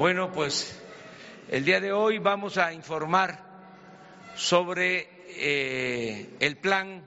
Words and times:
Bueno, 0.00 0.32
pues 0.32 0.80
el 1.50 1.66
día 1.66 1.78
de 1.78 1.92
hoy 1.92 2.16
vamos 2.16 2.56
a 2.56 2.72
informar 2.72 3.38
sobre 4.34 5.10
eh, 5.28 6.38
el 6.40 6.56
plan 6.56 7.06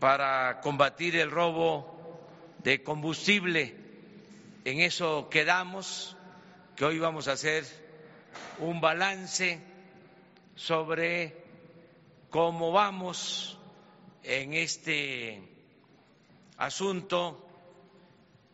para 0.00 0.60
combatir 0.60 1.16
el 1.16 1.30
robo 1.30 2.20
de 2.62 2.82
combustible. 2.82 3.74
En 4.66 4.80
eso 4.80 5.30
quedamos, 5.30 6.14
que 6.76 6.84
hoy 6.84 6.98
vamos 6.98 7.26
a 7.26 7.32
hacer 7.32 7.64
un 8.58 8.78
balance 8.82 9.62
sobre 10.56 11.42
cómo 12.28 12.70
vamos 12.70 13.58
en 14.24 14.52
este 14.52 15.40
asunto 16.58 17.48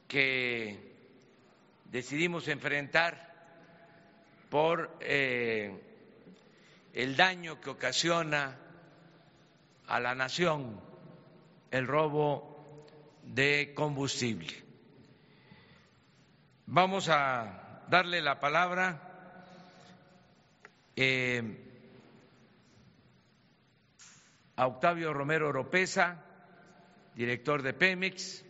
que 0.07 0.94
decidimos 1.95 2.49
enfrentar 2.49 3.33
por 4.51 4.99
eh, 4.99 5.81
el 6.93 7.15
daño 7.15 7.61
que 7.61 7.71
ocasiona 7.71 8.59
a 9.87 10.01
la 10.01 10.17
nación 10.17 10.81
el 11.71 11.87
robo 11.87 12.85
de 13.23 13.75
combustible. 13.77 14.53
Vamos 16.67 17.09
a 17.09 17.85
darle 17.89 18.21
la 18.23 18.41
palabra 18.41 19.47
eh, 20.97 21.61
a 24.57 24.67
Octavio 24.67 25.13
Romero 25.13 25.51
Oropesa, 25.51 26.25
director 27.15 27.63
de 27.63 27.73
Pemex, 27.73 28.45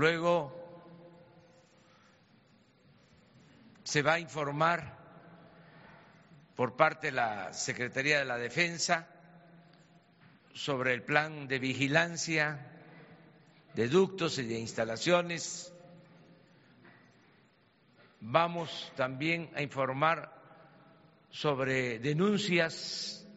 luego 0.00 0.50
se 3.84 4.00
va 4.00 4.14
a 4.14 4.18
informar 4.18 4.96
por 6.56 6.74
parte 6.74 7.08
de 7.08 7.12
la 7.12 7.52
Secretaría 7.52 8.20
de 8.20 8.24
la 8.24 8.38
Defensa 8.38 9.06
sobre 10.54 10.94
el 10.94 11.02
plan 11.02 11.48
de 11.48 11.58
vigilancia 11.58 12.66
de 13.74 13.88
ductos 13.88 14.38
y 14.38 14.44
de 14.46 14.58
instalaciones. 14.58 15.70
Vamos 18.20 18.90
también 18.96 19.50
a 19.54 19.60
informar 19.60 20.34
sobre 21.28 21.98
denuncias 21.98 23.28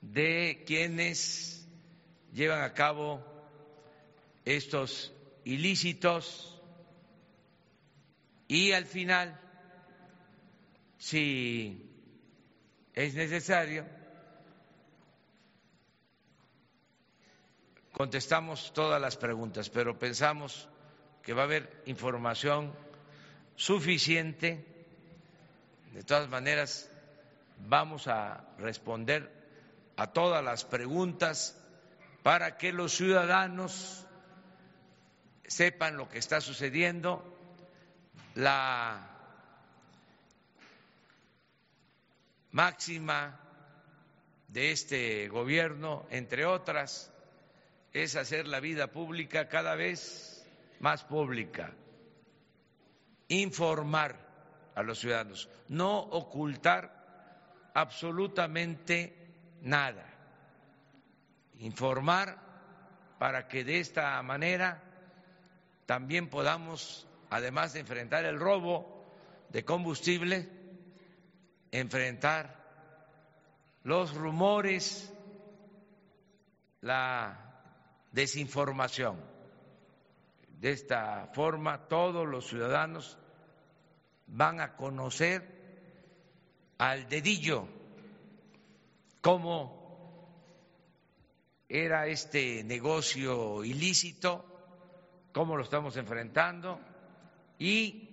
de 0.00 0.64
quienes 0.66 1.68
llevan 2.32 2.62
a 2.62 2.72
cabo 2.72 3.22
estos 4.46 5.12
ilícitos 5.44 6.60
y 8.48 8.72
al 8.72 8.84
final, 8.84 9.40
si 10.98 11.90
es 12.92 13.14
necesario, 13.14 13.86
contestamos 17.92 18.72
todas 18.74 19.00
las 19.00 19.16
preguntas, 19.16 19.70
pero 19.70 19.98
pensamos 19.98 20.68
que 21.22 21.32
va 21.32 21.42
a 21.42 21.44
haber 21.44 21.82
información 21.86 22.74
suficiente. 23.56 24.66
De 25.92 26.02
todas 26.02 26.28
maneras, 26.28 26.90
vamos 27.68 28.08
a 28.08 28.44
responder 28.58 29.30
a 29.96 30.12
todas 30.12 30.44
las 30.44 30.64
preguntas 30.64 31.58
para 32.22 32.56
que 32.58 32.72
los 32.72 32.92
ciudadanos 32.92 34.06
sepan 35.52 35.96
lo 35.96 36.08
que 36.08 36.18
está 36.18 36.40
sucediendo. 36.40 37.22
La 38.34 39.08
máxima 42.52 43.38
de 44.48 44.72
este 44.72 45.28
gobierno, 45.28 46.06
entre 46.10 46.46
otras, 46.46 47.12
es 47.92 48.16
hacer 48.16 48.46
la 48.48 48.60
vida 48.60 48.86
pública 48.86 49.48
cada 49.48 49.74
vez 49.74 50.46
más 50.80 51.04
pública, 51.04 51.70
informar 53.28 54.16
a 54.74 54.82
los 54.82 55.00
ciudadanos, 55.00 55.50
no 55.68 55.98
ocultar 55.98 57.70
absolutamente 57.74 59.14
nada, 59.60 60.06
informar 61.58 62.38
para 63.18 63.46
que 63.48 63.64
de 63.64 63.80
esta 63.80 64.20
manera 64.22 64.82
también 65.86 66.28
podamos, 66.28 67.06
además 67.30 67.72
de 67.72 67.80
enfrentar 67.80 68.24
el 68.24 68.38
robo 68.38 69.04
de 69.48 69.64
combustible, 69.64 70.48
enfrentar 71.70 72.62
los 73.84 74.14
rumores, 74.14 75.12
la 76.80 77.64
desinformación. 78.12 79.20
De 80.60 80.70
esta 80.70 81.28
forma, 81.34 81.88
todos 81.88 82.26
los 82.26 82.46
ciudadanos 82.46 83.18
van 84.26 84.60
a 84.60 84.76
conocer 84.76 85.62
al 86.78 87.08
dedillo 87.08 87.66
cómo 89.20 89.82
era 91.68 92.06
este 92.06 92.62
negocio 92.64 93.64
ilícito, 93.64 94.51
cómo 95.32 95.56
lo 95.56 95.62
estamos 95.62 95.96
enfrentando 95.96 96.80
y, 97.58 98.08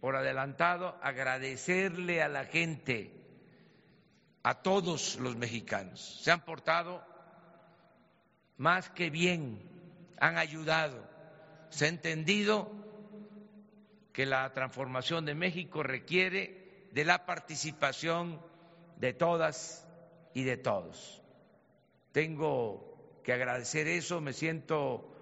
por 0.00 0.16
adelantado, 0.16 0.96
agradecerle 1.02 2.22
a 2.22 2.28
la 2.28 2.44
gente, 2.44 3.12
a 4.42 4.62
todos 4.62 5.16
los 5.16 5.36
mexicanos. 5.36 6.20
Se 6.22 6.30
han 6.30 6.44
portado 6.44 7.04
más 8.56 8.90
que 8.90 9.10
bien, 9.10 9.60
han 10.20 10.38
ayudado, 10.38 11.04
se 11.70 11.86
ha 11.86 11.88
entendido 11.88 12.70
que 14.12 14.26
la 14.26 14.52
transformación 14.52 15.24
de 15.24 15.34
México 15.34 15.82
requiere 15.82 16.88
de 16.92 17.04
la 17.04 17.24
participación 17.26 18.40
de 18.96 19.12
todas 19.12 19.86
y 20.34 20.42
de 20.42 20.56
todos. 20.56 21.22
Tengo 22.12 23.20
que 23.22 23.32
agradecer 23.32 23.86
eso, 23.86 24.20
me 24.20 24.32
siento 24.32 25.17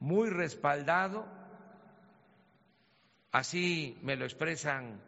muy 0.00 0.30
respaldado, 0.30 1.26
así 3.32 3.98
me 4.02 4.16
lo 4.16 4.24
expresan 4.24 5.00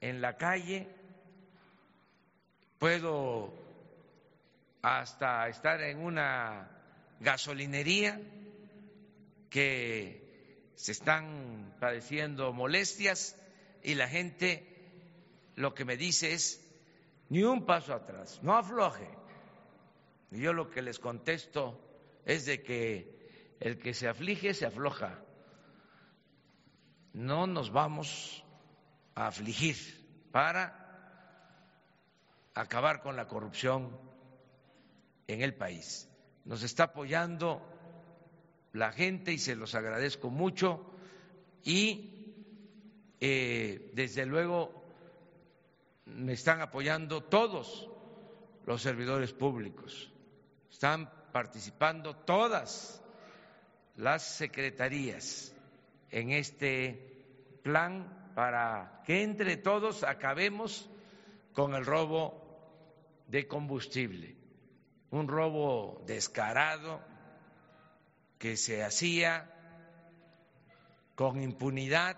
en 0.00 0.20
la 0.20 0.36
calle, 0.36 0.88
puedo 2.78 3.52
hasta 4.82 5.48
estar 5.48 5.80
en 5.82 5.98
una 5.98 6.70
gasolinería 7.20 8.20
que 9.50 10.70
se 10.74 10.92
están 10.92 11.76
padeciendo 11.78 12.52
molestias 12.52 13.36
y 13.82 13.94
la 13.94 14.08
gente 14.08 14.66
lo 15.56 15.74
que 15.74 15.84
me 15.84 15.96
dice 15.96 16.32
es 16.32 16.66
ni 17.28 17.42
un 17.42 17.66
paso 17.66 17.92
atrás, 17.92 18.40
no 18.42 18.56
afloje. 18.56 19.08
Y 20.30 20.40
yo 20.40 20.52
lo 20.52 20.70
que 20.70 20.82
les 20.82 20.98
contesto 20.98 21.78
es 22.24 22.46
de 22.46 22.62
que 22.62 23.19
el 23.60 23.78
que 23.78 23.94
se 23.94 24.08
aflige 24.08 24.54
se 24.54 24.66
afloja. 24.66 25.18
No 27.12 27.46
nos 27.46 27.70
vamos 27.70 28.44
a 29.14 29.26
afligir 29.26 29.76
para 30.32 30.80
acabar 32.54 33.02
con 33.02 33.16
la 33.16 33.28
corrupción 33.28 33.96
en 35.26 35.42
el 35.42 35.54
país. 35.54 36.08
Nos 36.44 36.62
está 36.62 36.84
apoyando 36.84 37.62
la 38.72 38.92
gente 38.92 39.32
y 39.32 39.38
se 39.38 39.56
los 39.56 39.74
agradezco 39.74 40.30
mucho 40.30 40.94
y 41.62 42.34
eh, 43.20 43.90
desde 43.94 44.24
luego 44.24 44.82
me 46.06 46.32
están 46.32 46.62
apoyando 46.62 47.22
todos 47.24 47.88
los 48.64 48.80
servidores 48.80 49.32
públicos, 49.32 50.12
están 50.70 51.10
participando 51.32 52.16
todas 52.16 52.99
las 54.00 54.22
secretarías 54.22 55.54
en 56.10 56.30
este 56.30 57.58
plan 57.62 58.32
para 58.34 59.02
que 59.04 59.22
entre 59.22 59.58
todos 59.58 60.04
acabemos 60.04 60.88
con 61.52 61.74
el 61.74 61.84
robo 61.84 63.22
de 63.28 63.46
combustible, 63.46 64.36
un 65.10 65.28
robo 65.28 66.02
descarado, 66.06 67.00
que 68.38 68.56
se 68.56 68.82
hacía 68.82 69.54
con 71.14 71.42
impunidad 71.42 72.16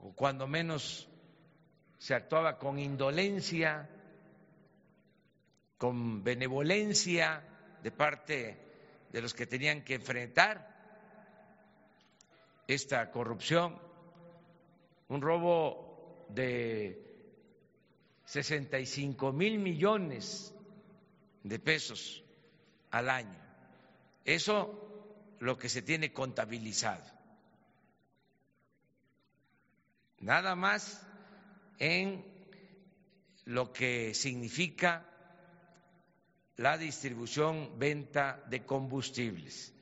o 0.00 0.12
cuando 0.12 0.46
menos 0.46 1.08
se 1.98 2.14
actuaba 2.14 2.56
con 2.56 2.78
indolencia, 2.78 3.90
con 5.76 6.22
benevolencia 6.22 7.42
de 7.82 7.90
parte 7.90 8.67
de 9.12 9.22
los 9.22 9.34
que 9.34 9.46
tenían 9.46 9.82
que 9.82 9.94
enfrentar 9.94 10.76
esta 12.66 13.10
corrupción, 13.10 13.78
un 15.08 15.22
robo 15.22 16.26
de 16.28 17.08
65 18.26 19.32
mil 19.32 19.58
millones 19.58 20.54
de 21.42 21.58
pesos 21.58 22.22
al 22.90 23.08
año. 23.08 23.38
Eso 24.24 25.36
lo 25.40 25.58
que 25.58 25.70
se 25.70 25.80
tiene 25.80 26.12
contabilizado. 26.12 27.04
Nada 30.20 30.54
más 30.54 31.06
en 31.78 32.24
lo 33.46 33.72
que 33.72 34.12
significa 34.14 35.06
la 36.58 36.76
distribución, 36.76 37.78
venta 37.78 38.42
de 38.48 38.66
combustibles. 38.66 39.72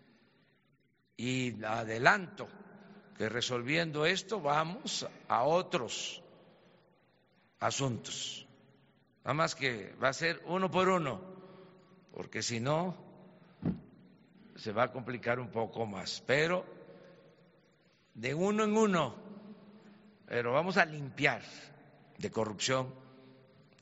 Y 1.17 1.65
adelanto 1.65 2.47
que 3.17 3.29
resolviendo 3.31 4.05
esto 4.05 4.41
vamos 4.41 5.07
a 5.27 5.43
otros 5.45 6.23
asuntos. 7.61 8.47
Nada 9.25 9.35
más 9.35 9.55
que 9.55 9.95
va 10.03 10.11
a 10.11 10.13
ser 10.13 10.43
uno 10.47 10.71
por 10.71 10.91
uno, 10.91 11.21
porque 12.13 12.43
si 12.43 12.61
no, 12.61 12.95
se 14.57 14.73
va 14.73 14.85
a 14.85 14.93
complicar 14.93 15.41
un 15.41 15.49
poco 15.49 15.87
más. 15.87 16.23
Pero 16.27 16.67
de 18.13 18.35
uno 18.35 18.65
en 18.65 18.77
uno, 18.77 19.15
pero 20.27 20.53
vamos 20.53 20.77
a 20.77 20.85
limpiar 20.85 21.43
de 22.19 22.31
corrupción 22.31 22.95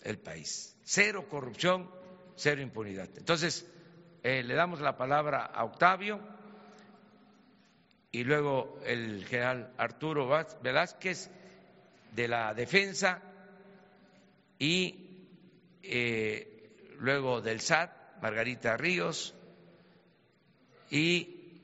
el 0.03 0.19
país. 0.19 0.77
Cero 0.85 1.27
corrupción, 1.29 1.91
cero 2.37 2.61
impunidad. 2.61 3.09
Entonces, 3.17 3.67
eh, 4.23 4.43
le 4.43 4.55
damos 4.55 4.81
la 4.81 4.97
palabra 4.97 5.45
a 5.45 5.65
Octavio 5.65 6.21
y 8.11 8.25
luego 8.25 8.79
el 8.85 9.25
general 9.27 9.73
Arturo 9.77 10.29
Velázquez 10.63 11.31
de 12.13 12.29
la 12.29 12.55
defensa 12.55 13.21
y 14.59 15.27
eh, 15.83 16.95
luego 16.99 17.41
del 17.41 17.61
SAT, 17.61 17.91
Margarita 18.23 18.77
Ríos 18.77 19.35
y 20.91 21.61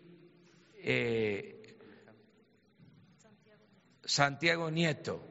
eh, 0.82 1.76
Santiago 4.04 4.70
Nieto 4.70 5.24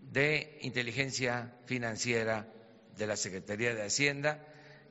de 0.00 0.58
Inteligencia 0.62 1.54
Financiera 1.66 2.53
de 2.96 3.06
la 3.06 3.16
Secretaría 3.16 3.74
de 3.74 3.82
Hacienda 3.84 4.44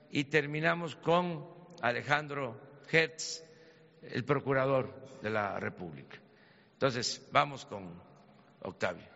y 0.09 0.25
terminamos 0.25 0.95
con 0.95 1.45
Alejandro 1.81 2.59
Hertz, 2.91 3.43
el 4.01 4.23
procurador 4.25 4.93
de 5.21 5.29
la 5.29 5.59
República. 5.59 6.17
Entonces, 6.73 7.21
vamos 7.31 7.65
con 7.65 7.89
Octavio. 8.61 9.13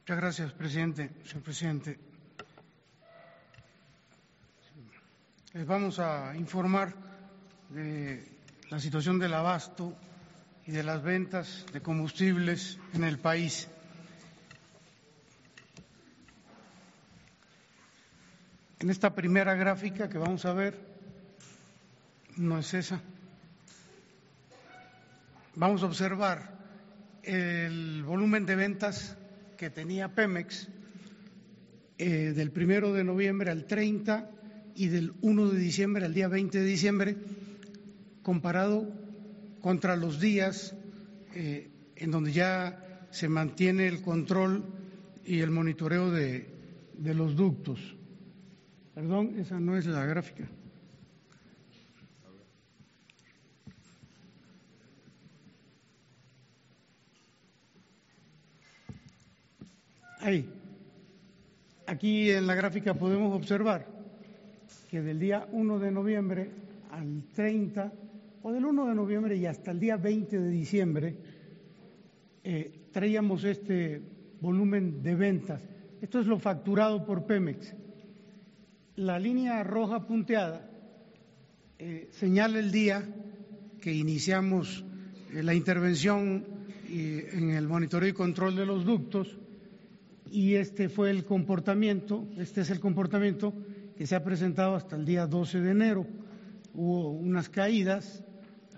Muchas 0.00 0.16
gracias, 0.16 0.52
presidente. 0.52 1.10
Señor 1.24 1.42
presidente, 1.44 1.98
les 5.52 5.66
vamos 5.66 5.98
a 5.98 6.34
informar 6.36 6.94
de 7.68 8.24
la 8.70 8.80
situación 8.80 9.18
del 9.18 9.34
abasto 9.34 9.94
y 10.66 10.72
de 10.72 10.82
las 10.82 11.02
ventas 11.02 11.66
de 11.72 11.80
combustibles 11.80 12.78
en 12.92 13.04
el 13.04 13.18
país. 13.18 13.68
En 18.80 18.88
esta 18.88 19.14
primera 19.14 19.54
gráfica 19.54 20.08
que 20.08 20.16
vamos 20.16 20.46
a 20.46 20.54
ver, 20.54 20.74
no 22.38 22.58
es 22.58 22.72
esa, 22.72 22.98
vamos 25.54 25.82
a 25.82 25.86
observar 25.86 26.58
el 27.22 28.02
volumen 28.04 28.46
de 28.46 28.56
ventas 28.56 29.18
que 29.58 29.68
tenía 29.68 30.14
Pemex 30.14 30.68
eh, 31.98 32.32
del 32.34 32.52
primero 32.52 32.94
de 32.94 33.04
noviembre 33.04 33.50
al 33.50 33.66
30 33.66 34.30
y 34.74 34.88
del 34.88 35.12
1 35.20 35.50
de 35.50 35.58
diciembre 35.58 36.06
al 36.06 36.14
día 36.14 36.28
20 36.28 36.58
de 36.58 36.64
diciembre, 36.64 37.16
comparado 38.22 38.90
contra 39.60 39.94
los 39.94 40.20
días 40.20 40.74
eh, 41.34 41.68
en 41.96 42.10
donde 42.10 42.32
ya 42.32 43.06
se 43.10 43.28
mantiene 43.28 43.88
el 43.88 44.00
control 44.00 44.64
y 45.26 45.40
el 45.40 45.50
monitoreo 45.50 46.10
de, 46.10 46.48
de 46.94 47.12
los 47.12 47.36
ductos. 47.36 47.99
Perdón, 49.00 49.38
esa 49.38 49.58
no 49.58 49.78
es 49.78 49.86
la 49.86 50.04
gráfica. 50.04 50.44
Ahí. 60.18 60.46
Aquí 61.86 62.30
en 62.30 62.46
la 62.46 62.54
gráfica 62.54 62.92
podemos 62.92 63.34
observar 63.34 63.86
que 64.90 65.00
del 65.00 65.18
día 65.18 65.48
1 65.50 65.78
de 65.78 65.90
noviembre 65.90 66.50
al 66.90 67.22
30, 67.34 67.90
o 68.42 68.52
del 68.52 68.66
1 68.66 68.86
de 68.86 68.94
noviembre 68.94 69.34
y 69.34 69.46
hasta 69.46 69.70
el 69.70 69.80
día 69.80 69.96
20 69.96 70.38
de 70.38 70.50
diciembre, 70.50 71.16
eh, 72.44 72.88
traíamos 72.92 73.44
este 73.44 74.02
volumen 74.42 75.02
de 75.02 75.14
ventas. 75.14 75.62
Esto 76.02 76.20
es 76.20 76.26
lo 76.26 76.38
facturado 76.38 77.06
por 77.06 77.24
Pemex. 77.24 77.74
La 78.96 79.18
línea 79.18 79.62
roja 79.62 80.06
punteada 80.06 80.68
eh, 81.78 82.08
señala 82.12 82.58
el 82.58 82.72
día 82.72 83.02
que 83.80 83.92
iniciamos 83.92 84.84
eh, 85.32 85.42
la 85.42 85.54
intervención 85.54 86.44
en 86.92 87.50
el 87.50 87.68
monitoreo 87.68 88.08
y 88.08 88.12
control 88.12 88.56
de 88.56 88.66
los 88.66 88.84
ductos 88.84 89.38
y 90.30 90.54
este 90.54 90.88
fue 90.88 91.10
el 91.10 91.24
comportamiento, 91.24 92.26
este 92.36 92.62
es 92.62 92.70
el 92.70 92.80
comportamiento 92.80 93.54
que 93.96 94.06
se 94.06 94.16
ha 94.16 94.24
presentado 94.24 94.74
hasta 94.74 94.96
el 94.96 95.04
día 95.04 95.26
12 95.26 95.60
de 95.60 95.70
enero. 95.70 96.06
Hubo 96.74 97.10
unas 97.10 97.48
caídas, 97.48 98.24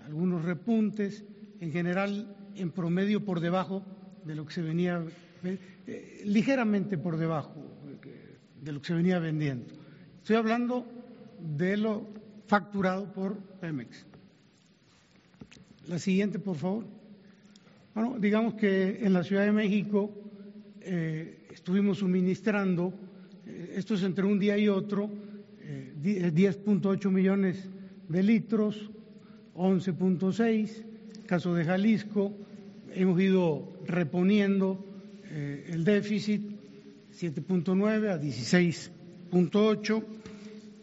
algunos 0.05 0.43
repuntes, 0.43 1.23
en 1.59 1.71
general 1.71 2.35
en 2.55 2.71
promedio 2.71 3.23
por 3.23 3.39
debajo 3.39 3.83
de 4.25 4.35
lo 4.35 4.45
que 4.45 4.53
se 4.53 4.61
venía, 4.61 5.03
eh, 5.43 6.21
ligeramente 6.25 6.97
por 6.97 7.17
debajo 7.17 7.55
de 8.61 8.71
lo 8.71 8.81
que 8.81 8.87
se 8.87 8.93
venía 8.93 9.19
vendiendo. 9.19 9.82
Estoy 10.23 10.37
hablando 10.37 10.85
de 11.57 11.75
lo 11.75 12.07
facturado 12.47 13.11
por 13.11 13.35
Pemex. 13.59 14.05
La 15.89 15.99
siguiente, 15.99 16.39
por 16.39 16.55
favor. 16.55 16.85
Bueno, 17.93 18.17
digamos 18.21 18.53
que 18.53 19.05
en 19.05 19.11
la 19.11 19.25
Ciudad 19.25 19.43
de 19.43 19.51
México 19.51 20.11
eh, 20.79 21.45
estuvimos 21.51 21.97
suministrando, 21.97 22.93
eh, 23.45 23.73
esto 23.75 23.95
es 23.95 24.03
entre 24.03 24.23
un 24.23 24.39
día 24.39 24.57
y 24.57 24.69
otro, 24.69 25.09
10.8 26.01 27.05
eh, 27.05 27.09
millones 27.09 27.67
de 28.07 28.23
litros, 28.23 28.91
11.6, 29.55 31.25
caso 31.25 31.53
de 31.53 31.65
Jalisco, 31.65 32.31
hemos 32.93 33.19
ido 33.19 33.73
reponiendo 33.85 34.85
el 35.29 35.83
déficit 35.83 36.43
7.9 37.11 38.09
a 38.09 38.17
16.8, 39.33 40.03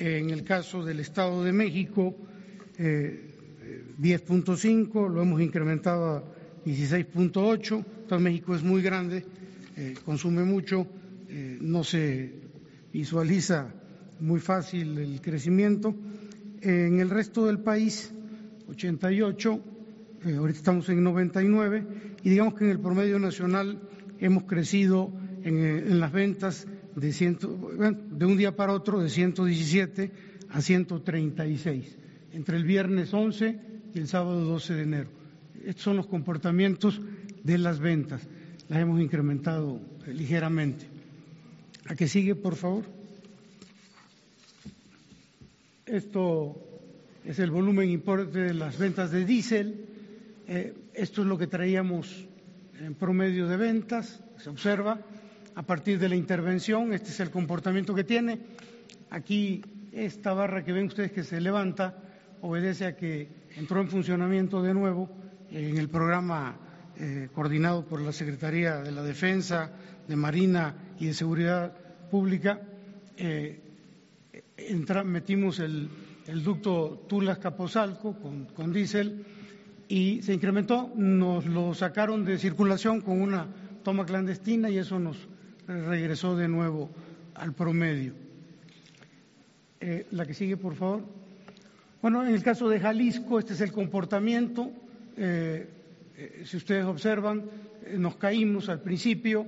en 0.00 0.30
el 0.30 0.42
caso 0.42 0.84
del 0.84 0.98
Estado 1.00 1.44
de 1.44 1.52
México 1.52 2.16
10.5, 2.78 5.08
lo 5.08 5.22
hemos 5.22 5.40
incrementado 5.40 6.16
a 6.16 6.24
16.8, 6.64 7.84
todo 8.08 8.18
México 8.18 8.54
es 8.54 8.62
muy 8.62 8.82
grande, 8.82 9.24
eh, 9.76 9.94
consume 10.04 10.44
mucho, 10.44 10.86
eh, 11.28 11.58
no 11.60 11.84
se 11.84 12.32
visualiza 12.92 13.72
muy 14.20 14.40
fácil 14.40 14.98
el 14.98 15.20
crecimiento. 15.20 15.94
En 16.60 17.00
el 17.00 17.08
resto 17.08 17.46
del 17.46 17.60
país, 17.60 18.12
88, 18.68 19.60
eh, 20.26 20.34
ahorita 20.34 20.58
estamos 20.58 20.88
en 20.88 21.04
99, 21.04 21.84
y 22.24 22.30
digamos 22.30 22.54
que 22.54 22.64
en 22.64 22.70
el 22.70 22.80
promedio 22.80 23.18
nacional 23.18 23.80
hemos 24.18 24.44
crecido 24.44 25.12
en, 25.44 26.00
las 26.00 26.12
ventas 26.12 26.66
de, 26.96 27.12
ciento, 27.12 27.48
de 28.10 28.26
un 28.26 28.36
día 28.36 28.54
para 28.56 28.72
otro 28.72 29.00
de 29.00 29.08
117 29.08 30.10
a 30.50 30.60
136, 30.60 31.96
entre 32.32 32.56
el 32.56 32.64
viernes 32.64 33.12
11 33.14 33.60
y 33.94 33.98
el 33.98 34.08
sábado 34.08 34.44
12 34.44 34.74
de 34.74 34.82
enero. 34.82 35.10
Estos 35.64 35.84
son 35.84 35.96
los 35.96 36.06
comportamientos 36.06 37.00
de 37.44 37.58
las 37.58 37.78
ventas 37.80 38.26
las 38.70 38.78
hemos 38.78 39.00
incrementado 39.00 39.80
ligeramente. 40.06 40.86
¿A 41.86 41.96
qué 41.96 42.06
sigue, 42.06 42.36
por 42.36 42.54
favor? 42.54 42.84
Esto 45.84 46.56
es 47.24 47.40
el 47.40 47.50
volumen 47.50 47.90
importante 47.90 48.38
de 48.38 48.54
las 48.54 48.78
ventas 48.78 49.10
de 49.10 49.24
diésel. 49.24 49.86
Eh, 50.46 50.72
esto 50.94 51.22
es 51.22 51.26
lo 51.26 51.36
que 51.36 51.48
traíamos 51.48 52.28
en 52.78 52.94
promedio 52.94 53.48
de 53.48 53.56
ventas, 53.56 54.22
se 54.38 54.48
observa 54.48 55.00
a 55.54 55.62
partir 55.62 55.98
de 55.98 56.08
la 56.08 56.16
intervención, 56.16 56.92
este 56.92 57.10
es 57.10 57.20
el 57.20 57.30
comportamiento 57.30 57.94
que 57.94 58.04
tiene. 58.04 58.38
Aquí 59.10 59.62
esta 59.92 60.32
barra 60.32 60.64
que 60.64 60.72
ven 60.72 60.86
ustedes 60.86 61.12
que 61.12 61.24
se 61.24 61.40
levanta 61.40 61.96
obedece 62.42 62.86
a 62.86 62.96
que 62.96 63.28
entró 63.56 63.80
en 63.80 63.88
funcionamiento 63.88 64.62
de 64.62 64.74
nuevo 64.74 65.10
en 65.50 65.76
el 65.78 65.88
programa 65.88 66.56
eh, 66.96 67.28
coordinado 67.34 67.84
por 67.84 68.00
la 68.00 68.12
Secretaría 68.12 68.76
de 68.78 68.92
la 68.92 69.02
Defensa, 69.02 69.70
de 70.06 70.16
Marina 70.16 70.74
y 70.98 71.06
de 71.06 71.14
Seguridad 71.14 71.72
Pública. 72.10 72.60
Eh, 73.16 73.60
metimos 75.04 75.58
el, 75.58 75.88
ducto 76.44 77.06
Tulas-Capozalco 77.08 78.14
con, 78.20 78.44
con 78.46 78.72
diésel 78.72 79.24
y 79.88 80.22
se 80.22 80.32
incrementó, 80.32 80.92
nos 80.94 81.46
lo 81.46 81.74
sacaron 81.74 82.24
de 82.24 82.38
circulación 82.38 83.00
con 83.00 83.20
una 83.20 83.48
toma 83.82 84.04
clandestina 84.04 84.70
y 84.70 84.78
eso 84.78 85.00
nos 85.00 85.16
regresó 85.70 86.36
de 86.36 86.48
nuevo 86.48 86.90
al 87.34 87.52
promedio. 87.52 88.12
Eh, 89.80 90.06
la 90.10 90.26
que 90.26 90.34
sigue, 90.34 90.56
por 90.56 90.74
favor. 90.74 91.02
Bueno, 92.02 92.26
en 92.26 92.34
el 92.34 92.42
caso 92.42 92.68
de 92.68 92.80
Jalisco, 92.80 93.38
este 93.38 93.52
es 93.52 93.60
el 93.60 93.72
comportamiento. 93.72 94.70
Eh, 95.16 95.68
eh, 96.16 96.42
si 96.44 96.56
ustedes 96.56 96.84
observan, 96.84 97.44
nos 97.96 98.16
caímos 98.16 98.68
al 98.68 98.80
principio, 98.80 99.46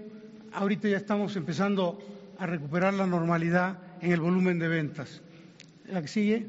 ahorita 0.52 0.88
ya 0.88 0.96
estamos 0.96 1.36
empezando 1.36 1.98
a 2.38 2.46
recuperar 2.46 2.94
la 2.94 3.06
normalidad 3.06 3.78
en 4.00 4.12
el 4.12 4.20
volumen 4.20 4.58
de 4.58 4.68
ventas. 4.68 5.22
La 5.86 6.00
que 6.00 6.08
sigue, 6.08 6.46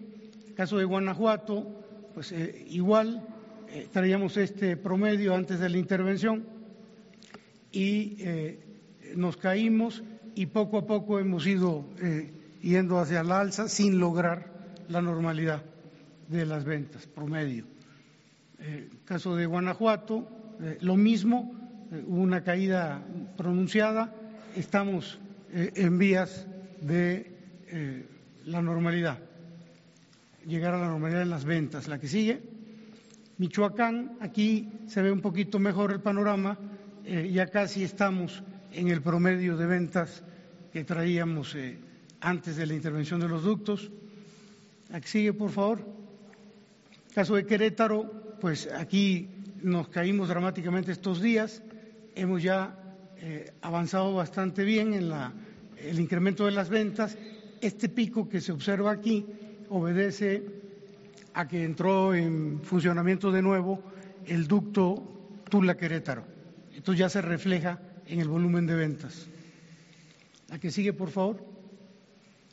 el 0.47 0.53
caso 0.55 0.77
de 0.77 0.85
Guanajuato, 0.85 1.67
pues 2.13 2.33
igual 2.67 3.27
traíamos 3.91 4.37
este 4.37 4.77
promedio 4.77 5.35
antes 5.35 5.59
de 5.59 5.69
la 5.69 5.77
intervención 5.77 6.45
y 7.71 8.17
nos 9.15 9.37
caímos 9.37 10.03
y 10.35 10.47
poco 10.47 10.77
a 10.77 10.87
poco 10.87 11.19
hemos 11.19 11.45
ido 11.45 11.85
yendo 12.61 12.99
hacia 12.99 13.23
la 13.23 13.41
alza 13.41 13.67
sin 13.67 13.99
lograr 13.99 14.51
la 14.89 15.01
normalidad 15.01 15.63
de 16.27 16.45
las 16.45 16.63
ventas 16.63 17.05
promedio. 17.07 17.65
Eh, 18.59 18.89
caso 19.05 19.35
de 19.35 19.45
Guanajuato, 19.45 20.27
eh, 20.61 20.77
lo 20.81 20.95
mismo, 20.95 21.53
eh, 21.91 22.03
hubo 22.07 22.21
una 22.21 22.43
caída 22.43 23.01
pronunciada, 23.37 24.13
estamos 24.55 25.19
en 25.51 25.99
vías 25.99 26.47
de 26.81 27.31
la 28.45 28.59
normalidad, 28.59 29.19
llegar 30.47 30.73
a 30.73 30.79
la 30.79 30.87
normalidad 30.87 31.21
en 31.21 31.29
las 31.29 31.45
ventas. 31.45 31.87
La 31.87 31.99
que 31.99 32.07
sigue, 32.07 32.41
Michoacán, 33.37 34.17
aquí 34.19 34.67
se 34.87 35.03
ve 35.03 35.11
un 35.11 35.21
poquito 35.21 35.59
mejor 35.59 35.91
el 35.91 35.99
panorama, 35.99 36.57
ya 37.05 37.45
casi 37.47 37.83
estamos 37.83 38.41
en 38.73 38.87
el 38.89 39.01
promedio 39.01 39.55
de 39.55 39.65
ventas 39.65 40.23
que 40.71 40.83
traíamos 40.83 41.55
antes 42.19 42.55
de 42.55 42.65
la 42.65 42.73
intervención 42.73 43.19
de 43.19 43.27
los 43.27 43.43
ductos. 43.43 43.91
Aquí 44.91 45.07
sigue, 45.07 45.33
por 45.33 45.51
favor. 45.51 45.85
Caso 47.13 47.35
de 47.35 47.45
Querétaro, 47.45 48.37
pues 48.41 48.67
aquí 48.73 49.29
nos 49.61 49.87
caímos 49.89 50.29
dramáticamente 50.29 50.91
estos 50.91 51.21
días. 51.21 51.61
Hemos 52.15 52.41
ya 52.41 52.77
eh, 53.17 53.53
avanzado 53.61 54.13
bastante 54.15 54.63
bien 54.63 54.93
en 54.93 55.09
la, 55.09 55.33
el 55.77 55.99
incremento 55.99 56.45
de 56.45 56.51
las 56.51 56.69
ventas. 56.69 57.17
Este 57.61 57.87
pico 57.89 58.27
que 58.27 58.41
se 58.41 58.51
observa 58.51 58.91
aquí 58.91 59.25
obedece 59.69 60.43
a 61.33 61.47
que 61.47 61.63
entró 61.63 62.13
en 62.13 62.61
funcionamiento 62.63 63.31
de 63.31 63.41
nuevo 63.41 63.81
el 64.25 64.47
ducto 64.47 65.41
Tula-Querétaro. 65.49 66.23
Esto 66.75 66.93
ya 66.93 67.09
se 67.09 67.21
refleja 67.21 67.79
en 68.07 68.19
el 68.19 68.27
volumen 68.27 68.65
de 68.65 68.75
ventas. 68.75 69.27
La 70.49 70.59
que 70.59 70.71
sigue, 70.71 70.93
por 70.93 71.09
favor. 71.09 71.43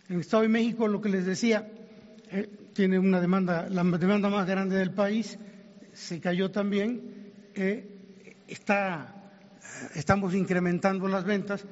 En 0.08 0.16
el 0.16 0.20
Estado 0.22 0.42
de 0.42 0.48
México, 0.48 0.88
lo 0.88 1.00
que 1.00 1.08
les 1.08 1.26
decía, 1.26 1.70
eh, 2.30 2.48
tiene 2.72 2.98
una 2.98 3.20
demanda, 3.20 3.68
la 3.68 3.84
demanda 3.84 4.28
más 4.28 4.46
grande 4.46 4.76
del 4.76 4.92
país, 4.92 5.38
se 5.92 6.20
cayó 6.20 6.50
también. 6.50 7.32
Eh, 7.54 7.86
está, 8.48 9.32
estamos 9.94 10.34
incrementando 10.34 11.08
las 11.08 11.24
ventas, 11.24 11.64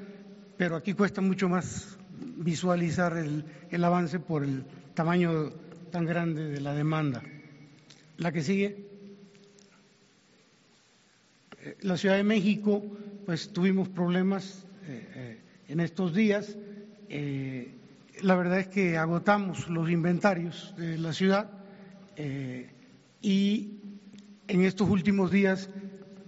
pero 0.56 0.76
aquí 0.76 0.92
cuesta 0.94 1.20
mucho 1.20 1.48
más 1.48 1.98
visualizar 2.36 3.16
el, 3.16 3.44
el 3.70 3.84
avance 3.84 4.18
por 4.20 4.44
el 4.44 4.64
tamaño 4.94 5.50
tan 5.90 6.04
grande 6.04 6.48
de 6.48 6.60
la 6.60 6.74
demanda. 6.74 7.22
La 8.18 8.32
que 8.32 8.42
sigue. 8.42 8.86
Eh, 11.60 11.76
la 11.82 11.96
Ciudad 11.96 12.16
de 12.16 12.24
México, 12.24 12.82
pues 13.28 13.52
tuvimos 13.52 13.90
problemas 13.90 14.64
en 15.68 15.80
estos 15.80 16.14
días 16.14 16.56
la 18.22 18.36
verdad 18.36 18.60
es 18.60 18.68
que 18.68 18.96
agotamos 18.96 19.68
los 19.68 19.90
inventarios 19.90 20.74
de 20.78 20.96
la 20.96 21.12
ciudad 21.12 21.50
eh, 22.16 22.70
y 23.20 23.80
en 24.46 24.64
estos 24.64 24.88
últimos 24.88 25.30
días 25.30 25.68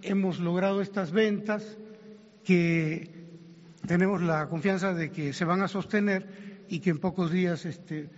hemos 0.03 0.41
logrado 0.41 0.83
estas 0.83 1.11
ventas 1.11 1.79
que 2.45 3.11
tenemos 3.87 4.21
la 4.21 4.47
confianza 4.51 4.93
de 4.93 5.11
que 5.11 5.33
se 5.33 5.47
van 5.47 5.63
a 5.63 5.69
sostener 5.69 6.67
y 6.69 6.81
que 6.81 6.91
en 6.91 6.99
pocos 6.99 7.33
días 7.33 7.65
este, 7.65 8.11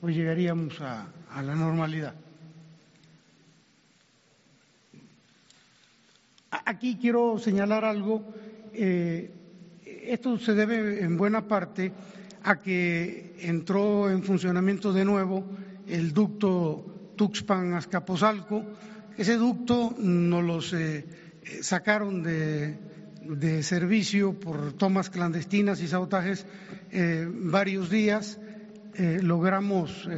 pues 0.00 0.14
llegaríamos 0.14 0.80
a, 0.80 1.08
la 1.42 1.56
normalidad. 1.56 2.14
Aquí 6.50 6.96
quiero 6.96 7.38
señalar 7.38 7.84
algo. 7.84 8.24
Eh, 8.72 9.30
esto 9.84 10.38
se 10.38 10.54
debe 10.54 11.02
en 11.02 11.18
buena 11.18 11.46
parte 11.46 11.92
a 12.42 12.60
que 12.60 13.34
entró 13.40 14.10
en 14.10 14.22
funcionamiento 14.22 14.92
de 14.92 15.04
nuevo 15.04 15.44
el 15.86 16.12
ducto 16.14 17.12
Tuxpan-Azcapotzalco. 17.16 18.64
Ese 19.18 19.36
ducto 19.36 19.94
nos 19.98 20.44
los 20.44 20.72
eh, 20.72 21.04
sacaron 21.60 22.22
de, 22.22 22.78
servicio 23.62 24.32
por 24.40 24.72
tomas 24.72 25.10
clandestinas 25.10 25.82
y 25.82 25.88
sabotajes 25.88 26.46
eh, 26.90 27.28
varios 27.30 27.90
días. 27.90 28.40
Logramos 29.22 30.08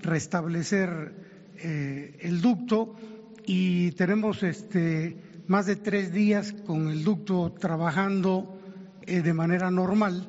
restablecer 0.00 1.12
el 1.56 2.40
ducto 2.40 2.94
y 3.44 3.90
tenemos 3.92 4.44
este, 4.44 5.16
más 5.48 5.66
de 5.66 5.76
tres 5.76 6.12
días 6.12 6.54
con 6.66 6.88
el 6.88 7.02
ducto 7.04 7.52
trabajando 7.58 8.54
de 9.06 9.32
manera 9.34 9.70
normal 9.70 10.28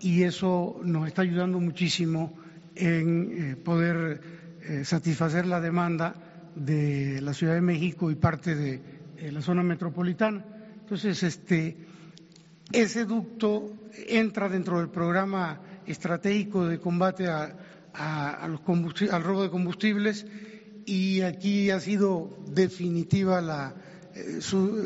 y 0.00 0.24
eso 0.24 0.80
nos 0.84 1.06
está 1.06 1.22
ayudando 1.22 1.60
muchísimo 1.60 2.34
en 2.74 3.52
eh, 3.52 3.56
poder 3.56 4.20
eh, 4.62 4.84
satisfacer 4.84 5.46
la 5.46 5.60
demanda 5.60 6.14
de 6.54 7.20
la 7.22 7.32
Ciudad 7.32 7.54
de 7.54 7.60
México 7.60 8.10
y 8.10 8.16
parte 8.16 8.54
de 8.54 8.80
eh, 9.18 9.32
la 9.32 9.40
zona 9.40 9.62
metropolitana. 9.62 10.44
Entonces, 10.80 11.22
este, 11.22 11.76
ese 12.72 13.04
ducto 13.04 13.72
entra 14.08 14.48
dentro 14.48 14.78
del 14.78 14.88
programa 14.88 15.60
estratégico 15.86 16.66
de 16.66 16.78
combate 16.78 17.28
a, 17.28 17.54
al 17.94 19.22
robo 19.22 19.42
de 19.42 19.50
combustibles 19.50 20.26
y 20.84 21.22
aquí 21.22 21.70
ha 21.70 21.80
sido 21.80 22.36
definitiva 22.48 23.40
la, 23.40 23.74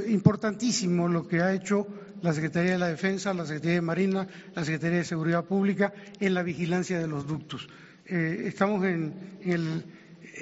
importantísimo 0.09 1.09
lo 1.09 1.27
que 1.27 1.41
ha 1.41 1.53
hecho 1.53 1.87
la 2.23 2.33
Secretaría 2.33 2.73
de 2.73 2.79
la 2.79 2.89
Defensa, 2.89 3.33
la 3.33 3.47
Secretaría 3.47 3.77
de 3.77 3.81
Marina, 3.83 4.27
la 4.55 4.65
Secretaría 4.65 4.99
de 4.99 5.05
Seguridad 5.05 5.45
Pública 5.45 5.93
en 6.19 6.35
la 6.35 6.43
vigilancia 6.43 6.99
de 6.99 7.07
los 7.07 7.27
ductos. 7.27 7.69
Eh, 8.07 8.45
estamos 8.47 8.85
en, 8.85 9.15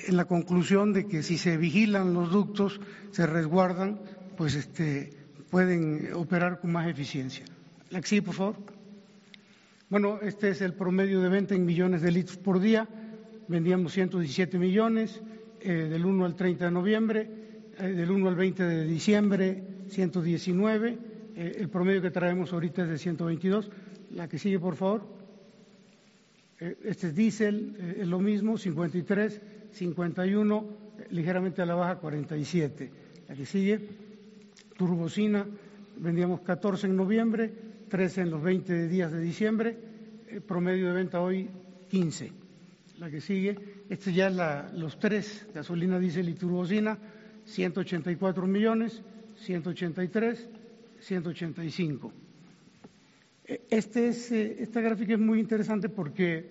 la 0.09 0.25
conclusión 0.25 0.93
de 0.93 1.07
que 1.07 1.23
si 1.23 1.39
se 1.39 1.57
vigilan 1.57 2.15
los 2.15 2.31
ductos, 2.31 2.81
se 3.11 3.27
resguardan, 3.27 4.01
pues 4.37 4.55
este, 4.55 5.11
pueden 5.51 6.13
operar 6.15 6.61
con 6.61 6.73
más 6.73 6.89
eficiencia. 6.89 7.45
La 7.91 8.03
sí, 8.03 8.21
por 8.21 8.35
favor. 8.35 8.57
Bueno, 9.89 10.19
este 10.23 10.51
es 10.51 10.61
el 10.61 10.75
promedio 10.75 11.21
de 11.21 11.29
venta 11.29 11.55
en 11.55 11.65
millones 11.65 12.03
de 12.03 12.13
litros 12.13 12.37
por 12.37 12.61
día. 12.61 12.87
Vendíamos 13.49 13.93
117 13.93 14.59
millones 14.59 15.21
eh, 15.61 15.73
del 15.73 16.05
1 16.05 16.25
al 16.25 16.37
30 16.37 16.67
de 16.67 16.71
noviembre, 16.71 17.21
eh, 17.23 17.38
del 17.79 18.11
1 18.11 18.29
al 18.29 18.35
20 18.35 18.63
de 18.63 18.85
diciembre 18.85 19.63
119 19.89 20.99
eh, 21.39 21.57
el 21.61 21.69
promedio 21.69 22.03
que 22.03 22.11
traemos 22.11 22.53
ahorita 22.53 22.83
es 22.83 22.89
de 22.89 22.99
122. 22.99 23.71
La 24.11 24.29
que 24.29 24.41
sigue, 24.41 24.59
por 24.59 24.75
favor. 24.75 25.07
Eh, 26.59 26.77
este 26.83 27.07
es 27.09 27.15
diésel, 27.15 27.77
eh, 27.79 27.99
es 28.01 28.09
lo 28.09 28.19
mismo, 28.19 28.59
53, 28.59 29.41
51, 29.71 30.67
ligeramente 31.11 31.63
a 31.63 31.67
la 31.67 31.77
baja, 31.77 32.01
47. 32.01 32.91
La 33.29 33.37
que 33.37 33.47
sigue, 33.47 33.79
turbocina, 34.77 35.47
vendíamos 35.99 36.41
14 36.41 36.89
en 36.89 36.97
noviembre, 36.97 37.53
13 37.89 38.23
en 38.23 38.31
los 38.31 38.43
20 38.43 38.89
días 38.89 39.13
de 39.13 39.21
diciembre, 39.21 39.79
promedio 40.45 40.89
de 40.89 40.93
venta 40.93 41.21
hoy 41.21 41.49
15. 41.89 42.33
La 42.99 43.11
que 43.11 43.21
sigue, 43.21 43.57
este 43.89 44.13
ya 44.13 44.27
es 44.27 44.73
los 44.75 44.99
tres, 44.99 45.47
gasolina, 45.55 46.01
diésel 46.01 46.31
y 46.31 46.35
turbocina, 46.35 46.99
184 47.49 48.47
millones, 48.47 49.01
183, 49.41 50.49
185. 51.01 52.13
E, 53.47 53.63
este 53.71 54.09
es, 54.09 54.31
eh, 54.33 54.57
esta 54.61 54.81
gráfica 54.81 55.15
es 55.15 55.19
muy 55.19 55.41
interesante 55.41 55.89
porque 55.89 56.51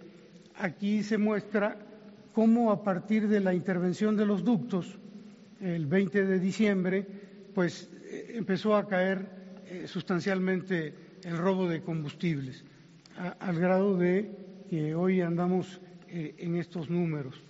aquí 0.56 1.04
se 1.04 1.18
muestra 1.18 1.78
cómo 2.34 2.72
a 2.72 2.84
partir 2.84 3.28
de 3.28 3.40
la 3.40 3.54
intervención 3.54 4.18
de 4.18 4.26
los 4.26 4.44
ductos, 4.44 4.98
el 5.62 5.86
20 5.86 6.26
de 6.26 6.40
diciembre, 6.40 7.06
pues 7.54 7.90
eh, 8.04 8.34
empezó 8.36 8.76
a 8.76 8.88
caer 8.88 9.26
eh, 9.70 9.86
sustancialmente 9.88 10.94
el 11.24 11.38
robo 11.38 11.68
de 11.68 11.82
combustibles, 11.82 12.64
al 13.40 13.60
grado 13.60 13.98
de 13.98 14.32
que 14.70 14.94
hoy 14.94 15.22
andamos 15.22 15.82
en 16.10 16.56
estos 16.56 16.90
números. 16.90 17.42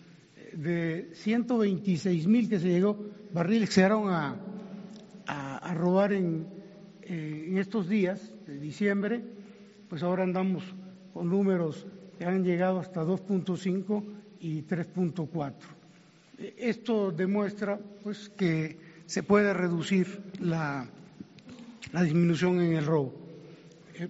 De 0.58 1.12
126 1.14 2.26
mil 2.26 2.50
que 2.50 2.60
se 2.60 2.68
llegó, 2.68 2.98
barriles 3.32 3.70
que 3.70 3.76
se 3.76 3.82
llegaron 3.82 4.10
a, 4.10 4.36
robar 5.76 6.14
en, 6.14 6.48
en 7.04 7.58
estos 7.60 7.88
días 7.88 8.34
de 8.48 8.58
diciembre, 8.58 9.22
pues 9.88 10.02
ahora 10.02 10.24
andamos 10.24 10.64
con 11.14 11.30
números 11.30 11.86
que 12.18 12.26
han 12.26 12.44
llegado 12.44 12.80
hasta 12.80 13.04
2.5 13.04 14.04
y 14.40 14.64
3.4. 14.64 15.54
Esto 16.58 17.12
demuestra 17.12 17.80
pues, 18.04 18.30
que 18.30 18.78
se 19.06 19.24
puede 19.24 19.54
reducir 19.54 20.22
la, 20.40 20.88
la 21.92 22.04
disminución 22.04 22.62
en 22.62 22.74
el 22.74 22.86
robo. 22.86 23.14
Eh, 23.96 24.10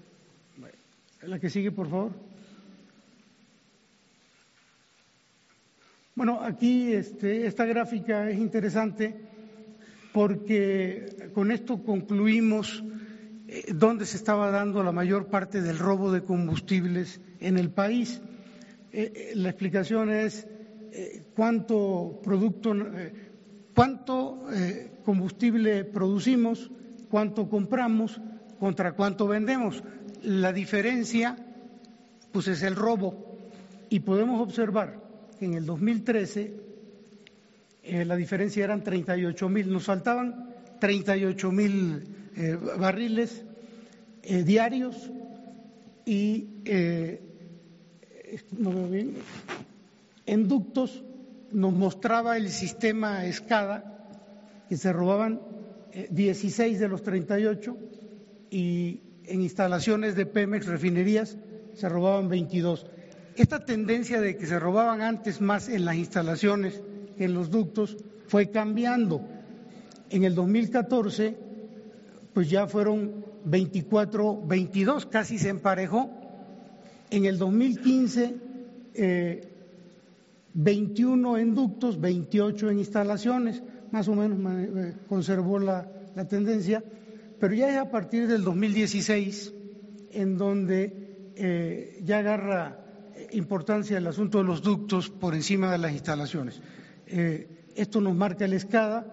la 1.24 1.39
que 1.39 1.50
sigue, 1.50 1.72
por 1.72 1.89
favor. 1.89 2.26
Bueno, 6.17 6.39
aquí 6.41 6.93
este, 6.93 7.45
esta 7.45 7.63
gráfica 7.65 8.27
es 8.27 8.39
interesante 8.39 9.15
porque 10.12 11.29
con 11.31 11.51
esto 11.51 11.83
concluimos 11.83 12.83
eh, 13.47 13.65
dónde 13.71 14.07
se 14.07 14.17
estaba 14.17 14.50
dando 14.50 14.81
la 14.81 14.91
mayor 14.91 15.27
parte 15.27 15.62
del 15.62 15.77
robo 15.77 16.12
de 16.12 16.24
combustibles 16.24 17.21
en 17.39 17.59
el 17.59 17.69
país. 17.69 18.19
Eh, 18.91 19.13
eh, 19.13 19.31
la 19.36 19.50
explicación 19.50 20.09
es 20.09 20.47
cuánto 21.36 22.19
producto, 22.24 22.75
cuánto 23.75 24.47
combustible 25.05 25.86
producimos, 25.86 26.71
cuánto 27.12 27.47
compramos 27.47 28.19
contra 28.59 28.93
cuánto 28.93 29.27
vendemos. 29.27 29.83
La 30.24 30.51
diferencia, 30.51 31.38
pues 32.31 32.47
es 32.47 32.63
el 32.63 32.75
robo. 32.75 33.38
Y 33.89 34.00
podemos 34.00 34.41
observar 34.41 35.06
en 35.46 35.53
el 35.53 35.65
2013 35.65 36.67
la 38.06 38.15
diferencia 38.15 38.63
eran 38.63 38.84
38 38.84 39.50
mil, 39.50 39.72
nos 39.72 39.86
faltaban 39.86 40.50
38 40.79 41.51
mil 41.51 42.03
eh, 42.36 42.58
barriles 42.77 43.44
eh, 44.24 44.44
diarios 44.44 45.10
y 46.06 46.48
eh, 46.65 47.22
en 50.25 50.48
ductos 50.48 51.03
nos 51.51 51.74
mostraba 51.74 52.36
el 52.36 52.50
sistema 52.50 53.25
escada 53.25 54.10
que 54.67 54.75
se 54.75 54.91
robaban 54.91 55.39
16 56.10 56.79
de 56.79 56.88
los 56.89 57.03
38 57.03 57.77
y 58.51 59.00
en 59.25 59.41
instalaciones 59.41 60.15
de 60.15 60.25
Pemex, 60.25 60.67
refinerías, 60.67 61.38
se 61.74 61.89
robaban 61.89 62.27
22. 62.27 62.86
Esta 63.38 63.63
tendencia 63.63 64.20
de 64.20 64.36
que 64.36 64.48
se 64.48 64.60
robaban 64.60 65.01
antes 65.01 65.41
más 65.41 65.70
en 65.70 65.86
las 65.86 65.96
instalaciones 65.96 66.82
en 67.20 67.36
los 67.36 67.51
ductos 67.51 67.96
fue 68.27 68.50
cambiando. 68.50 69.22
En 70.10 70.24
el 70.24 70.34
2014 70.34 71.38
pues 72.34 72.50
ya 72.50 72.65
fueron 72.65 73.25
24, 73.46 74.41
22, 74.46 75.06
casi 75.06 75.38
se 75.38 75.50
emparejó. 75.50 76.10
En 77.12 77.25
el 77.25 77.38
2015, 77.38 78.36
21 80.53 81.38
eh, 81.38 81.41
en 81.41 81.53
ductos, 81.53 82.01
28 82.01 82.72
en 82.72 82.79
instalaciones, 82.79 83.62
más 83.92 84.07
o 84.07 84.16
menos 84.16 84.40
eh, 84.51 84.94
conservó 85.07 85.59
la, 85.59 85.88
tendencia, 86.27 86.83
pero 87.40 87.53
ya 87.53 87.70
es 87.70 87.77
a 87.77 87.92
partir 87.92 88.27
del 88.27 88.44
2016 88.44 89.53
en 90.11 90.38
donde 90.38 91.31
eh, 91.35 92.01
ya 92.03 92.20
agarra 92.20 92.86
importancia 93.31 93.98
el 93.98 94.07
asunto 94.07 94.37
de 94.37 94.44
los 94.44 94.61
ductos 94.61 95.09
por 95.09 95.35
encima 95.35 95.72
de 95.72 95.77
las 95.77 95.92
instalaciones. 95.92 96.61
esto 97.75 98.01
nos 98.01 98.16
marca 98.16 98.48
la 98.48 98.55
escada 98.55 99.05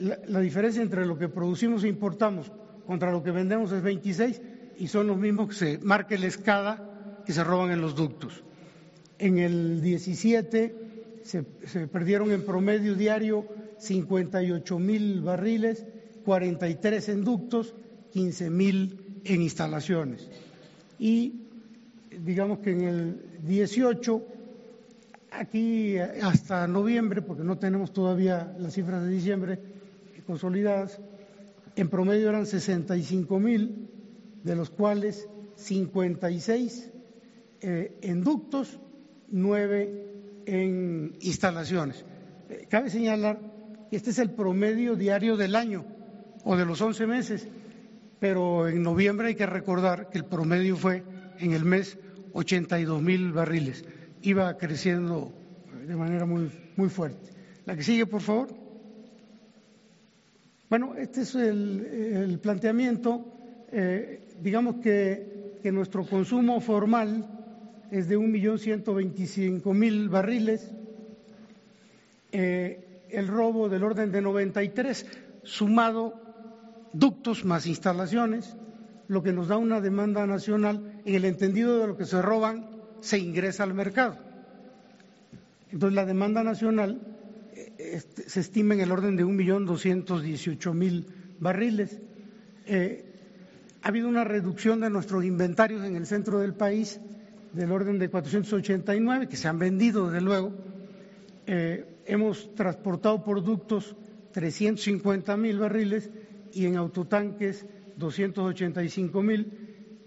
la, 0.00 0.40
diferencia 0.40 0.82
entre 0.82 1.06
lo 1.06 1.18
que 1.18 1.28
producimos 1.28 1.84
e 1.84 1.88
importamos 1.88 2.50
contra 2.86 3.12
lo 3.12 3.22
que 3.22 3.30
vendemos 3.30 3.70
es 3.72 3.82
26 3.82 4.40
y 4.78 4.88
son 4.88 5.06
los 5.06 5.18
mismos 5.18 5.48
que 5.50 5.54
se 5.54 5.78
marca 5.78 6.16
la 6.16 6.26
escada 6.26 7.22
que 7.26 7.32
se 7.32 7.44
roban 7.44 7.70
en 7.70 7.80
los 7.80 7.94
ductos. 7.94 8.42
En 9.18 9.38
el 9.38 9.82
17 9.82 11.20
se, 11.22 11.44
se 11.66 11.86
perdieron 11.86 12.32
en 12.32 12.44
promedio 12.44 12.94
diario 12.94 13.46
58 13.78 14.78
mil 14.78 15.20
barriles, 15.20 15.84
43 16.24 17.08
en 17.10 17.24
ductos, 17.24 17.74
15 18.12 18.50
mil 18.50 19.20
en 19.24 19.42
instalaciones. 19.42 20.28
Y 20.98 21.39
digamos 22.24 22.58
que 22.58 22.72
en 22.72 22.80
el 22.82 23.40
18, 23.42 24.26
aquí 25.32 25.98
hasta 25.98 26.66
noviembre, 26.66 27.22
porque 27.22 27.44
no 27.44 27.58
tenemos 27.58 27.92
todavía 27.92 28.54
las 28.58 28.74
cifras 28.74 29.04
de 29.04 29.10
diciembre, 29.10 29.58
consolidadas, 30.26 31.00
en 31.76 31.88
promedio 31.88 32.28
eran 32.28 32.46
65 32.46 33.38
mil, 33.40 33.88
de 34.44 34.56
los 34.56 34.70
cuales 34.70 35.28
56 35.56 36.90
eh, 37.60 37.98
en 38.02 38.22
ductos, 38.22 38.80
9 39.28 40.44
en 40.46 41.16
instalaciones. 41.20 42.04
Eh, 42.48 42.66
cabe 42.68 42.90
señalar 42.90 43.40
que 43.90 43.96
este 43.96 44.10
es 44.10 44.18
el 44.18 44.30
promedio 44.30 44.94
diario 44.94 45.36
del 45.36 45.54
año 45.54 45.84
o 46.44 46.56
de 46.56 46.64
los 46.64 46.80
11 46.80 47.06
meses, 47.06 47.48
pero 48.18 48.68
en 48.68 48.82
noviembre 48.82 49.28
hay 49.28 49.34
que 49.34 49.46
recordar 49.46 50.10
que 50.10 50.18
el 50.18 50.24
promedio 50.24 50.76
fue 50.76 51.02
en 51.38 51.52
el 51.52 51.64
mes 51.64 51.98
82 52.32 53.02
mil 53.02 53.32
barriles. 53.32 53.84
Iba 54.22 54.56
creciendo 54.56 55.32
de 55.86 55.96
manera 55.96 56.26
muy, 56.26 56.50
muy 56.76 56.88
fuerte. 56.88 57.30
La 57.66 57.76
que 57.76 57.82
sigue, 57.82 58.06
por 58.06 58.20
favor. 58.20 58.48
Bueno, 60.68 60.94
este 60.94 61.22
es 61.22 61.34
el, 61.34 62.38
planteamiento. 62.40 63.24
Eh, 63.72 64.36
digamos 64.40 64.76
que, 64.76 65.58
nuestro 65.64 66.06
consumo 66.06 66.60
formal 66.60 67.28
es 67.90 68.08
de 68.08 68.16
1.125.000 68.16 70.08
barriles, 70.08 70.70
eh, 72.32 73.06
el 73.10 73.26
robo 73.26 73.68
del 73.68 73.82
orden 73.82 74.10
de 74.12 74.22
93, 74.22 75.06
sumado 75.42 76.14
ductos 76.92 77.44
más 77.44 77.66
instalaciones, 77.66 78.56
lo 79.10 79.24
que 79.24 79.32
nos 79.32 79.48
da 79.48 79.56
una 79.56 79.80
demanda 79.80 80.24
nacional 80.24 81.02
en 81.04 81.14
el 81.16 81.24
entendido 81.24 81.80
de 81.80 81.88
lo 81.88 81.96
que 81.96 82.04
se 82.06 82.22
roban 82.22 82.70
se 83.00 83.18
ingresa 83.18 83.64
al 83.64 83.74
mercado. 83.74 84.16
Entonces 85.72 85.96
la 85.96 86.06
demanda 86.06 86.44
nacional 86.44 87.00
este, 87.76 88.30
se 88.30 88.38
estima 88.38 88.74
en 88.74 88.80
el 88.80 88.92
orden 88.92 89.16
de 89.16 89.24
1.218.000 89.24 91.06
barriles. 91.40 91.98
Eh, 92.66 93.04
ha 93.82 93.88
habido 93.88 94.06
una 94.06 94.22
reducción 94.22 94.78
de 94.78 94.90
nuestros 94.90 95.24
inventarios 95.24 95.84
en 95.84 95.96
el 95.96 96.06
centro 96.06 96.38
del 96.38 96.54
país 96.54 97.00
del 97.52 97.72
orden 97.72 97.98
de 97.98 98.10
489, 98.10 99.26
que 99.26 99.36
se 99.36 99.48
han 99.48 99.58
vendido, 99.58 100.06
desde 100.06 100.20
luego. 100.20 100.52
Eh, 101.48 101.84
hemos 102.06 102.54
transportado 102.54 103.24
productos 103.24 103.96
350.000 104.32 105.58
barriles 105.58 106.10
y 106.52 106.66
en 106.66 106.76
autotanques 106.76 107.66
285.000, 108.00 109.46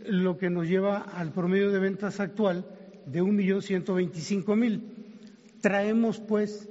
lo 0.07 0.37
que 0.37 0.49
nos 0.49 0.67
lleva 0.67 0.97
al 0.97 1.31
promedio 1.31 1.71
de 1.71 1.79
ventas 1.79 2.19
actual 2.19 2.65
de 3.05 3.23
1.125.000. 3.23 4.81
Traemos, 5.61 6.19
pues, 6.19 6.67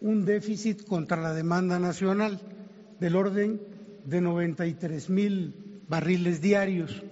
un 0.00 0.24
déficit 0.24 0.86
contra 0.86 1.20
la 1.20 1.34
demanda 1.34 1.78
nacional 1.78 2.40
del 2.98 3.16
orden 3.16 3.60
de 4.04 4.20
93 4.20 5.10
mil 5.10 5.82
barriles 5.88 6.40
diarios, 6.40 7.02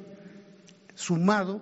sumado 0.94 1.60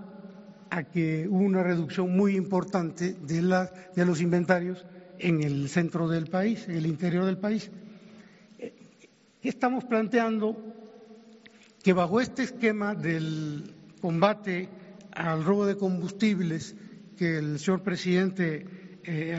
a 0.70 0.85
que 0.85 1.26
hubo 1.28 1.44
una 1.44 1.62
reducción 1.62 2.14
muy 2.14 2.37
importante 2.37 3.14
de, 3.14 3.68
de 3.94 4.06
los 4.06 4.20
inventarios 4.20 4.85
en 5.18 5.42
el 5.42 5.68
centro 5.68 6.09
del 6.09 6.26
país, 6.26 6.68
en 6.68 6.76
el 6.76 6.87
interior 6.87 7.24
del 7.24 7.38
país. 7.38 7.70
¿Qué 8.59 9.48
estamos 9.48 9.85
planteando? 9.85 10.76
Que 11.87 11.92
bajo 11.92 12.20
este 12.20 12.42
esquema 12.42 12.96
del 12.96 13.72
combate 14.01 14.68
al 15.12 15.44
robo 15.44 15.66
de 15.66 15.77
combustibles 15.77 16.75
que 17.16 17.38
el 17.38 17.61
señor 17.61 17.85
presidente 17.85 18.99
eh, 19.05 19.33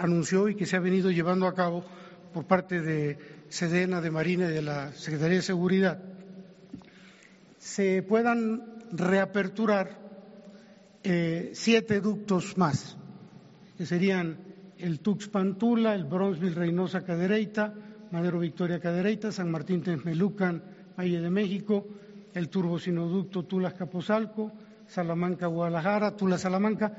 anunció 0.00 0.48
y 0.48 0.56
que 0.56 0.66
se 0.66 0.74
ha 0.74 0.80
venido 0.80 1.12
llevando 1.12 1.46
a 1.46 1.54
cabo 1.54 1.84
por 2.34 2.44
parte 2.44 2.80
de 2.80 3.44
Sedena, 3.50 4.00
de 4.00 4.10
Marina 4.10 4.46
y 4.46 4.52
de 4.52 4.62
la 4.62 4.90
Secretaría 4.94 5.36
de 5.36 5.42
Seguridad, 5.42 6.02
se 7.58 8.02
puedan 8.02 8.80
reaperturar 8.90 9.96
eh, 11.04 11.52
siete 11.54 12.00
ductos 12.00 12.58
más, 12.58 12.96
que 13.78 13.86
serían 13.86 14.38
el 14.76 14.98
Tuxpan-Tula, 14.98 15.94
el 15.94 16.06
Bronzeville-Reynosa 16.06 17.04
Cadereyta, 17.04 17.72
Madero 18.10 18.40
Victoria 18.40 18.80
Cadereyta, 18.80 19.30
San 19.30 19.52
Martín 19.52 19.84
Texmelucan, 19.84 20.71
Valle 20.96 21.20
de 21.20 21.30
México, 21.30 21.86
el 22.34 22.48
turbosinoducto 22.48 23.44
Tula-Capozalco, 23.44 24.52
Salamanca-Guadalajara, 24.86 26.16
Tula-Salamanca, 26.16 26.92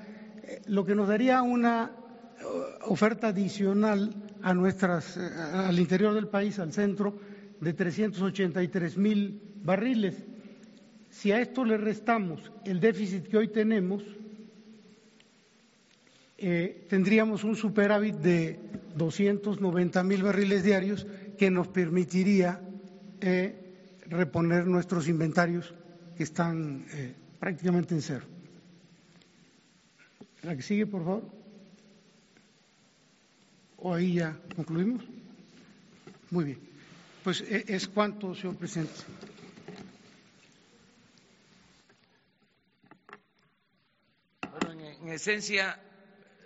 eh, 0.43 0.61
lo 0.67 0.85
que 0.85 0.95
nos 0.95 1.07
daría 1.07 1.41
una 1.41 1.91
eh, 2.39 2.43
oferta 2.87 3.27
adicional 3.27 4.13
a 4.41 4.53
nuestras, 4.53 5.17
al 5.17 5.79
interior 5.79 6.13
del 6.13 6.27
país, 6.27 6.59
al 6.59 6.73
centro, 6.73 7.15
de 7.59 7.73
383 7.73 8.97
mil 8.97 9.41
barriles. 9.63 10.15
Si 11.09 11.31
a 11.31 11.39
esto 11.39 11.63
le 11.63 11.77
restamos 11.77 12.51
el 12.65 12.79
déficit 12.79 13.27
que 13.27 13.37
hoy 13.37 13.47
tenemos, 13.47 14.03
eh, 16.37 16.85
tendríamos 16.89 17.43
un 17.45 17.55
superávit 17.55 18.15
de 18.15 18.59
290 18.97 20.03
mil 20.03 20.23
barriles 20.23 20.63
diarios 20.63 21.07
que 21.37 21.49
nos 21.49 21.67
permitiría 21.69 22.59
eh, 23.21 23.62
reponer 24.07 24.65
nuestros 24.65 25.07
inventarios 25.07 25.73
que 26.17 26.23
están 26.23 26.85
eh, 26.91 27.15
prácticamente 27.39 27.95
en 27.95 28.01
cero. 28.01 28.25
La 30.43 30.55
que 30.55 30.61
sigue, 30.61 30.85
por 30.85 31.03
favor. 31.03 31.23
¿O 33.77 33.93
ahí 33.93 34.15
ya 34.15 34.37
concluimos? 34.55 35.03
Muy 36.31 36.45
bien. 36.45 36.59
Pues 37.23 37.41
es 37.41 37.87
cuanto, 37.87 38.35
señor 38.35 38.57
presidente. 38.57 38.93
Bueno, 44.61 44.81
en, 44.81 45.07
esencia 45.09 45.79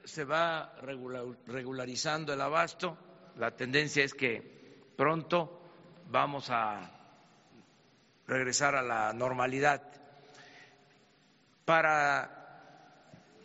se 0.03 0.23
va 0.23 0.75
regularizando 1.47 2.33
el 2.33 2.41
abasto. 2.41 2.97
La 3.37 3.55
tendencia 3.55 4.03
es 4.03 4.13
que 4.13 4.41
pronto 4.95 5.61
vamos 6.09 6.49
a 6.49 6.96
regresar 8.27 8.75
a 8.75 8.81
la 8.81 9.13
normalidad. 9.13 9.81
Para 11.65 12.31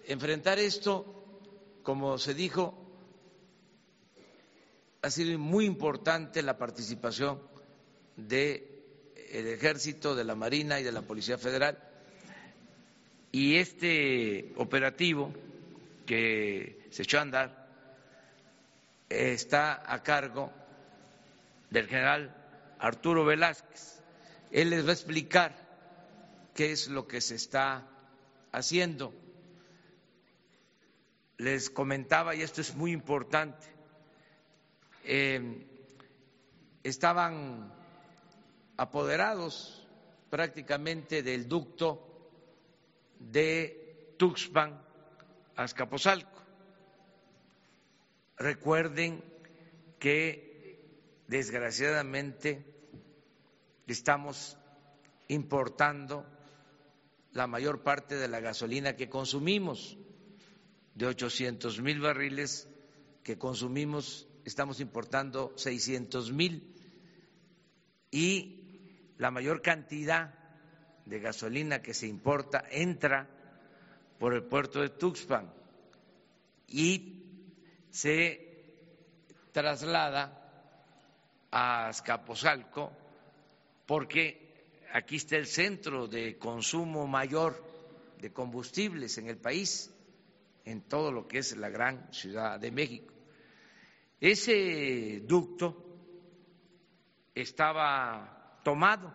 enfrentar 0.06 0.58
esto, 0.58 1.40
como 1.82 2.18
se 2.18 2.34
dijo, 2.34 2.78
ha 5.02 5.10
sido 5.10 5.38
muy 5.38 5.64
importante 5.64 6.42
la 6.42 6.58
participación 6.58 7.40
del 8.16 8.62
Ejército, 9.32 10.14
de 10.14 10.24
la 10.24 10.34
Marina 10.34 10.78
y 10.78 10.84
de 10.84 10.92
la 10.92 11.02
Policía 11.02 11.38
Federal. 11.38 11.78
Y 13.32 13.56
este 13.56 14.52
operativo 14.56 15.32
que 16.06 16.86
se 16.90 17.02
echó 17.02 17.18
a 17.18 17.22
andar 17.22 17.66
está 19.08 19.82
a 19.92 20.02
cargo 20.02 20.50
del 21.70 21.86
general 21.88 22.34
Arturo 22.78 23.24
Velázquez. 23.24 24.01
Él 24.52 24.68
les 24.68 24.84
va 24.84 24.90
a 24.90 24.92
explicar 24.92 25.56
qué 26.54 26.72
es 26.72 26.88
lo 26.88 27.08
que 27.08 27.22
se 27.22 27.34
está 27.36 27.88
haciendo. 28.52 29.14
Les 31.38 31.70
comentaba, 31.70 32.34
y 32.34 32.42
esto 32.42 32.60
es 32.60 32.74
muy 32.76 32.92
importante, 32.92 33.66
eh, 35.04 35.66
estaban 36.82 37.72
apoderados 38.76 39.88
prácticamente 40.28 41.22
del 41.22 41.48
ducto 41.48 42.30
de 43.18 44.14
Tuxpan 44.18 44.80
a 45.56 45.62
Azcapotzalco. 45.62 46.42
Recuerden 48.36 49.24
que 49.98 50.78
desgraciadamente 51.26 52.71
estamos 53.86 54.56
importando 55.28 56.24
la 57.32 57.46
mayor 57.46 57.82
parte 57.82 58.16
de 58.16 58.28
la 58.28 58.40
gasolina 58.40 58.96
que 58.96 59.08
consumimos, 59.08 59.96
de 60.94 61.06
800 61.06 61.80
mil 61.80 62.00
barriles 62.00 62.68
que 63.22 63.38
consumimos 63.38 64.28
estamos 64.44 64.80
importando 64.80 65.52
600 65.56 66.32
mil. 66.32 66.74
Y 68.10 69.14
la 69.18 69.30
mayor 69.30 69.62
cantidad 69.62 70.34
de 71.06 71.20
gasolina 71.20 71.82
que 71.82 71.94
se 71.94 72.06
importa 72.06 72.64
entra 72.70 73.28
por 74.18 74.34
el 74.34 74.44
puerto 74.44 74.80
de 74.80 74.90
Tuxpan 74.90 75.52
y 76.68 77.86
se 77.90 78.48
traslada 79.52 80.38
a 81.50 81.88
Azcapotzalco 81.88 82.92
porque 83.86 84.52
aquí 84.92 85.16
está 85.16 85.36
el 85.36 85.46
centro 85.46 86.06
de 86.06 86.38
consumo 86.38 87.06
mayor 87.06 87.62
de 88.18 88.32
combustibles 88.32 89.18
en 89.18 89.28
el 89.28 89.38
país, 89.38 89.92
en 90.64 90.82
todo 90.82 91.10
lo 91.10 91.26
que 91.26 91.38
es 91.38 91.56
la 91.56 91.70
gran 91.70 92.12
ciudad 92.12 92.60
de 92.60 92.70
México. 92.70 93.12
Ese 94.20 95.20
ducto 95.26 95.84
estaba 97.34 98.60
tomado 98.62 99.12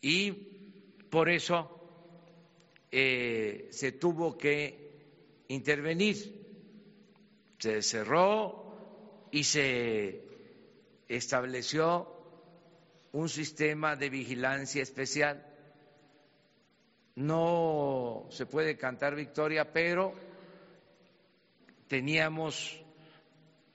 y 0.00 0.30
por 1.10 1.28
eso 1.28 1.74
eh, 2.92 3.68
se 3.72 3.92
tuvo 3.92 4.38
que 4.38 5.44
intervenir. 5.48 6.44
Se 7.58 7.82
cerró 7.82 9.28
y 9.32 9.42
se 9.42 10.23
estableció 11.08 12.08
un 13.12 13.28
sistema 13.28 13.96
de 13.96 14.10
vigilancia 14.10 14.82
especial. 14.82 15.44
No 17.16 18.26
se 18.30 18.46
puede 18.46 18.76
cantar 18.76 19.14
victoria, 19.14 19.72
pero 19.72 20.12
teníamos 21.86 22.82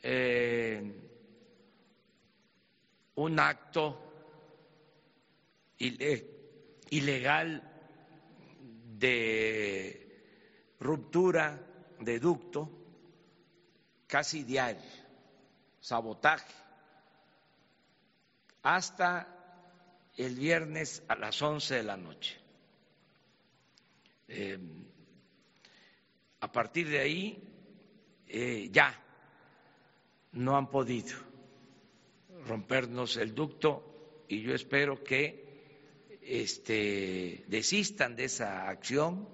eh, 0.04 0.94
un 3.15 3.39
acto 3.39 3.98
ilegal 6.89 7.63
de 8.98 10.10
ruptura 10.80 11.65
de 12.00 12.20
ducto 12.20 12.70
casi 14.08 14.44
diario, 14.44 14.82
sabotaje, 15.80 16.54
hasta 18.63 19.28
el 20.17 20.36
viernes 20.36 21.04
a 21.08 21.15
las 21.15 21.41
once 21.41 21.76
de 21.76 21.84
la 21.84 21.98
noche. 21.98 22.38
Eh, 24.28 24.60
a 26.41 26.52
partir 26.52 26.88
de 26.89 27.00
ahí 27.00 27.43
eh, 28.28 28.69
ya 28.72 28.93
no 30.34 30.56
han 30.58 30.69
podido 30.69 31.17
rompernos 32.45 33.17
el 33.17 33.34
ducto 33.34 34.26
y 34.28 34.41
yo 34.41 34.54
espero 34.54 35.04
que 35.04 36.19
este, 36.22 37.43
desistan 37.48 38.15
de 38.15 38.26
esa 38.26 38.69
acción 38.69 39.28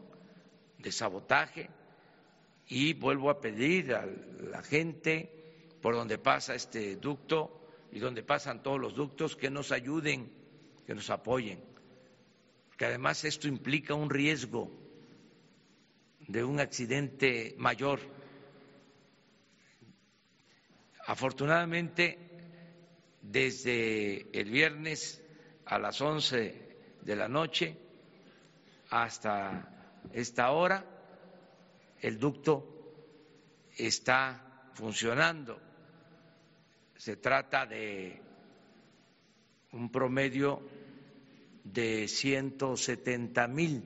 de 0.78 0.92
sabotaje 0.92 1.70
y 2.68 2.94
vuelvo 2.94 3.30
a 3.30 3.42
pedir 3.42 3.94
a 3.94 4.06
la 4.06 4.64
gente 4.64 5.30
por 5.82 5.94
donde 5.94 6.18
pasa 6.18 6.56
este 6.56 6.96
ducto 6.96 7.65
y 7.96 8.00
donde 8.00 8.22
pasan 8.22 8.62
todos 8.62 8.80
los 8.80 8.94
ductos 8.94 9.36
que 9.36 9.50
nos 9.50 9.72
ayuden, 9.72 10.32
que 10.86 10.94
nos 10.94 11.10
apoyen, 11.10 11.60
que 12.78 12.86
además 12.86 13.24
esto 13.24 13.48
implica 13.48 13.96
un 13.96 14.12
riesgo 14.12 14.70
de 16.28 16.44
un 16.44 16.60
accidente 16.60 17.56
mayor 17.58 18.00
Afortunadamente, 21.08 22.18
desde 23.22 24.28
el 24.40 24.50
viernes 24.50 25.22
a 25.66 25.78
las 25.78 26.02
once 26.02 26.78
de 27.02 27.16
la 27.16 27.28
noche 27.28 27.78
hasta 28.90 30.02
esta 30.14 30.50
hora, 30.52 30.84
el 32.02 32.18
ducto 32.18 32.92
está 33.78 34.72
funcionando. 34.74 35.62
Se 36.98 37.18
trata 37.18 37.66
de 37.66 38.22
un 39.72 39.92
promedio 39.92 40.62
de 41.64 42.08
170 42.08 43.48
mil 43.48 43.84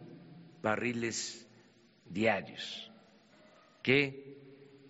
barriles 0.62 1.48
diarios 2.06 2.91
que 3.82 4.38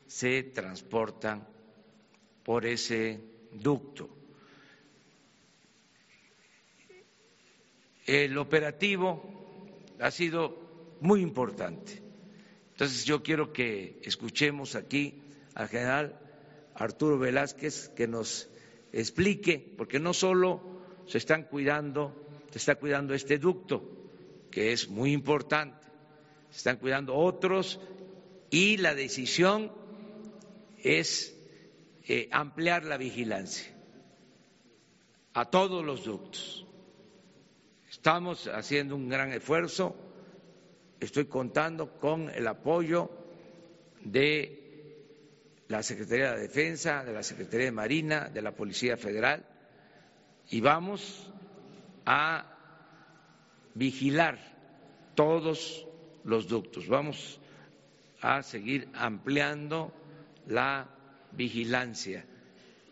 se 0.08 0.44
transportan 0.44 1.48
por 2.44 2.66
ese 2.66 3.22
ducto. 3.52 4.20
el 8.10 8.40
operativo 8.40 9.22
ha 10.00 10.10
sido 10.10 10.98
muy 11.00 11.22
importante. 11.22 12.02
Entonces 12.72 13.06
yo 13.06 13.22
quiero 13.22 13.54
que 13.54 14.00
escuchemos 14.04 14.76
aquí 14.76 15.22
al 15.54 15.68
general 15.68 16.20
Arturo 16.80 17.20
Velázquez 17.20 17.90
que 17.90 18.08
nos 18.08 18.50
explique, 18.94 19.74
porque 19.78 20.00
no 20.00 20.14
solo 20.14 20.62
se 21.06 21.18
están 21.18 21.44
cuidando, 21.44 22.16
se 22.52 22.58
está 22.58 22.76
cuidando 22.76 23.14
este 23.14 23.38
ducto, 23.38 23.84
que 24.50 24.72
es 24.72 24.88
muy 24.88 25.12
importante, 25.12 25.86
se 26.50 26.58
están 26.58 26.78
cuidando 26.78 27.16
otros 27.16 27.82
y 28.50 28.78
la 28.78 28.96
decisión 28.96 29.72
es 30.82 31.36
eh, 32.08 32.30
ampliar 32.32 32.86
la 32.86 32.98
vigilancia 32.98 33.76
a 35.34 35.50
todos 35.50 35.84
los 35.86 36.06
ductos. 36.06 36.66
Estamos 37.90 38.48
haciendo 38.48 38.96
un 38.96 39.10
gran 39.10 39.34
esfuerzo, 39.34 39.96
estoy 41.02 41.26
contando 41.26 42.00
con 42.00 42.30
el 42.30 42.48
apoyo 42.48 43.12
de 44.02 44.69
la 45.70 45.84
Secretaría 45.84 46.34
de 46.34 46.42
Defensa, 46.42 47.04
de 47.04 47.14
la 47.14 47.24
Secretaría 47.24 47.68
de 47.68 47.72
Marina, 47.72 48.30
de 48.30 48.42
la 48.42 48.52
Policía 48.52 48.98
Federal, 48.98 49.46
y 50.50 50.62
vamos 50.62 51.32
a 52.06 52.58
vigilar 53.76 54.40
todos 55.14 55.88
los 56.24 56.48
ductos. 56.48 56.88
Vamos 56.88 57.40
a 58.20 58.42
seguir 58.42 58.90
ampliando 58.96 59.94
la 60.48 60.90
vigilancia 61.34 62.26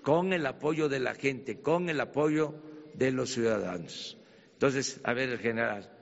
con 0.03 0.31
el 0.31 0.45
apoyo 0.45 0.87
de 0.87 0.99
la 0.99 1.15
gente, 1.15 1.59
con 1.59 1.89
el 1.89 1.99
apoyo 1.99 2.53
de 2.93 3.11
los 3.11 3.31
ciudadanos. 3.31 4.17
Entonces, 4.53 5.01
a 5.03 5.13
ver, 5.13 5.29
el 5.29 5.39
general. 5.39 5.96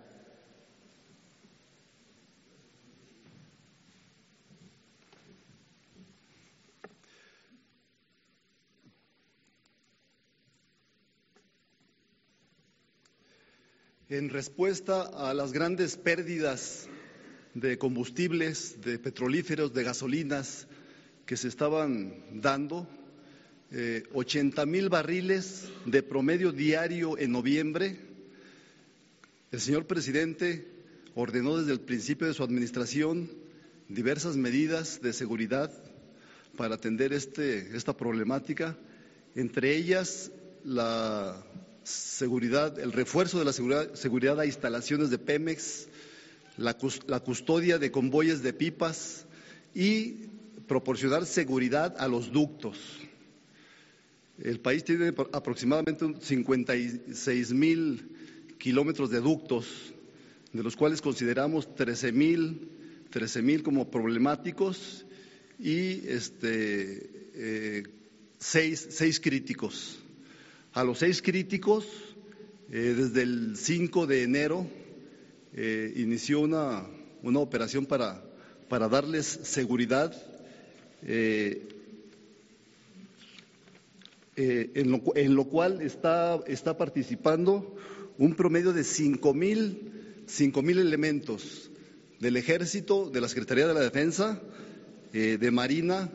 En 14.15 14.30
respuesta 14.30 15.01
a 15.01 15.34
las 15.34 15.51
grandes 15.51 15.97
pérdidas 15.97 16.88
de 17.54 17.78
combustibles, 17.78 18.80
de 18.80 18.97
petrolíferos, 18.97 19.73
de 19.73 19.84
gasolinas 19.84 20.67
que 21.25 21.36
se 21.36 21.49
estaban 21.49 22.13
dando, 22.32 22.88
eh, 23.71 24.04
80 24.13 24.65
mil 24.67 24.88
barriles 24.88 25.67
de 25.86 26.01
promedio 26.01 26.54
diario 26.54 27.17
en 27.17 27.34
noviembre. 27.34 27.97
El 29.51 29.60
señor 29.60 29.86
presidente 29.86 30.65
ordenó 31.13 31.58
desde 31.58 31.73
el 31.73 31.82
principio 31.82 32.25
de 32.25 32.34
su 32.34 32.43
administración 32.43 33.30
diversas 33.89 34.38
medidas 34.38 35.01
de 35.01 35.12
seguridad 35.12 35.73
para 36.56 36.75
atender 36.75 37.12
este, 37.12 37.75
esta 37.75 37.97
problemática, 37.97 38.78
entre 39.36 39.75
ellas 39.75 40.32
la 40.63 41.43
seguridad, 41.86 42.78
el 42.80 42.91
refuerzo 42.91 43.39
de 43.39 43.45
la 43.45 43.54
seguridad, 43.54 43.93
seguridad 43.93 44.39
a 44.39 44.45
instalaciones 44.45 45.10
de 45.10 45.17
Pemex, 45.17 45.88
la, 46.58 46.74
custodia 46.74 47.78
de 47.78 47.91
convoyes 47.91 48.41
de 48.41 48.54
pipas 48.54 49.26
y 49.74 50.28
proporcionar 50.67 51.26
seguridad 51.26 51.95
a 51.98 52.08
los 52.08 52.32
ductos. 52.32 52.78
El 54.41 54.60
país 54.60 54.84
tiene 54.84 55.13
aproximadamente 55.32 56.06
56 56.21 57.54
mil 57.54 58.10
kilómetros 58.58 59.10
de 59.10 59.21
ductos, 59.21 59.67
de 60.52 60.63
los 60.63 60.76
cuales 60.76 61.02
consideramos 61.02 61.74
13 61.76 62.12
mil 62.12 62.76
13 63.15 63.41
mil 63.43 63.63
como 63.63 63.89
problemáticos 63.89 65.06
y 65.58 66.06
este, 66.10 67.30
eh, 67.34 67.84
seis, 68.38 68.88
seis, 68.89 69.21
críticos. 69.21 70.04
A 70.76 70.84
los 70.84 71.00
seis 71.00 71.22
críticos, 71.22 71.86
eh, 72.70 72.94
desde 72.98 73.22
el 73.22 73.56
5 73.56 74.08
de 74.08 74.24
enero, 74.24 74.68
eh, 75.54 75.94
inició 75.96 76.42
una, 76.42 76.86
una 77.24 77.40
operación 77.40 77.86
para, 77.86 78.22
para, 78.68 78.90
darles 78.90 79.26
seguridad. 79.26 80.14
Eh, 81.04 81.66
en 84.36 84.92
lo, 84.92 85.02
en, 85.16 85.36
lo, 85.36 85.46
cual 85.46 85.82
está, 85.82 86.42
está 86.46 86.78
participando 86.78 87.78
un 88.18 88.36
promedio 88.36 88.74
de 88.74 88.84
cinco 88.84 89.34
mil, 89.34 90.26
cinco 90.26 90.62
mil 90.62 90.78
elementos 90.78 91.72
del 92.20 92.36
Ejército, 92.36 93.10
de 93.10 93.22
la 93.22 93.30
Secretaría 93.30 93.66
de 93.66 93.74
la 93.74 93.80
Defensa, 93.80 94.42
de 95.14 95.52
Marina 95.52 96.12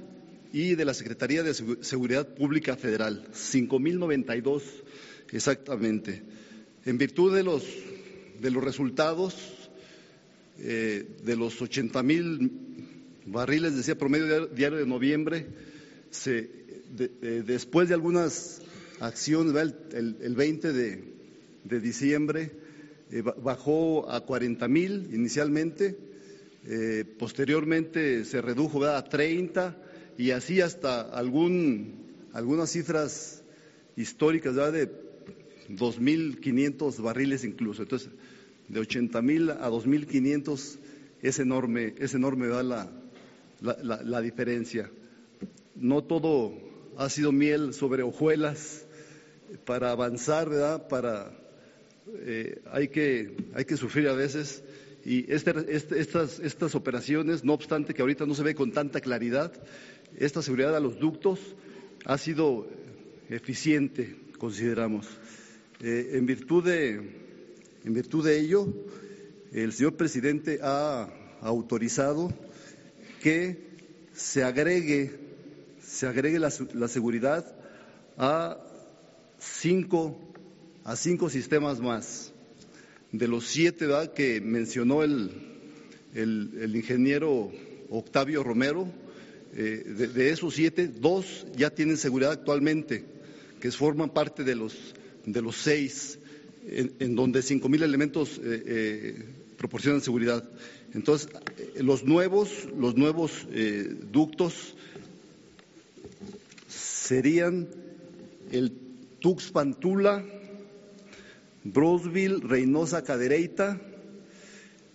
y 0.52 0.74
de 0.74 0.84
la 0.84 0.94
Secretaría 0.94 1.42
de 1.42 1.54
Seguridad 1.54 2.34
Pública 2.34 2.76
Federal, 2.76 3.26
5.092 3.32 4.62
exactamente. 5.32 6.22
En 6.84 6.98
virtud 6.98 7.34
de 7.34 7.42
los, 7.42 7.64
de 8.40 8.50
los 8.50 8.64
resultados 8.64 9.36
eh, 10.58 11.06
de 11.24 11.36
los 11.36 11.60
80.000 11.60 12.50
barriles, 13.26 13.76
decía 13.76 13.96
promedio 13.96 14.46
diario 14.46 14.78
de 14.78 14.86
noviembre, 14.86 15.46
se, 16.10 16.50
de, 16.96 17.08
de, 17.08 17.42
después 17.42 17.88
de 17.88 17.94
algunas 17.94 18.60
acciones, 18.98 19.54
el, 19.54 19.74
el, 19.92 20.16
el 20.20 20.34
20 20.34 20.72
de, 20.72 21.04
de 21.64 21.80
diciembre, 21.80 22.50
eh, 23.12 23.22
bajó 23.22 24.10
a 24.10 24.20
40 24.20 24.68
mil 24.68 25.08
inicialmente, 25.12 25.96
eh, 26.66 27.04
posteriormente 27.18 28.24
se 28.24 28.42
redujo 28.42 28.80
¿verdad? 28.80 28.98
a 28.98 29.04
30 29.04 29.76
y 30.18 30.30
así 30.32 30.60
hasta 30.60 31.00
algún, 31.00 32.28
algunas 32.32 32.70
cifras 32.70 33.42
históricas 33.96 34.54
¿verdad? 34.54 34.72
de 34.72 34.88
2.500 35.70 37.02
barriles 37.02 37.44
incluso. 37.44 37.82
Entonces, 37.82 38.10
de 38.68 38.80
80 38.80 39.22
mil 39.22 39.50
a 39.50 39.68
2.500 39.70 40.78
es 41.22 41.38
enorme, 41.38 41.94
es 41.98 42.14
enorme 42.14 42.48
la, 42.48 42.88
la 43.60 44.20
diferencia. 44.20 44.90
No 45.74 46.02
todo 46.04 46.52
ha 46.96 47.08
sido 47.08 47.32
miel 47.32 47.74
sobre 47.74 48.02
hojuelas 48.02 48.86
para 49.64 49.90
avanzar, 49.90 50.48
¿verdad? 50.48 50.88
Para 50.88 51.32
eh, 52.18 52.60
hay, 52.70 52.88
que, 52.88 53.36
hay 53.54 53.64
que 53.64 53.76
sufrir 53.76 54.08
a 54.08 54.14
veces. 54.14 54.62
Y 55.04 55.32
este, 55.32 55.54
este, 55.68 55.98
estas, 55.98 56.40
estas 56.40 56.74
operaciones, 56.74 57.44
no 57.44 57.54
obstante 57.54 57.94
que 57.94 58.02
ahorita 58.02 58.26
no 58.26 58.34
se 58.34 58.42
ve 58.42 58.54
con 58.54 58.72
tanta 58.72 59.00
claridad, 59.00 59.52
esta 60.18 60.42
seguridad 60.42 60.76
a 60.76 60.80
los 60.80 60.98
ductos 60.98 61.40
ha 62.04 62.18
sido 62.18 62.66
eficiente, 63.28 64.16
consideramos. 64.38 65.06
Eh, 65.80 66.12
en, 66.14 66.26
virtud 66.26 66.64
de, 66.64 66.94
en 67.84 67.94
virtud 67.94 68.24
de 68.24 68.38
ello, 68.38 68.66
el 69.52 69.72
señor 69.72 69.96
presidente 69.96 70.60
ha 70.62 71.08
autorizado 71.40 72.32
que 73.22 73.70
se 74.12 74.44
agregue, 74.44 75.10
se 75.82 76.06
agregue 76.06 76.38
la, 76.38 76.52
la 76.74 76.88
seguridad 76.88 77.56
a 78.16 78.58
cinco 79.38 80.30
a 80.84 80.96
cinco 80.96 81.28
sistemas 81.30 81.80
más. 81.80 82.32
De 83.12 83.26
los 83.26 83.46
siete 83.46 83.86
que 84.14 84.40
mencionó 84.40 85.02
el, 85.02 85.30
el, 86.14 86.76
ingeniero 86.76 87.50
Octavio 87.88 88.42
Romero, 88.42 88.88
eh, 89.56 90.08
de, 90.14 90.30
esos 90.30 90.54
siete, 90.54 90.86
dos 90.86 91.46
ya 91.56 91.70
tienen 91.70 91.96
seguridad 91.96 92.32
actualmente, 92.32 93.04
que 93.60 93.70
forman 93.72 94.10
parte 94.10 94.44
de 94.44 94.54
los, 94.54 94.94
de 95.26 95.42
los 95.42 95.56
seis, 95.56 96.18
en, 96.68 97.16
donde 97.16 97.42
cinco 97.42 97.68
mil 97.68 97.82
elementos 97.82 98.38
eh, 98.38 98.62
eh, 98.66 99.24
proporcionan 99.56 100.00
seguridad. 100.00 100.48
Entonces, 100.94 101.28
los 101.76 102.04
nuevos, 102.04 102.50
los 102.76 102.96
nuevos 102.96 103.46
ductos 104.10 104.74
serían 106.68 107.68
el 108.50 108.72
Tuxpantula, 109.20 110.24
Brosville, 111.62 112.40
Reynosa, 112.40 113.04
Cadereyta, 113.04 113.80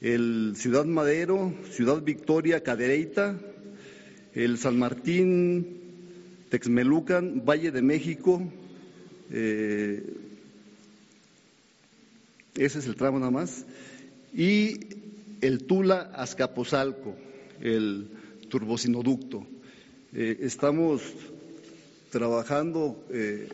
el 0.01 0.53
Ciudad 0.55 0.85
Madero, 0.85 1.53
Ciudad 1.71 2.01
Victoria, 2.01 2.61
Cadereyta, 2.61 3.39
el 4.35 4.57
San 4.57 4.77
Martín, 4.77 5.65
Texmelucan, 6.49 7.43
Valle 7.45 7.71
de 7.71 7.81
México, 7.81 8.41
eh, 9.31 10.03
ese 12.55 12.79
es 12.79 12.85
el 12.85 12.95
tramo 12.95 13.17
nada 13.19 13.31
más, 13.31 13.65
y 14.33 14.79
el 15.41 15.63
Tula 15.63 16.11
Azcapotzalco, 16.13 17.15
el 17.61 18.09
turbocinoducto. 18.49 19.47
Eh, 20.13 20.37
estamos 20.41 21.01
trabajando 22.11 23.05
eh, 23.09 23.49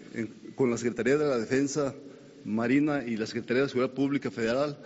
con 0.56 0.70
la 0.70 0.78
Secretaría 0.78 1.18
de 1.18 1.26
la 1.28 1.38
Defensa 1.38 1.94
Marina 2.44 3.04
y 3.06 3.18
la 3.18 3.28
Secretaría 3.28 3.64
de 3.64 3.70
Seguridad 3.70 3.94
Pública 3.94 4.32
Federal 4.32 4.78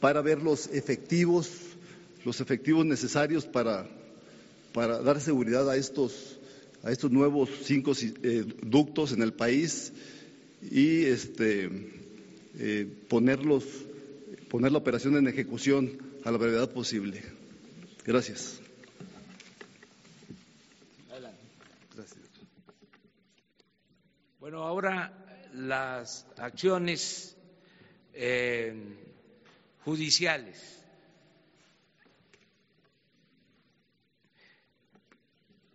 para 0.00 0.20
ver 0.22 0.42
los 0.42 0.68
efectivos, 0.68 1.50
los 2.24 2.40
efectivos 2.40 2.86
necesarios 2.86 3.46
para, 3.46 3.86
para 4.72 5.00
dar 5.00 5.20
seguridad 5.20 5.68
a 5.70 5.76
estos, 5.76 6.38
a 6.82 6.90
estos 6.90 7.10
nuevos 7.10 7.48
cinco 7.64 7.92
eh, 8.22 8.44
ductos 8.62 9.12
en 9.12 9.22
el 9.22 9.32
país 9.32 9.92
y 10.62 11.04
este, 11.04 11.70
eh, 12.58 12.86
ponerlos, 13.08 13.64
poner 14.50 14.72
la 14.72 14.78
operación 14.78 15.16
en 15.16 15.28
ejecución 15.28 15.98
a 16.24 16.30
la 16.30 16.38
brevedad 16.38 16.70
posible. 16.70 17.22
Gracias. 18.04 18.60
Bueno, 24.40 24.62
ahora 24.62 25.12
las 25.52 26.24
acciones 26.38 27.36
eh, 28.14 28.72
judiciales. 29.84 30.77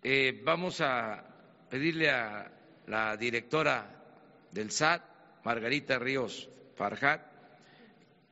Eh, 0.06 0.42
vamos 0.44 0.82
a 0.82 1.24
pedirle 1.70 2.10
a 2.10 2.52
la 2.88 3.16
directora 3.16 4.04
del 4.52 4.70
SAT, 4.70 5.02
Margarita 5.46 5.98
Ríos 5.98 6.50
Farjat, 6.76 7.22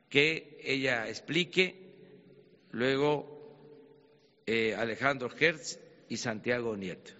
que 0.09 0.59
ella 0.63 1.07
explique, 1.07 1.75
luego 2.71 4.43
eh, 4.45 4.75
Alejandro 4.75 5.29
Hertz 5.39 5.79
y 6.09 6.17
Santiago 6.17 6.75
Nieto. 6.75 7.13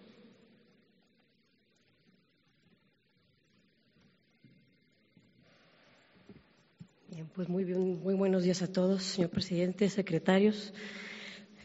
pues 7.36 7.48
muy, 7.48 7.64
muy 7.64 8.14
buenos 8.16 8.44
días 8.44 8.62
a 8.62 8.72
todos, 8.72 9.04
señor 9.04 9.30
presidente, 9.30 9.90
secretarios. 9.90 10.74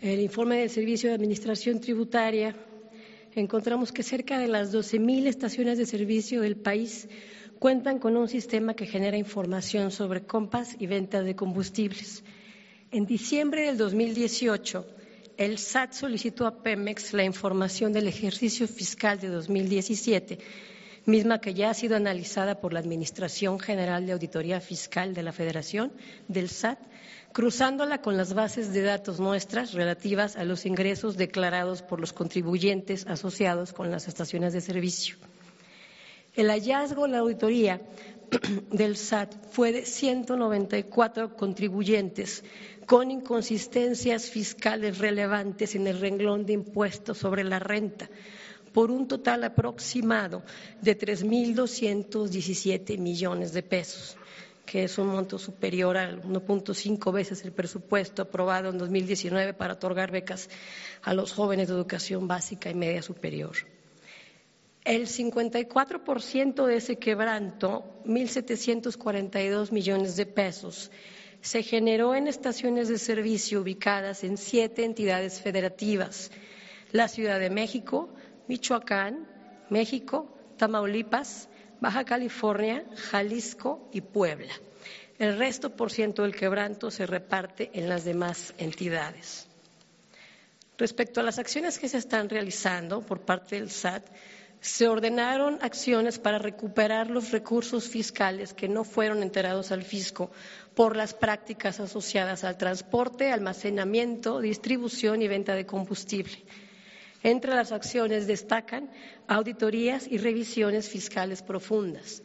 El 0.01 0.20
informe 0.20 0.59
del 0.59 0.70
Servicio 0.70 1.09
de 1.09 1.16
Administración 1.16 1.81
Tributaria 1.81 2.55
encontramos 3.40 3.92
que 3.92 4.03
cerca 4.03 4.38
de 4.38 4.49
las 4.49 4.75
12.000 4.75 5.27
estaciones 5.27 5.79
de 5.79 5.87
servicio 5.87 6.40
del 6.40 6.57
país 6.57 7.09
cuentan 7.59 7.99
con 7.99 8.16
un 8.16 8.29
sistema 8.29 8.75
que 8.75 8.87
genera 8.87 9.16
información 9.16 9.90
sobre 9.90 10.22
compras 10.22 10.77
y 10.79 10.87
ventas 10.87 11.25
de 11.25 11.37
combustibles. 11.37 12.25
En 12.90 13.07
diciembre 13.07 13.66
del 13.66 13.79
2018, 13.79 14.87
el 15.37 15.59
SAT 15.59 15.92
solicitó 15.92 16.46
a 16.46 16.62
Pemex 16.62 17.12
la 17.12 17.25
información 17.25 17.92
del 17.92 18.09
ejercicio 18.09 18.66
fiscal 18.66 19.20
de 19.20 19.29
2017 19.29 20.38
misma 21.07 21.40
que 21.40 21.55
ya 21.55 21.71
ha 21.71 21.75
sido 21.75 21.97
analizada 21.97 22.61
por 22.61 22.73
la 22.73 22.81
Administración 22.81 23.59
General 23.59 24.05
de 24.05 24.12
Auditoría 24.12 24.61
Fiscal 24.61 25.14
de 25.14 25.23
la 25.23 25.33
Federación, 25.33 25.92
del 26.29 26.51
SAT, 26.51 26.79
cruzándola 27.33 28.03
con 28.03 28.16
las 28.16 28.35
bases 28.35 28.73
de 28.73 28.83
datos 28.83 29.21
nuestras 29.21 29.73
relativas 29.73 30.37
a 30.37 30.45
los 30.45 30.66
ingresos 30.66 31.16
declarados 31.16 31.83
por 31.83 32.01
los 32.01 32.12
contribuyentes 32.12 33.07
asociados 33.07 33.73
con 33.73 33.90
las 33.90 34.09
estaciones 34.09 34.53
de 34.53 34.61
servicio. 34.61 35.16
El 36.35 36.49
hallazgo 36.49 37.07
en 37.07 37.12
la 37.12 37.19
auditoría 37.19 37.81
del 38.71 38.97
SAT 38.97 39.35
fue 39.51 39.73
de 39.73 39.87
194 39.87 41.37
contribuyentes 41.37 42.42
con 42.85 43.11
inconsistencias 43.11 44.31
fiscales 44.31 44.99
relevantes 44.99 45.75
en 45.75 45.87
el 45.87 46.01
renglón 46.01 46.47
de 46.47 46.53
impuestos 46.55 47.19
sobre 47.19 47.45
la 47.45 47.59
renta, 47.59 48.09
por 48.76 48.90
un 48.90 49.08
total 49.08 49.42
aproximado 49.42 50.42
de 50.82 50.98
3.217 50.98 52.98
millones 52.98 53.54
de 53.54 53.62
pesos, 53.62 54.18
que 54.66 54.84
es 54.84 54.98
un 54.98 55.06
monto 55.06 55.38
superior 55.38 55.96
al 55.96 56.22
1.5 56.22 57.10
veces 57.10 57.42
el 57.46 57.52
presupuesto 57.52 58.20
aprobado 58.20 58.68
en 58.68 58.76
2019 58.76 59.54
para 59.54 59.72
otorgar 59.72 60.10
becas 60.10 60.50
a 61.00 61.14
los 61.14 61.32
jóvenes 61.32 61.68
de 61.68 61.74
educación 61.74 62.28
básica 62.28 62.68
y 62.68 62.74
media 62.74 63.00
superior. 63.00 63.56
El 64.84 65.06
54% 65.06 66.66
de 66.66 66.76
ese 66.76 66.96
quebranto, 66.96 68.02
1.742 68.04 69.72
millones 69.72 70.16
de 70.16 70.26
pesos, 70.26 70.90
se 71.40 71.62
generó 71.62 72.14
en 72.14 72.28
estaciones 72.28 72.88
de 72.88 72.98
servicio 72.98 73.62
ubicadas 73.62 74.22
en 74.22 74.36
siete 74.36 74.84
entidades 74.84 75.40
federativas, 75.40 76.30
la 76.92 77.08
Ciudad 77.08 77.40
de 77.40 77.48
México, 77.48 78.10
Michoacán, 78.48 79.26
México, 79.70 80.28
Tamaulipas, 80.56 81.48
Baja 81.80 82.04
California, 82.04 82.85
Jalisco 83.11 83.88
y 83.92 84.00
Puebla. 84.00 84.52
El 85.18 85.38
resto 85.38 85.70
por 85.70 85.90
ciento 85.90 86.22
del 86.22 86.35
quebranto 86.35 86.90
se 86.90 87.06
reparte 87.06 87.70
en 87.74 87.88
las 87.88 88.04
demás 88.04 88.54
entidades. 88.59 89.46
Respecto 90.78 91.20
a 91.20 91.22
las 91.22 91.38
acciones 91.38 91.78
que 91.78 91.88
se 91.88 91.98
están 91.98 92.28
realizando 92.28 93.00
por 93.00 93.22
parte 93.22 93.56
del 93.56 93.70
SAT, 93.70 94.06
se 94.61 94.88
ordenaron 94.88 95.59
acciones 95.62 96.18
para 96.18 96.38
recuperar 96.38 97.09
los 97.09 97.30
recursos 97.30 97.88
fiscales 97.88 98.52
que 98.52 98.68
no 98.68 98.85
fueron 98.85 99.22
enterados 99.22 99.72
al 99.72 99.82
fisco 99.82 100.30
por 100.74 100.96
las 100.96 101.14
prácticas 101.14 101.80
asociadas 101.80 102.44
al 102.44 102.59
transporte, 102.59 103.32
almacenamiento, 103.32 104.40
distribución 104.40 105.22
y 105.22 105.28
venta 105.28 105.54
de 105.54 105.66
combustible 105.66 106.42
entre 107.26 107.56
las 107.56 107.72
acciones 107.72 108.28
destacan 108.28 108.88
auditorías 109.26 110.06
y 110.06 110.18
revisiones 110.18 110.88
fiscales 110.88 111.42
profundas. 111.42 112.22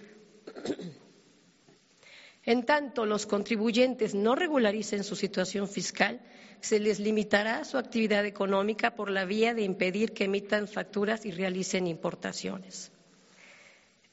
En 2.44 2.66
tanto 2.68 3.08
los 3.08 3.26
contribuyentes 3.26 4.14
no 4.14 4.36
regularicen 4.36 5.04
su 5.04 5.16
situación 5.16 5.68
fiscal, 5.68 6.22
se 6.60 6.80
les 6.80 7.00
limitará 7.00 7.64
su 7.66 7.80
actividad 7.80 8.28
económica 8.28 8.94
por 8.94 9.10
la 9.10 9.26
vía 9.26 9.56
de 9.56 9.64
impedir 9.64 10.14
que 10.14 10.26
emitan 10.26 10.68
facturas 10.68 11.26
y 11.26 11.32
realicen 11.32 11.88
importaciones. 11.88 12.92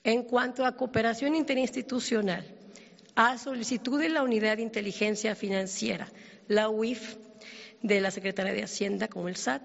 En 0.04 0.22
cuanto 0.22 0.64
a 0.64 0.74
cooperación 0.74 1.34
interinstitucional, 1.34 2.46
a 3.14 3.36
solicitud 3.36 4.00
de 4.00 4.08
la 4.08 4.22
Unidad 4.22 4.56
de 4.56 4.62
Inteligencia 4.62 5.34
Financiera, 5.34 6.08
la 6.46 6.70
UIF, 6.70 7.16
de 7.82 8.00
la 8.00 8.10
Secretaría 8.10 8.54
de 8.54 8.64
Hacienda 8.64 9.08
como 9.08 9.28
el 9.28 9.36
SAT, 9.36 9.62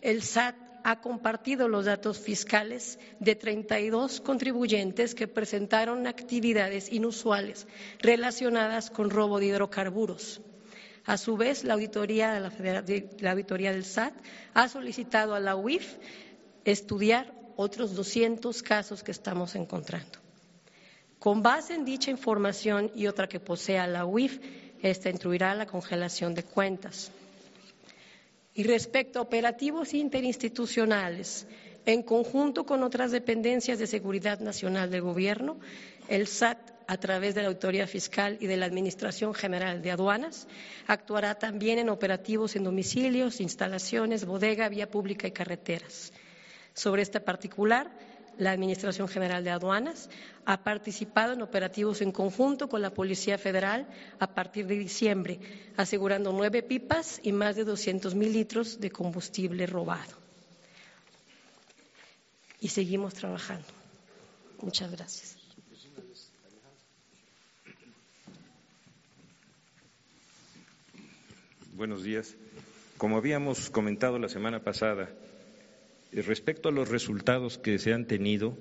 el 0.00 0.22
SAT 0.22 0.56
ha 0.84 1.00
compartido 1.00 1.68
los 1.68 1.84
datos 1.84 2.18
fiscales 2.18 2.98
de 3.20 3.34
32 3.34 4.20
contribuyentes 4.20 5.14
que 5.14 5.28
presentaron 5.28 6.06
actividades 6.06 6.90
inusuales 6.92 7.66
relacionadas 7.98 8.90
con 8.90 9.10
robo 9.10 9.38
de 9.38 9.46
hidrocarburos. 9.46 10.40
A 11.04 11.16
su 11.16 11.36
vez, 11.36 11.64
la 11.64 11.74
auditoría, 11.74 12.32
del 12.40 13.84
SAT 13.84 14.14
ha 14.54 14.68
solicitado 14.68 15.34
a 15.34 15.40
la 15.40 15.56
UIF 15.56 15.96
estudiar 16.64 17.32
otros 17.56 17.94
200 17.94 18.62
casos 18.62 19.02
que 19.02 19.10
estamos 19.10 19.54
encontrando. 19.54 20.18
Con 21.18 21.42
base 21.42 21.74
en 21.74 21.84
dicha 21.84 22.10
información 22.10 22.92
y 22.94 23.06
otra 23.06 23.28
que 23.28 23.40
posea 23.40 23.86
la 23.86 24.04
UIF, 24.04 24.38
esta 24.82 25.10
instruirá 25.10 25.54
la 25.54 25.66
congelación 25.66 26.34
de 26.34 26.44
cuentas. 26.44 27.10
Y 28.58 28.64
respecto 28.64 29.20
a 29.20 29.22
operativos 29.22 29.94
interinstitucionales, 29.94 31.46
en 31.86 32.02
conjunto 32.02 32.66
con 32.66 32.82
otras 32.82 33.12
dependencias 33.12 33.78
de 33.78 33.86
seguridad 33.86 34.40
nacional 34.40 34.90
del 34.90 35.02
Gobierno, 35.02 35.60
el 36.08 36.26
SAT, 36.26 36.58
a 36.88 36.96
través 36.96 37.36
de 37.36 37.42
la 37.42 37.48
Autoridad 37.50 37.86
Fiscal 37.86 38.36
y 38.40 38.48
de 38.48 38.56
la 38.56 38.66
Administración 38.66 39.32
General 39.32 39.80
de 39.80 39.92
Aduanas, 39.92 40.48
actuará 40.88 41.36
también 41.36 41.78
en 41.78 41.88
operativos 41.88 42.56
en 42.56 42.64
domicilios, 42.64 43.40
instalaciones, 43.40 44.24
bodega, 44.24 44.68
vía 44.68 44.90
pública 44.90 45.28
y 45.28 45.30
carreteras. 45.30 46.12
Sobre 46.74 47.02
este 47.02 47.20
particular, 47.20 47.92
la 48.38 48.52
Administración 48.52 49.08
General 49.08 49.42
de 49.44 49.50
Aduanas 49.50 50.08
ha 50.44 50.62
participado 50.64 51.32
en 51.32 51.42
operativos 51.42 52.00
en 52.00 52.12
conjunto 52.12 52.68
con 52.68 52.80
la 52.80 52.94
Policía 52.94 53.36
Federal 53.36 53.86
a 54.18 54.34
partir 54.34 54.66
de 54.66 54.78
diciembre, 54.78 55.40
asegurando 55.76 56.32
nueve 56.32 56.62
pipas 56.62 57.20
y 57.22 57.32
más 57.32 57.56
de 57.56 57.64
200 57.64 58.14
mil 58.14 58.32
litros 58.32 58.80
de 58.80 58.90
combustible 58.90 59.66
robado. 59.66 60.16
Y 62.60 62.68
seguimos 62.68 63.14
trabajando. 63.14 63.66
Muchas 64.60 64.90
gracias. 64.90 65.36
Buenos 71.74 72.02
días. 72.02 72.34
Como 72.96 73.16
habíamos 73.16 73.70
comentado 73.70 74.18
la 74.18 74.28
semana 74.28 74.64
pasada, 74.64 75.08
respecto 76.12 76.68
a 76.68 76.72
los 76.72 76.88
resultados 76.88 77.58
que 77.58 77.78
se 77.78 77.92
han 77.92 78.06
tenido, 78.06 78.56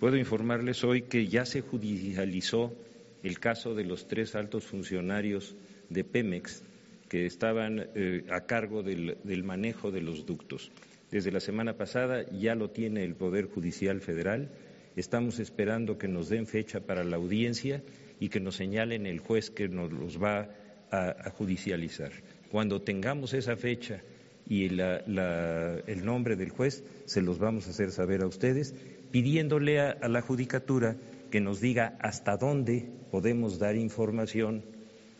puedo 0.00 0.16
informarles 0.16 0.84
hoy 0.84 1.02
que 1.02 1.26
ya 1.26 1.44
se 1.44 1.60
judicializó 1.60 2.74
el 3.22 3.38
caso 3.38 3.74
de 3.74 3.84
los 3.84 4.08
tres 4.08 4.34
altos 4.34 4.64
funcionarios 4.64 5.56
de 5.88 6.04
Pemex 6.04 6.62
que 7.08 7.26
estaban 7.26 7.88
eh, 7.94 8.24
a 8.30 8.46
cargo 8.46 8.82
del, 8.82 9.18
del, 9.22 9.44
manejo 9.44 9.90
de 9.90 10.00
los 10.00 10.26
ductos. 10.26 10.70
Desde 11.10 11.30
la 11.30 11.40
semana 11.40 11.76
pasada 11.76 12.28
ya 12.30 12.54
lo 12.54 12.70
tiene 12.70 13.04
el 13.04 13.14
Poder 13.14 13.46
Judicial 13.46 14.00
Federal. 14.00 14.50
Estamos 14.96 15.38
esperando 15.38 15.98
que 15.98 16.08
nos 16.08 16.28
den 16.28 16.46
fecha 16.46 16.80
para 16.80 17.04
la 17.04 17.16
audiencia 17.16 17.82
y 18.18 18.28
que 18.28 18.40
nos 18.40 18.56
señalen 18.56 19.06
el 19.06 19.20
juez 19.20 19.50
que 19.50 19.68
nos 19.68 19.92
los 19.92 20.20
va 20.20 20.48
a, 20.90 21.30
judicializar. 21.30 22.12
Cuando 22.50 22.80
tengamos 22.80 23.34
esa 23.34 23.56
fecha 23.56 24.00
y 24.48 24.64
el 24.66 26.04
nombre 26.04 26.36
del 26.36 26.50
juez, 26.50 26.84
se 27.04 27.22
los 27.22 27.38
vamos 27.38 27.66
a 27.66 27.70
hacer 27.70 27.90
saber 27.90 28.22
a 28.22 28.26
ustedes, 28.26 28.74
pidiéndole 29.10 29.80
a, 29.80 30.08
la 30.08 30.20
judicatura 30.20 30.96
que 31.30 31.40
nos 31.40 31.60
diga 31.60 31.96
hasta 32.00 32.36
dónde 32.36 32.88
podemos 33.10 33.58
dar 33.58 33.76
información 33.76 34.62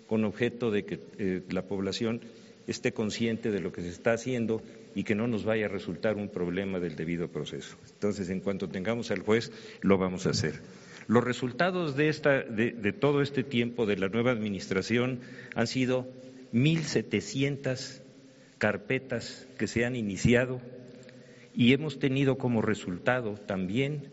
con 0.06 0.24
objeto 0.24 0.70
de 0.70 0.84
que 0.84 1.00
eh, 1.18 1.42
la 1.50 1.62
población 1.62 2.20
esté 2.66 2.92
consciente 2.92 3.50
de 3.50 3.60
lo 3.60 3.72
que 3.72 3.82
se 3.82 3.88
está 3.88 4.12
haciendo 4.12 4.62
y 4.94 5.04
que 5.04 5.14
no 5.14 5.26
nos 5.26 5.44
vaya 5.44 5.66
a 5.66 5.68
resultar 5.68 6.16
un 6.16 6.28
problema 6.28 6.80
del 6.80 6.96
debido 6.96 7.28
proceso. 7.28 7.76
Entonces, 7.92 8.30
en 8.30 8.40
cuanto 8.40 8.68
tengamos 8.68 9.10
al 9.10 9.20
juez, 9.20 9.52
lo 9.82 9.98
vamos 9.98 10.26
a 10.26 10.30
hacer. 10.30 10.60
Los 11.06 11.22
resultados 11.22 11.96
de, 11.96 12.08
esta, 12.08 12.42
de, 12.42 12.92
todo 12.92 13.22
este 13.22 13.44
tiempo 13.44 13.86
de 13.86 13.96
la 13.96 14.08
nueva 14.08 14.32
administración 14.32 15.20
han 15.54 15.66
sido 15.66 16.08
1.700 16.52 18.00
carpetas 18.58 19.46
que 19.58 19.66
se 19.66 19.84
han 19.84 19.96
iniciado 19.96 20.60
y 21.54 21.72
hemos 21.72 21.98
tenido 21.98 22.38
como 22.38 22.62
resultado 22.62 23.34
también 23.34 24.10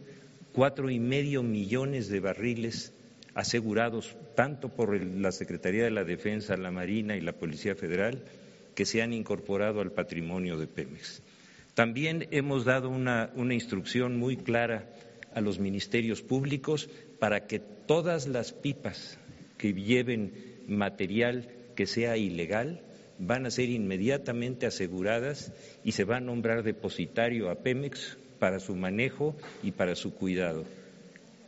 cuatro 0.54 0.89
y 0.89 1.00
medio 1.00 1.44
millones 1.44 2.10
de 2.10 2.20
barriles 2.20 2.94
asegurados 3.34 4.16
tanto 4.36 4.70
por 4.70 5.02
la 5.04 5.32
Secretaría 5.32 5.84
de 5.84 5.91
la 5.91 6.04
Defensa, 6.04 6.56
la 6.58 6.72
Marina 6.72 7.18
y 7.18 7.22
la 7.22 7.34
Policía 7.34 7.76
Federal 7.76 8.24
que 8.76 8.86
se 8.86 9.02
han 9.02 9.14
incorporado 9.14 9.82
al 9.82 9.91
patrimonio 9.91 10.58
de 10.58 10.68
Pemex. 10.68 11.22
También 11.74 12.28
hemos 12.32 12.66
dado 12.66 12.89
una, 12.89 13.32
instrucción 13.36 14.18
muy 14.18 14.38
clara 14.38 14.86
a 15.34 15.41
los 15.41 15.60
ministerios 15.60 16.22
públicos 16.22 16.89
para 17.20 17.48
que 17.48 17.60
todas 17.60 18.28
las 18.28 18.54
pipas 18.54 19.18
que 19.58 19.74
lleven 19.74 20.34
material 20.68 21.50
que 21.76 21.88
sea 21.88 22.18
ilegal 22.18 22.82
van 23.26 23.45
a 23.45 23.51
ser 23.51 23.69
inmediatamente 23.69 24.65
aseguradas 24.65 25.51
y 25.84 25.93
se 25.93 26.03
va 26.03 26.17
a 26.17 26.21
nombrar 26.21 26.63
depositario 26.63 27.49
a 27.49 27.55
Pemex 27.55 28.17
para 28.39 28.59
su 28.59 28.76
manejo 28.76 29.36
y 29.61 29.71
para 29.71 29.95
su 29.95 30.13
cuidado. 30.13 30.65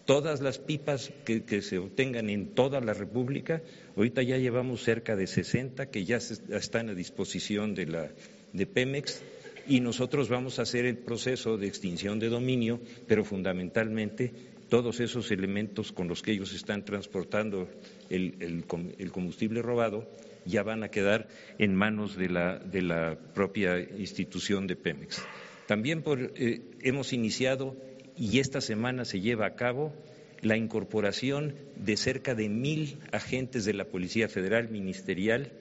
Todas 0.05 0.39
las 0.39 0.59
pipas 0.59 1.11
que, 1.25 1.61
se 1.61 1.79
obtengan 1.79 2.29
en 2.29 2.53
toda 2.53 2.79
la 2.79 2.93
República 2.93 3.61
Ahorita 3.95 4.21
ya 4.23 4.37
llevamos 4.37 4.83
cerca 4.83 5.15
de 5.15 5.25
60 5.25 5.85
que 5.85 6.03
ya 6.03 6.17
están 6.17 6.89
a 6.89 6.93
disposición 6.93 7.75
de, 7.75 7.85
la, 7.85 8.09
de 8.51 8.67
Pemex 8.67 9.21
y 9.67 9.79
nosotros 9.79 10.27
vamos 10.27 10.59
a 10.59 10.63
hacer 10.63 10.85
el 10.85 10.97
proceso 10.97 11.57
de 11.57 11.67
extinción 11.67 12.19
de 12.19 12.27
dominio, 12.27 12.81
pero 13.07 13.23
fundamentalmente 13.23 14.33
todos 14.69 14.99
esos 14.99 15.31
elementos 15.31 15.91
con 15.91 16.07
los 16.07 16.21
que 16.21 16.31
ellos 16.31 16.53
están 16.53 16.85
transportando 16.85 17.67
el, 18.09 18.65
combustible 19.11 19.61
robado 19.61 20.09
ya 20.45 20.63
van 20.63 20.83
a 20.83 20.89
quedar 20.89 21.27
en 21.57 21.75
manos 21.75 22.15
de 22.15 22.29
la, 22.29 23.17
propia 23.33 23.79
institución 23.79 24.67
de 24.67 24.75
Pemex. 24.75 25.21
También 25.67 26.03
eh, 26.35 26.61
hemos 26.81 27.13
iniciado 27.13 27.75
y 28.17 28.39
esta 28.39 28.61
semana 28.61 29.05
se 29.05 29.19
lleva 29.19 29.47
a 29.47 29.55
cabo 29.55 29.93
la 30.41 30.57
incorporación 30.57 31.55
de 31.75 31.97
cerca 31.97 32.35
de 32.35 32.49
mil 32.49 32.99
agentes 33.11 33.65
de 33.65 33.73
la 33.73 33.85
Policía 33.85 34.29
Federal 34.29 34.69
Ministerial 34.69 35.51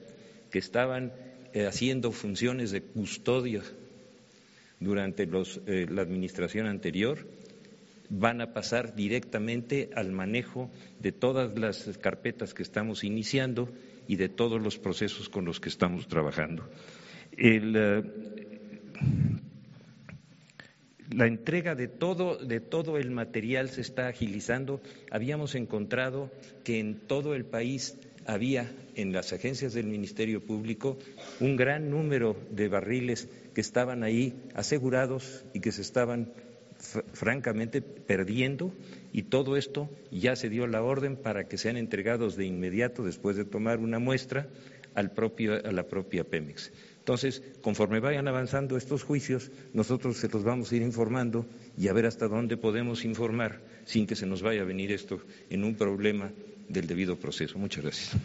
que 0.51 0.59
estaban 0.59 1.11
eh, 1.53 1.65
haciendo 1.65 2.11
funciones 2.11 2.71
de 2.71 2.81
custodia 2.81 3.61
durante 4.79 5.23
eh, 5.23 5.87
la 5.89 6.01
administración 6.01 6.67
anterior, 6.67 7.25
van 8.09 8.41
a 8.41 8.53
pasar 8.53 8.95
directamente 8.95 9.89
al 9.95 10.11
manejo 10.11 10.69
de 10.99 11.11
todas 11.11 11.57
las 11.57 11.97
carpetas 11.99 12.53
que 12.53 12.63
estamos 12.63 13.03
iniciando 13.03 13.69
y 14.07 14.15
de 14.17 14.29
todos 14.29 14.61
los 14.61 14.77
procesos 14.77 15.29
con 15.29 15.45
los 15.45 15.59
que 15.59 15.69
estamos 15.69 16.07
trabajando. 16.07 16.69
Eh, 17.37 18.03
la 21.11 21.27
entrega 21.27 21.75
de 21.75 21.87
todo, 21.87 22.37
de 22.37 22.59
todo 22.59 22.97
el 22.97 23.11
material 23.11 23.69
se 23.69 23.81
está 23.81 24.07
agilizando. 24.07 24.81
Habíamos 25.11 25.55
encontrado 25.55 26.31
que 26.63 26.79
en 26.79 26.99
todo 27.07 27.35
el 27.35 27.45
país 27.45 27.97
había 28.25 28.71
en 28.95 29.13
las 29.13 29.33
agencias 29.33 29.73
del 29.73 29.85
Ministerio 29.85 30.43
Público 30.43 30.97
un 31.39 31.55
gran 31.55 31.89
número 31.91 32.35
de 32.49 32.67
barriles 32.67 33.29
que 33.53 33.61
estaban 33.61 34.03
ahí 34.03 34.33
asegurados 34.55 35.45
y 35.53 35.59
que 35.59 35.71
se 35.71 35.81
estaban 35.81 36.33
francamente 37.13 37.81
perdiendo 37.81 38.73
y 39.11 39.23
todo 39.23 39.57
esto 39.57 39.89
ya 40.11 40.35
se 40.35 40.49
dio 40.49 40.67
la 40.67 40.81
orden 40.83 41.15
para 41.15 41.47
que 41.47 41.57
sean 41.57 41.77
entregados 41.77 42.35
de 42.35 42.45
inmediato 42.45 43.03
después 43.03 43.35
de 43.35 43.45
tomar 43.45 43.79
una 43.79 43.99
muestra 43.99 44.47
al 44.93 45.11
propio, 45.11 45.53
a 45.53 45.71
la 45.71 45.83
propia 45.87 46.23
Pemex. 46.23 46.71
Entonces, 46.99 47.43
conforme 47.61 47.99
vayan 47.99 48.27
avanzando 48.27 48.77
estos 48.77 49.03
juicios, 49.03 49.51
nosotros 49.73 50.17
se 50.17 50.27
los 50.27 50.43
vamos 50.43 50.71
a 50.71 50.75
ir 50.75 50.81
informando 50.81 51.45
y 51.77 51.87
a 51.87 51.93
ver 51.93 52.07
hasta 52.07 52.27
dónde 52.27 52.57
podemos 52.57 53.05
informar 53.05 53.61
sin 53.85 54.07
que 54.07 54.15
se 54.15 54.25
nos 54.25 54.41
vaya 54.41 54.61
a 54.61 54.65
venir 54.65 54.91
esto 54.91 55.21
en 55.51 55.63
un 55.63 55.75
problema 55.75 56.31
del 56.67 56.87
debido 56.87 57.15
proceso. 57.15 57.59
Muchas 57.59 57.83
gracias. 57.83 58.17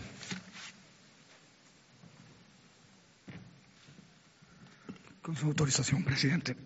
Con 5.20 5.36
su 5.36 5.46
autorización, 5.46 6.02
presidente. 6.02 6.56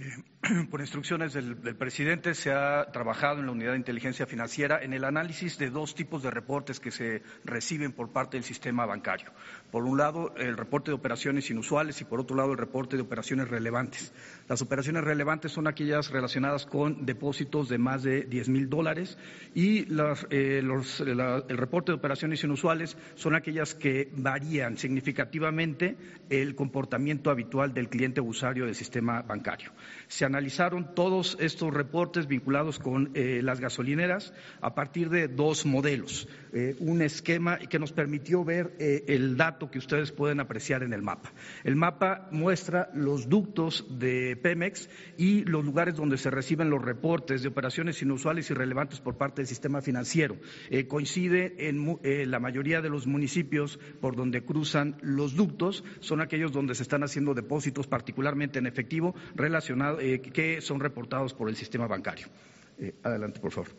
Yeah. 0.00 0.29
por 0.70 0.80
instrucciones 0.80 1.34
del, 1.34 1.76
presidente, 1.76 2.34
se 2.34 2.50
ha 2.50 2.86
trabajado 2.92 3.40
en 3.40 3.46
la 3.46 3.52
unidad 3.52 3.72
de 3.72 3.76
inteligencia 3.76 4.26
financiera 4.26 4.82
en 4.82 4.94
el 4.94 5.04
análisis 5.04 5.58
de 5.58 5.68
dos 5.68 5.94
tipos 5.94 6.22
de 6.22 6.30
reportes 6.30 6.80
que 6.80 6.90
se 6.90 7.22
reciben 7.44 7.92
por 7.92 8.10
parte 8.10 8.38
del 8.38 8.44
sistema 8.44 8.86
bancario. 8.86 9.30
Por 9.70 9.84
un 9.84 9.98
lado, 9.98 10.34
el 10.36 10.56
reporte 10.56 10.90
de 10.90 10.94
operaciones 10.94 11.50
inusuales 11.50 12.00
y 12.00 12.04
por 12.04 12.20
otro 12.20 12.36
lado, 12.36 12.52
el 12.52 12.58
reporte 12.58 12.96
de 12.96 13.02
operaciones 13.02 13.48
relevantes. 13.48 14.14
Las 14.48 14.62
operaciones 14.62 15.04
relevantes 15.04 15.52
son 15.52 15.66
aquellas 15.66 16.10
relacionadas 16.10 16.64
con 16.64 17.04
depósitos 17.04 17.68
de 17.68 17.78
más 17.78 18.02
de 18.02 18.22
10 18.22 18.48
mil 18.48 18.70
dólares 18.70 19.18
y 19.54 19.80
eh, 20.30 20.58
el 20.60 21.58
reporte 21.58 21.92
de 21.92 21.98
operaciones 21.98 22.42
inusuales 22.42 22.96
son 23.14 23.34
aquellas 23.34 23.74
que 23.74 24.08
varían 24.12 24.78
significativamente 24.78 25.96
el 26.30 26.54
comportamiento 26.54 27.30
habitual 27.30 27.74
del 27.74 27.90
cliente 27.90 28.22
usuario 28.22 28.64
del 28.64 28.74
sistema 28.74 29.20
bancario. 29.20 29.72
Se 30.10 30.24
analizaron 30.24 30.92
todos 30.96 31.36
estos 31.38 31.72
reportes 31.72 32.26
vinculados 32.26 32.80
con 32.80 33.12
eh, 33.14 33.42
las 33.44 33.60
gasolineras 33.60 34.34
a 34.60 34.74
partir 34.74 35.08
de 35.08 35.28
dos 35.28 35.64
modelos. 35.64 36.26
Eh, 36.52 36.74
un 36.80 37.00
esquema 37.00 37.58
que 37.58 37.78
nos 37.78 37.92
permitió 37.92 38.42
ver 38.42 38.74
eh, 38.80 39.04
el 39.06 39.36
dato 39.36 39.70
que 39.70 39.78
ustedes 39.78 40.10
pueden 40.10 40.40
apreciar 40.40 40.82
en 40.82 40.92
el 40.94 41.00
mapa. 41.00 41.32
El 41.62 41.76
mapa 41.76 42.26
muestra 42.32 42.90
los 42.92 43.28
ductos 43.28 43.86
de 43.88 44.36
Pemex 44.36 44.90
y 45.16 45.44
los 45.44 45.64
lugares 45.64 45.94
donde 45.94 46.18
se 46.18 46.28
reciben 46.28 46.70
los 46.70 46.84
reportes 46.84 47.42
de 47.42 47.48
operaciones 47.48 48.02
inusuales 48.02 48.50
y 48.50 48.54
relevantes 48.54 48.98
por 48.98 49.16
parte 49.16 49.42
del 49.42 49.46
sistema 49.46 49.80
financiero. 49.80 50.38
Coincide 50.88 51.68
en 51.68 52.00
la 52.28 52.40
mayoría 52.40 52.80
de 52.80 52.90
los 52.90 53.06
municipios 53.06 53.78
por 54.00 54.16
donde 54.16 54.42
cruzan 54.42 54.96
los 55.02 55.36
ductos, 55.36 55.84
son 56.00 56.20
aquellos 56.20 56.50
donde 56.50 56.74
se 56.74 56.82
están 56.82 57.04
haciendo 57.04 57.32
depósitos, 57.32 57.86
particularmente 57.86 58.58
en 58.58 58.66
efectivo, 58.66 59.14
relacionados, 59.36 59.99
que 60.32 60.60
son 60.60 60.80
reportados 60.80 61.34
por 61.34 61.48
el 61.48 61.56
sistema 61.56 61.86
bancario. 61.86 62.26
adelante, 63.02 63.40
por 63.40 63.52
favor. 63.52 63.70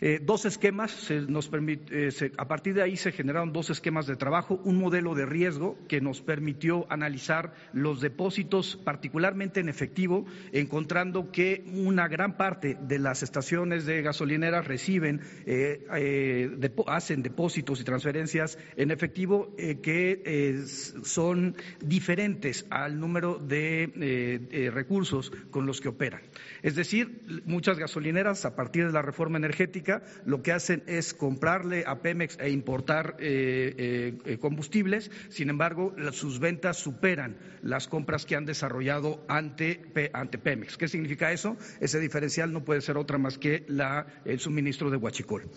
Eh, 0.00 0.20
dos 0.20 0.44
esquemas, 0.44 1.08
nos 1.28 1.48
permite, 1.48 2.08
eh, 2.08 2.32
a 2.36 2.48
partir 2.48 2.74
de 2.74 2.82
ahí 2.82 2.96
se 2.96 3.12
generaron 3.12 3.52
dos 3.52 3.70
esquemas 3.70 4.06
de 4.06 4.16
trabajo, 4.16 4.60
un 4.64 4.76
modelo 4.76 5.14
de 5.14 5.24
riesgo 5.24 5.78
que 5.88 6.00
nos 6.00 6.20
permitió 6.20 6.84
analizar 6.90 7.54
los 7.72 8.00
depósitos, 8.00 8.76
particularmente 8.76 9.60
en 9.60 9.68
efectivo, 9.68 10.26
encontrando 10.52 11.30
que 11.30 11.64
una 11.72 12.08
gran 12.08 12.36
parte 12.36 12.76
de 12.80 12.98
las 12.98 13.22
estaciones 13.22 13.86
de 13.86 14.02
gasolineras 14.02 14.66
reciben, 14.66 15.20
eh, 15.46 15.86
hacen 16.86 17.22
depósitos 17.22 17.80
y 17.80 17.84
transferencias 17.84 18.58
en 18.76 18.90
efectivo 18.90 19.54
que 19.56 20.64
son 21.04 21.54
diferentes 21.80 22.66
al 22.70 22.98
número 22.98 23.38
de 23.38 24.70
recursos 24.72 25.30
con 25.50 25.66
los 25.66 25.80
que 25.80 25.88
operan. 25.88 26.22
Es 26.62 26.74
decir, 26.74 27.42
muchas 27.44 27.78
gasolineras, 27.78 28.44
a 28.44 28.56
partir 28.56 28.86
de 28.86 28.92
la 28.92 29.02
reforma 29.02 29.38
energética, 29.38 29.83
lo 30.24 30.42
que 30.42 30.52
hacen 30.52 30.82
es 30.86 31.14
comprarle 31.14 31.84
a 31.86 32.00
Pemex 32.00 32.38
e 32.40 32.50
importar 32.50 33.16
eh, 33.18 33.74
eh, 33.76 34.18
eh, 34.24 34.38
combustibles, 34.38 35.10
sin 35.28 35.50
embargo, 35.50 35.94
sus 36.12 36.38
ventas 36.38 36.78
superan 36.78 37.36
las 37.62 37.88
compras 37.88 38.26
que 38.26 38.36
han 38.36 38.46
desarrollado 38.46 39.24
ante, 39.28 39.82
ante 40.12 40.38
Pemex. 40.38 40.76
¿Qué 40.76 40.88
significa 40.88 41.32
eso? 41.32 41.56
Ese 41.80 42.00
diferencial 42.00 42.52
no 42.52 42.64
puede 42.64 42.80
ser 42.80 42.96
otra 42.96 43.18
más 43.18 43.38
que 43.38 43.66
el 44.24 44.40
suministro 44.40 44.90
de 44.90 44.96
huachicol. 44.96 45.50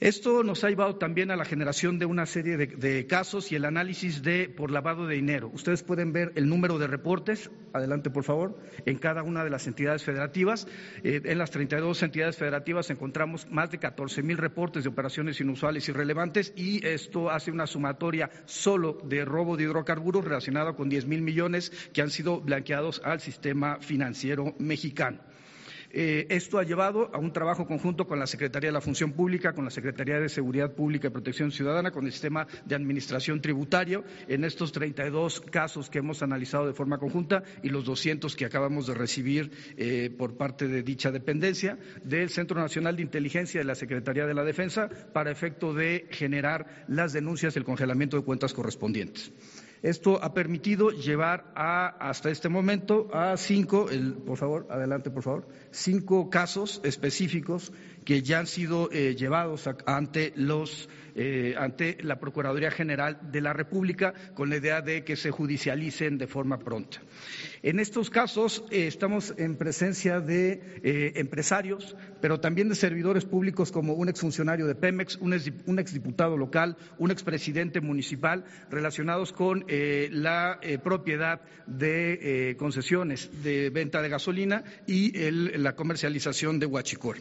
Esto 0.00 0.42
nos 0.42 0.64
ha 0.64 0.70
llevado 0.70 0.96
también 0.96 1.30
a 1.30 1.36
la 1.36 1.44
generación 1.44 1.98
de 1.98 2.06
una 2.06 2.24
serie 2.24 2.56
de, 2.56 3.06
casos 3.06 3.52
y 3.52 3.56
el 3.56 3.66
análisis 3.66 4.22
de 4.22 4.48
por 4.48 4.70
lavado 4.70 5.06
de 5.06 5.16
dinero. 5.16 5.50
Ustedes 5.52 5.82
pueden 5.82 6.14
ver 6.14 6.32
el 6.36 6.48
número 6.48 6.78
de 6.78 6.86
reportes, 6.86 7.50
adelante 7.74 8.08
por 8.08 8.24
favor, 8.24 8.58
en 8.86 8.96
cada 8.96 9.22
una 9.22 9.44
de 9.44 9.50
las 9.50 9.66
entidades 9.66 10.02
federativas. 10.02 10.66
Eh, 11.04 11.20
en 11.22 11.36
las 11.36 11.50
32 11.50 12.02
entidades 12.02 12.38
federativas 12.38 12.88
encontramos 12.88 13.46
más 13.50 13.70
de 13.72 13.78
14 13.78 14.22
mil 14.22 14.38
reportes 14.38 14.84
de 14.84 14.88
operaciones 14.88 15.38
inusuales 15.38 15.86
y 15.90 15.92
relevantes 15.92 16.54
y 16.56 16.82
esto 16.86 17.28
hace 17.28 17.50
una 17.50 17.66
sumatoria 17.66 18.30
solo 18.46 18.96
de 19.04 19.26
robo 19.26 19.58
de 19.58 19.64
hidrocarburos 19.64 20.24
relacionado 20.24 20.76
con 20.76 20.88
10 20.88 21.04
mil 21.08 21.20
millones 21.20 21.72
que 21.92 22.00
han 22.00 22.10
sido 22.10 22.40
blanqueados 22.40 23.02
al 23.04 23.20
sistema 23.20 23.80
financiero 23.80 24.54
mexicano. 24.58 25.20
Eh, 25.92 26.26
esto 26.30 26.58
ha 26.58 26.64
llevado 26.64 27.10
a 27.12 27.18
un 27.18 27.32
trabajo 27.32 27.66
conjunto 27.66 28.06
con 28.06 28.18
la 28.18 28.26
Secretaría 28.26 28.68
de 28.68 28.72
la 28.72 28.80
Función 28.80 29.12
Pública, 29.12 29.52
con 29.52 29.64
la 29.64 29.70
Secretaría 29.70 30.20
de 30.20 30.28
Seguridad 30.28 30.72
Pública 30.72 31.08
y 31.08 31.10
Protección 31.10 31.50
Ciudadana, 31.50 31.90
con 31.90 32.06
el 32.06 32.12
sistema 32.12 32.46
de 32.64 32.74
administración 32.74 33.40
tributario 33.40 34.04
en 34.28 34.44
estos 34.44 34.72
32 34.72 35.40
casos 35.40 35.90
que 35.90 35.98
hemos 35.98 36.22
analizado 36.22 36.66
de 36.66 36.74
forma 36.74 36.98
conjunta 36.98 37.42
y 37.62 37.70
los 37.70 37.84
200 37.84 38.36
que 38.36 38.44
acabamos 38.44 38.86
de 38.86 38.94
recibir 38.94 39.50
eh, 39.76 40.14
por 40.16 40.36
parte 40.36 40.68
de 40.68 40.82
dicha 40.82 41.10
dependencia 41.10 41.78
del 42.04 42.30
Centro 42.30 42.60
Nacional 42.60 42.96
de 42.96 43.02
Inteligencia 43.02 43.60
de 43.60 43.64
la 43.64 43.74
Secretaría 43.74 44.26
de 44.26 44.34
la 44.34 44.44
Defensa 44.44 44.88
para 45.12 45.30
efecto 45.30 45.74
de 45.74 46.06
generar 46.10 46.84
las 46.88 47.12
denuncias 47.12 47.54
del 47.54 47.64
congelamiento 47.64 48.16
de 48.16 48.24
cuentas 48.24 48.54
correspondientes. 48.54 49.32
Esto 49.82 50.22
ha 50.22 50.34
permitido 50.34 50.90
llevar 50.90 51.52
a, 51.54 51.86
hasta 52.10 52.30
este 52.30 52.48
momento 52.48 53.08
a 53.14 53.36
cinco, 53.38 53.86
por 54.26 54.36
favor, 54.36 54.66
adelante, 54.70 55.10
por 55.10 55.22
favor, 55.22 55.48
cinco 55.70 56.28
casos 56.28 56.80
específicos 56.84 57.72
que 58.04 58.22
ya 58.22 58.38
han 58.38 58.46
sido 58.46 58.90
eh, 58.92 59.14
llevados 59.16 59.68
ante 59.86 60.32
los 60.36 60.88
eh, 61.16 61.54
ante 61.58 61.98
la 62.02 62.20
Procuraduría 62.20 62.70
General 62.70 63.18
de 63.32 63.40
la 63.40 63.52
República 63.52 64.14
con 64.34 64.48
la 64.48 64.56
idea 64.56 64.80
de 64.80 65.02
que 65.04 65.16
se 65.16 65.32
judicialicen 65.32 66.18
de 66.18 66.28
forma 66.28 66.60
pronta. 66.60 67.02
En 67.62 67.80
estos 67.80 68.10
casos 68.10 68.64
eh, 68.70 68.86
estamos 68.86 69.34
en 69.36 69.56
presencia 69.56 70.20
de 70.20 71.12
empresarios, 71.16 71.96
pero 72.20 72.38
también 72.38 72.68
de 72.68 72.76
servidores 72.76 73.24
públicos 73.24 73.72
como 73.72 73.94
un 73.94 74.08
exfuncionario 74.08 74.66
de 74.68 74.76
Pemex, 74.76 75.16
un, 75.16 75.78
exdiputado 75.78 76.36
local, 76.36 76.76
un 76.98 77.10
expresidente 77.10 77.80
municipal, 77.80 78.44
relacionados 78.70 79.32
con 79.32 79.66
la 79.68 80.60
propiedad 80.82 81.40
de 81.66 82.54
concesiones 82.56 83.30
de 83.42 83.70
venta 83.70 84.00
de 84.00 84.08
gasolina 84.08 84.62
y 84.86 85.12
la 85.58 85.74
comercialización 85.74 86.60
de 86.60 86.66
huachicol. 86.66 87.18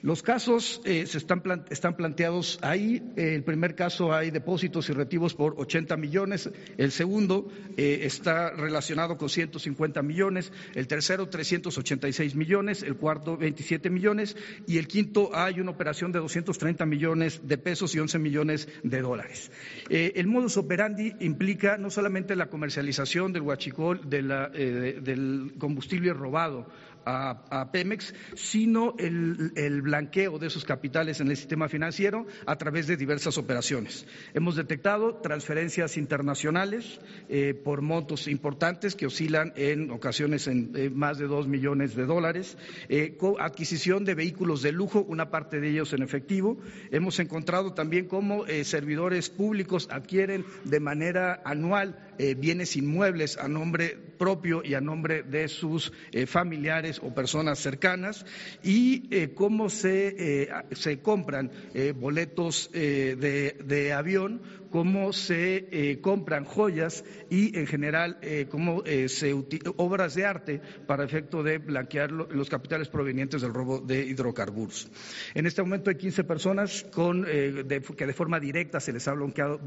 Los 0.00 0.22
casos 0.22 0.80
eh, 0.84 1.06
se 1.06 1.18
están, 1.18 1.40
planteados 1.40 2.60
ahí. 2.62 3.02
el 3.16 3.42
primer 3.42 3.74
caso 3.74 4.12
hay 4.14 4.30
depósitos 4.30 4.88
y 4.90 4.92
retivos 4.92 5.34
por 5.34 5.54
80 5.58 5.96
millones. 5.96 6.48
El 6.76 6.92
segundo 6.92 7.50
eh, 7.76 8.00
está 8.02 8.50
relacionado 8.50 9.16
con 9.16 9.28
150 9.28 10.00
millones. 10.02 10.52
El 10.76 10.86
tercero, 10.86 11.28
386 11.28 12.36
millones. 12.36 12.84
El 12.84 12.96
cuarto, 12.96 13.36
27 13.36 13.90
millones. 13.90 14.36
Y 14.68 14.78
el 14.78 14.86
quinto, 14.86 15.30
hay 15.34 15.60
una 15.60 15.72
operación 15.72 16.12
de 16.12 16.20
230 16.20 16.86
millones 16.86 17.40
de 17.48 17.58
pesos 17.58 17.92
y 17.96 17.98
11 17.98 18.20
millones 18.20 18.68
de 18.84 19.00
dólares. 19.00 19.50
Eh, 19.90 20.12
el 20.14 20.28
modus 20.28 20.56
operandi 20.58 21.14
implica 21.18 21.76
no 21.76 21.90
solamente 21.90 22.36
la 22.36 22.46
comercialización 22.46 23.32
del 23.32 23.42
huachicol, 23.42 24.08
del 24.08 25.54
combustible 25.58 26.12
robado, 26.12 26.68
a, 27.08 27.70
Pemex, 27.72 28.14
sino 28.34 28.94
el, 28.98 29.82
blanqueo 29.82 30.38
de 30.38 30.48
esos 30.48 30.64
capitales 30.64 31.20
en 31.20 31.28
el 31.28 31.36
sistema 31.36 31.68
financiero 31.68 32.26
a 32.46 32.56
través 32.56 32.86
de 32.86 32.96
diversas 32.96 33.38
operaciones. 33.38 34.06
Hemos 34.34 34.56
detectado 34.56 35.16
transferencias 35.16 35.96
internacionales 35.96 37.00
eh, 37.28 37.54
por 37.54 37.82
montos 37.82 38.28
importantes 38.28 38.94
que 38.94 39.06
oscilan 39.06 39.52
en 39.56 39.90
ocasiones 39.90 40.46
en 40.46 40.72
eh, 40.74 40.90
más 40.90 41.18
de 41.18 41.26
dos 41.26 41.46
millones 41.46 41.94
de 41.94 42.06
dólares, 42.06 42.56
eh, 42.88 43.16
adquisición 43.38 44.04
de 44.04 44.14
vehículos 44.14 44.62
de 44.62 44.72
lujo, 44.72 45.04
una 45.08 45.30
parte 45.30 45.60
de 45.60 45.70
ellos 45.70 45.92
en 45.92 46.02
efectivo. 46.02 46.58
Hemos 46.90 47.18
encontrado 47.18 47.72
también 47.72 48.06
cómo 48.06 48.44
servidores 48.62 49.30
públicos 49.30 49.88
adquieren 49.90 50.44
de 50.64 50.80
manera 50.80 51.40
anual 51.44 52.07
bienes 52.36 52.76
inmuebles 52.76 53.38
a 53.38 53.48
nombre 53.48 53.96
propio 54.18 54.62
y 54.64 54.74
a 54.74 54.80
nombre 54.80 55.22
de 55.22 55.48
sus 55.48 55.92
familiares 56.26 57.00
o 57.02 57.14
personas 57.14 57.58
cercanas 57.58 58.24
y 58.62 59.08
eh, 59.10 59.34
cómo 59.34 59.70
se, 59.70 60.42
eh, 60.42 60.48
se 60.72 61.00
compran 61.00 61.50
eh, 61.74 61.92
boletos 61.96 62.70
de, 62.72 63.92
avión 63.96 64.42
cómo 64.70 65.12
se 65.12 65.68
eh, 65.70 66.00
compran 66.00 66.44
joyas 66.44 67.04
y, 67.30 67.56
en 67.58 67.66
general, 67.66 68.18
eh, 68.22 68.46
cómo 68.50 68.82
eh, 68.84 69.08
se 69.08 69.34
obras 69.76 70.14
de 70.14 70.26
arte 70.26 70.60
para 70.86 71.04
efecto 71.04 71.42
de 71.42 71.58
blanquear 71.58 72.10
los 72.10 72.48
capitales 72.48 72.88
provenientes 72.88 73.42
del 73.42 73.54
robo 73.54 73.80
de 73.80 74.04
hidrocarburos. 74.04 74.88
En 75.34 75.46
este 75.46 75.62
momento 75.62 75.90
hay 75.90 75.96
15 75.96 76.24
personas 76.24 76.86
con, 76.92 77.24
que 77.24 78.06
de 78.06 78.12
forma 78.12 78.40
directa 78.40 78.80
se 78.80 78.92
les 78.92 79.06
ha 79.08 79.12
bloqueado, 79.12 79.60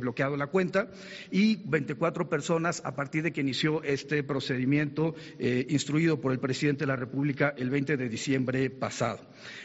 bloqueado 0.00 0.36
la 0.36 0.48
cuenta 0.48 0.88
y 1.30 1.56
24 1.68 2.28
personas 2.28 2.82
a 2.84 2.94
partir 2.94 3.22
de 3.22 3.32
que 3.32 3.40
inició 3.40 3.82
este 3.82 4.22
procedimiento 4.22 5.14
instruido 5.38 6.20
por 6.20 6.32
el 6.32 6.38
presidente 6.38 6.84
de 6.84 6.88
la 6.88 6.96
República 6.96 7.54
el 7.56 7.70
20 7.70 7.96
de 7.96 8.08
diciembre 8.08 8.70
pasado. 8.70 9.20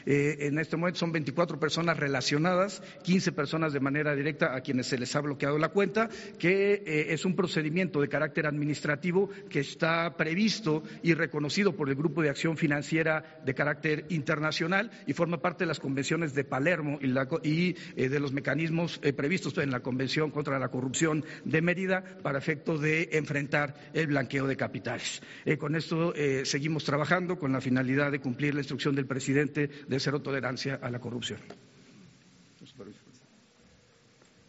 en 0.05 0.59
este 0.59 0.77
momento 0.77 0.99
son 0.99 1.11
24 1.11 1.59
personas 1.59 1.97
relacionadas, 1.97 2.81
15 3.03 3.31
personas 3.31 3.73
de 3.73 3.79
manera 3.79 4.15
directa 4.15 4.52
a 4.53 4.61
quienes 4.61 4.87
se 4.87 4.97
les 4.97 5.15
ha 5.15 5.21
bloqueado 5.21 5.57
la 5.57 5.69
cuenta, 5.69 6.09
que 6.37 6.83
eh, 6.85 7.13
es 7.13 7.25
un 7.25 7.35
procedimiento 7.35 7.99
de 8.01 8.07
carácter 8.07 8.45
administrativo 8.47 9.29
que 9.49 9.59
está 9.59 10.15
previsto 10.15 10.83
y 11.01 11.13
reconocido 11.13 11.75
por 11.75 11.89
el 11.89 11.95
Grupo 11.95 12.21
de 12.21 12.29
Acción 12.29 12.57
Financiera 12.57 13.41
de 13.43 13.53
carácter 13.53 14.05
internacional 14.09 14.91
y 15.07 15.13
forma 15.13 15.41
parte 15.41 15.63
de 15.63 15.67
las 15.67 15.79
convenciones 15.79 16.33
de 16.33 16.43
Palermo 16.43 16.99
y, 17.43 17.75
eh, 17.95 18.09
de 18.09 18.19
los 18.19 18.31
mecanismos 18.31 18.99
eh, 19.03 19.13
previstos 19.13 19.57
en 19.57 19.71
la 19.71 19.81
Convención 19.81 20.31
contra 20.31 20.59
la 20.59 20.69
Corrupción 20.69 21.25
de 21.45 21.61
Mérida 21.61 22.03
para 22.21 22.37
efecto 22.37 22.77
de 22.77 23.09
enfrentar 23.13 23.75
el 23.93 24.07
blanqueo 24.07 24.47
de 24.47 24.55
capitales. 24.55 25.21
con 25.57 25.75
esto 25.75 26.13
seguimos 26.43 26.83
trabajando 26.83 27.37
con 27.37 27.51
la 27.51 27.61
finalidad 27.61 28.11
de 28.11 28.19
cumplir 28.19 28.53
la 28.53 28.61
instrucción 28.61 28.95
del 28.95 29.05
presidente 29.05 29.69
de 29.87 29.99
cero 29.99 30.21
tolerancia 30.21 30.79
a 30.81 30.89
la 30.89 30.99
corrupción. 30.99 31.39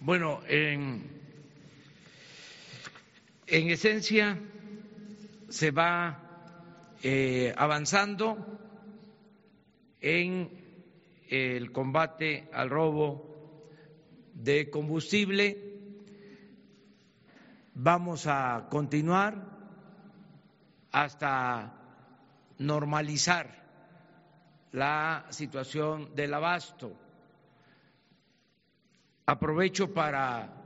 Bueno, 0.05 0.43
en, 0.47 1.03
esencia 3.47 4.39
se 5.49 5.71
va 5.71 6.21
eh, 7.03 7.55
avanzando 7.57 8.37
en 10.03 10.51
el 11.31 11.73
combate 11.73 12.51
al 12.53 12.69
robo 12.69 13.71
de 14.35 14.69
combustible. 14.69 15.57
Vamos 17.73 18.27
a 18.27 18.67
continuar 18.69 19.43
hasta 20.93 21.81
normalizar 22.59 23.49
la 24.73 25.25
situación 25.31 26.15
del 26.15 26.35
abasto 26.35 27.04
Aprovecho 29.27 29.93
para 29.95 30.65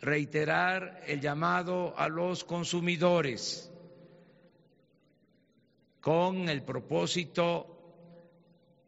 reiterar 0.00 1.02
el 1.06 1.20
llamado 1.20 1.98
a 1.98 2.08
los 2.08 2.44
consumidores 2.44 3.70
con 6.02 6.50
el 6.50 6.62
propósito 6.62 7.74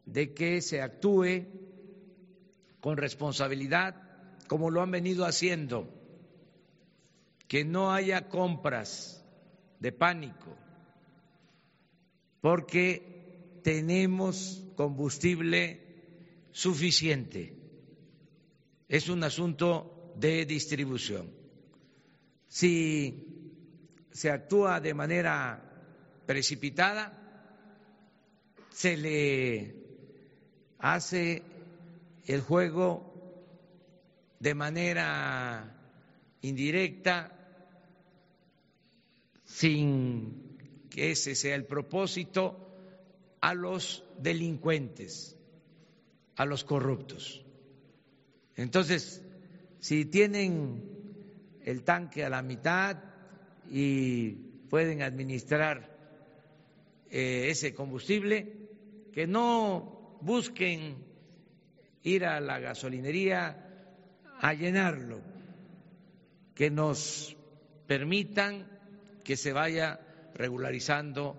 de 0.04 0.34
que 0.34 0.60
se 0.60 0.82
actúe 0.82 1.46
con 2.80 2.98
responsabilidad 2.98 3.96
como 4.46 4.70
lo 4.70 4.82
han 4.82 4.90
venido 4.90 5.24
haciendo, 5.24 5.88
que 7.48 7.64
no 7.64 7.92
haya 7.92 8.28
compras 8.28 9.24
de 9.80 9.90
pánico, 9.90 10.54
porque 12.42 13.58
tenemos 13.62 14.62
combustible 14.76 15.80
suficiente 16.52 17.55
es 18.88 19.08
un 19.08 19.22
asunto 19.24 20.12
de 20.16 20.46
distribución. 20.46 21.30
Si 22.48 23.26
se 24.10 24.30
actúa 24.30 24.80
de 24.80 24.94
manera 24.94 25.62
precipitada, 26.26 27.12
se 28.70 28.96
le 28.96 29.74
hace 30.78 31.42
el 32.26 32.40
juego 32.40 33.12
de 34.38 34.54
manera 34.54 35.76
indirecta, 36.42 37.32
sin 39.44 40.86
que 40.90 41.12
ese 41.12 41.34
sea 41.34 41.54
el 41.54 41.64
propósito, 41.64 42.62
a 43.40 43.54
los 43.54 44.02
delincuentes 44.18 45.36
a 46.36 46.44
los 46.44 46.64
corruptos. 46.64 47.45
Entonces, 48.56 49.22
si 49.78 50.06
tienen 50.06 50.82
el 51.62 51.84
tanque 51.84 52.24
a 52.24 52.30
la 52.30 52.42
mitad 52.42 52.96
y 53.68 54.30
pueden 54.70 55.02
administrar 55.02 55.94
eh, 57.10 57.48
ese 57.50 57.74
combustible, 57.74 58.66
que 59.12 59.26
no 59.26 60.18
busquen 60.22 60.96
ir 62.02 62.24
a 62.24 62.40
la 62.40 62.58
gasolinería 62.58 63.62
a 64.40 64.54
llenarlo, 64.54 65.20
que 66.54 66.70
nos 66.70 67.36
permitan 67.86 68.66
que 69.22 69.36
se 69.36 69.52
vaya 69.52 70.00
regularizando 70.34 71.36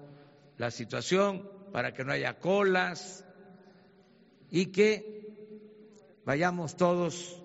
la 0.58 0.72
situación 0.72 1.50
para 1.72 1.94
que 1.94 2.04
no 2.04 2.12
haya 2.12 2.40
colas 2.40 3.26
y 4.50 4.68
que 4.68 5.17
vayamos 6.28 6.76
todos 6.76 7.42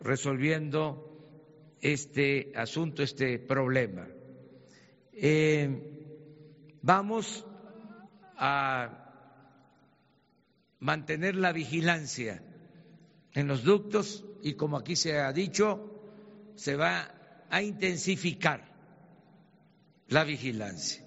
resolviendo 0.00 1.06
este 1.82 2.50
asunto, 2.56 3.02
este 3.02 3.38
problema. 3.38 4.08
Eh, 5.12 5.68
vamos 6.80 7.44
a 8.38 8.88
mantener 10.80 11.34
la 11.34 11.52
vigilancia 11.52 12.42
en 13.34 13.48
los 13.48 13.64
ductos 13.64 14.24
y 14.42 14.54
como 14.54 14.78
aquí 14.78 14.96
se 14.96 15.18
ha 15.20 15.30
dicho, 15.34 16.00
se 16.54 16.74
va 16.74 17.14
a 17.50 17.60
intensificar 17.60 18.64
la 20.08 20.24
vigilancia, 20.24 21.04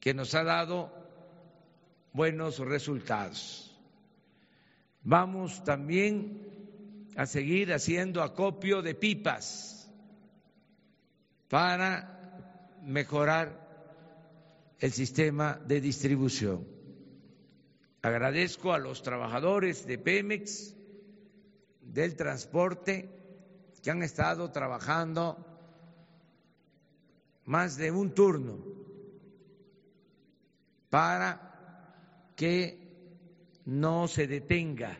que 0.00 0.14
nos 0.14 0.34
ha 0.34 0.42
dado 0.42 0.90
buenos 2.14 2.60
resultados. 2.60 3.73
Vamos 5.04 5.62
también 5.64 6.40
a 7.14 7.26
seguir 7.26 7.72
haciendo 7.74 8.22
acopio 8.22 8.80
de 8.80 8.94
pipas 8.94 9.92
para 11.48 12.78
mejorar 12.82 13.64
el 14.78 14.92
sistema 14.92 15.60
de 15.66 15.82
distribución. 15.82 16.66
Agradezco 18.00 18.72
a 18.72 18.78
los 18.78 19.02
trabajadores 19.02 19.86
de 19.86 19.98
Pemex, 19.98 20.74
del 21.82 22.16
transporte, 22.16 23.10
que 23.82 23.90
han 23.90 24.02
estado 24.02 24.50
trabajando 24.50 25.36
más 27.44 27.76
de 27.76 27.90
un 27.90 28.14
turno 28.14 28.58
para 30.88 32.32
que 32.36 32.83
no 33.64 34.08
se 34.08 34.26
detenga 34.26 34.98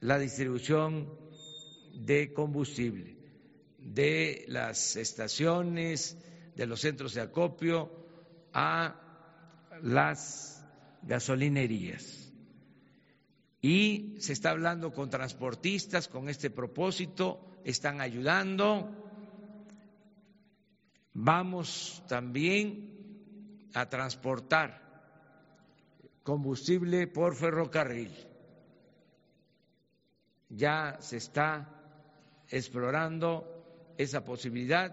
la 0.00 0.18
distribución 0.18 1.12
de 1.94 2.32
combustible 2.32 3.16
de 3.78 4.44
las 4.48 4.96
estaciones, 4.96 6.16
de 6.54 6.66
los 6.66 6.80
centros 6.80 7.14
de 7.14 7.20
acopio 7.20 7.90
a 8.52 9.00
las 9.82 10.64
gasolinerías. 11.02 12.32
Y 13.62 14.16
se 14.20 14.32
está 14.32 14.50
hablando 14.50 14.92
con 14.92 15.10
transportistas 15.10 16.08
con 16.08 16.28
este 16.28 16.50
propósito, 16.50 17.58
están 17.64 18.00
ayudando. 18.00 18.90
Vamos 21.14 22.02
también 22.08 23.70
a 23.74 23.88
transportar 23.88 24.85
combustible 26.26 27.06
por 27.06 27.36
ferrocarril. 27.36 28.10
Ya 30.48 30.96
se 30.98 31.18
está 31.18 31.72
explorando 32.48 33.94
esa 33.96 34.24
posibilidad 34.24 34.90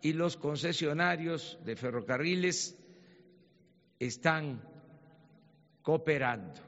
y 0.00 0.14
los 0.14 0.38
concesionarios 0.38 1.58
de 1.62 1.76
ferrocarriles 1.76 2.74
están 3.98 4.62
cooperando. 5.82 6.62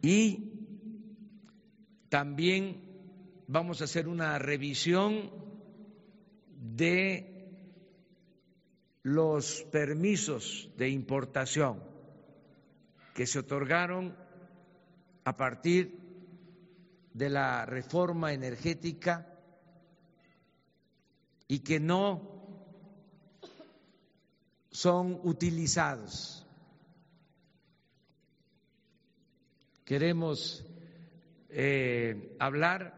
Y 0.00 0.52
también 2.08 2.80
vamos 3.48 3.80
a 3.80 3.84
hacer 3.84 4.06
una 4.06 4.38
revisión 4.38 5.32
de 6.76 7.37
los 9.08 9.62
permisos 9.72 10.68
de 10.76 10.90
importación 10.90 11.82
que 13.14 13.26
se 13.26 13.38
otorgaron 13.38 14.14
a 15.24 15.36
partir 15.36 15.98
de 17.14 17.30
la 17.30 17.64
reforma 17.64 18.34
energética 18.34 19.26
y 21.48 21.60
que 21.60 21.80
no 21.80 22.20
son 24.70 25.18
utilizados. 25.24 26.46
Queremos 29.86 30.66
eh, 31.48 32.36
hablar 32.38 32.94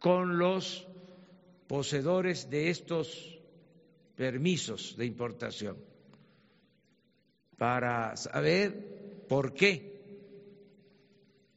con 0.00 0.38
los 0.38 0.88
poseedores 1.68 2.50
de 2.50 2.70
estos 2.70 3.37
permisos 4.18 4.96
de 4.96 5.06
importación 5.06 5.76
para 7.56 8.16
saber 8.16 9.24
por 9.28 9.54
qué 9.54 9.96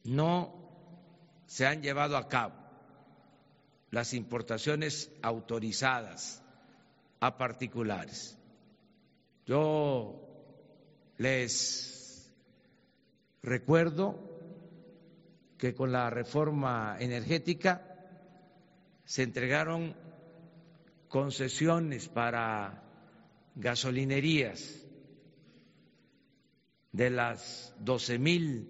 no 0.04 0.54
se 1.48 1.66
han 1.66 1.82
llevado 1.82 2.18
a 2.18 2.28
cabo 2.28 2.54
las 3.90 4.14
importaciones 4.14 5.12
autorizadas 5.24 6.44
a 7.20 7.36
particulares. 7.40 8.38
Yo 9.48 10.22
les 11.18 12.32
recuerdo 13.42 14.20
que 15.58 15.74
con 15.74 15.92
la 15.92 16.12
reforma 16.12 16.96
energética 17.00 17.88
se 19.04 19.24
entregaron 19.24 19.96
concesiones 21.12 22.08
para 22.08 22.82
gasolinerías 23.56 24.86
de 26.94 27.10
las 27.10 27.76
doce 27.80 28.18
mil 28.18 28.70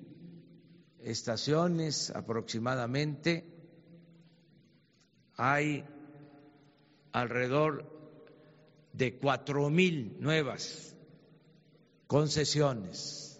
estaciones 1.03 2.09
aproximadamente 2.09 3.45
hay 5.37 5.85
alrededor 7.11 7.85
de 8.93 9.19
cuatro 9.19 9.69
mil 9.69 10.17
nuevas 10.19 10.95
concesiones 12.07 13.39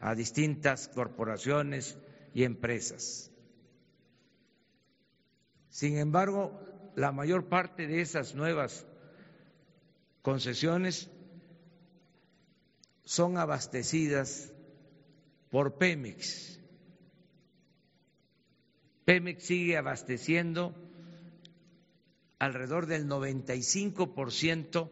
a 0.00 0.14
distintas 0.14 0.88
corporaciones 0.88 1.98
y 2.32 2.44
empresas. 2.44 3.30
Sin 5.68 5.98
embargo, 5.98 6.58
la 6.96 7.12
mayor 7.12 7.46
parte 7.48 7.86
de 7.86 8.00
esas 8.00 8.34
nuevas 8.34 8.86
concesiones 10.22 11.10
son 13.04 13.36
abastecidas 13.36 14.52
por 15.50 15.76
Pemex. 15.76 16.58
Pemex 19.04 19.44
sigue 19.44 19.76
abasteciendo 19.76 20.74
alrededor 22.38 22.86
del 22.86 23.06
95% 23.06 24.90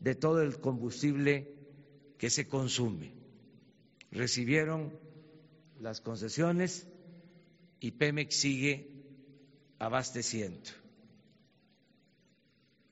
de 0.00 0.14
todo 0.14 0.42
el 0.42 0.60
combustible 0.60 1.54
que 2.18 2.28
se 2.28 2.46
consume. 2.46 3.14
Recibieron 4.10 4.92
las 5.80 6.02
concesiones 6.02 6.86
y 7.80 7.92
Pemex 7.92 8.36
sigue 8.36 8.90
abasteciendo. 9.78 10.81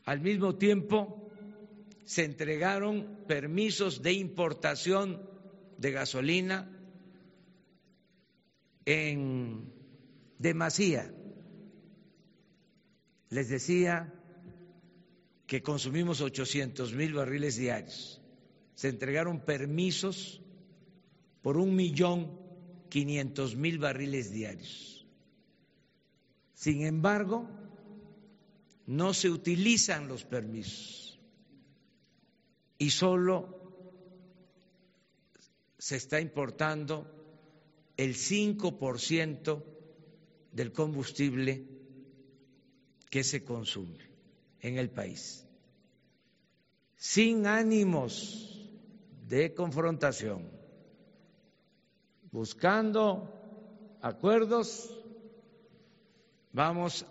Al 0.05 0.21
mismo 0.21 0.57
tiempo, 0.57 1.31
se 2.05 2.25
entregaron 2.25 3.21
permisos 3.27 4.03
de 4.03 4.13
importación 4.13 5.23
de 5.79 5.93
gasolina 5.93 6.69
en 8.85 9.73
demasía 10.39 11.13
les 13.31 13.49
decía 13.49 14.13
que 15.47 15.63
consumimos 15.63 16.21
800 16.21 16.95
mil 16.95 17.15
barriles 17.15 17.57
diarios. 17.57 18.21
Se 18.75 18.89
entregaron 18.89 19.41
permisos 19.41 20.43
por 21.43 21.57
un 21.57 21.75
millón 21.75 22.39
quinientos 22.89 23.57
mil 23.57 23.79
barriles 23.79 24.33
diarios. 24.33 25.07
Sin 26.55 26.85
embargo, 26.85 27.49
no 28.87 29.15
se 29.15 29.31
utilizan 29.31 30.09
los 30.09 30.25
permisos. 30.25 31.21
Y 32.79 32.91
solo 32.91 33.61
se 35.79 35.97
está 35.97 36.21
importando 36.21 37.07
el 37.97 38.15
5% 38.15 39.63
del 40.53 40.73
combustible 40.73 41.67
que 43.11 43.25
se 43.25 43.45
consume 43.45 44.11
en 44.61 44.79
el 44.79 44.91
país, 44.91 45.47
sin 46.97 47.47
ánimos 47.47 48.71
de 49.27 49.55
confrontación, 49.55 50.51
buscando 52.31 53.41
acuerdos, 54.01 54.97
vamos 56.53 57.05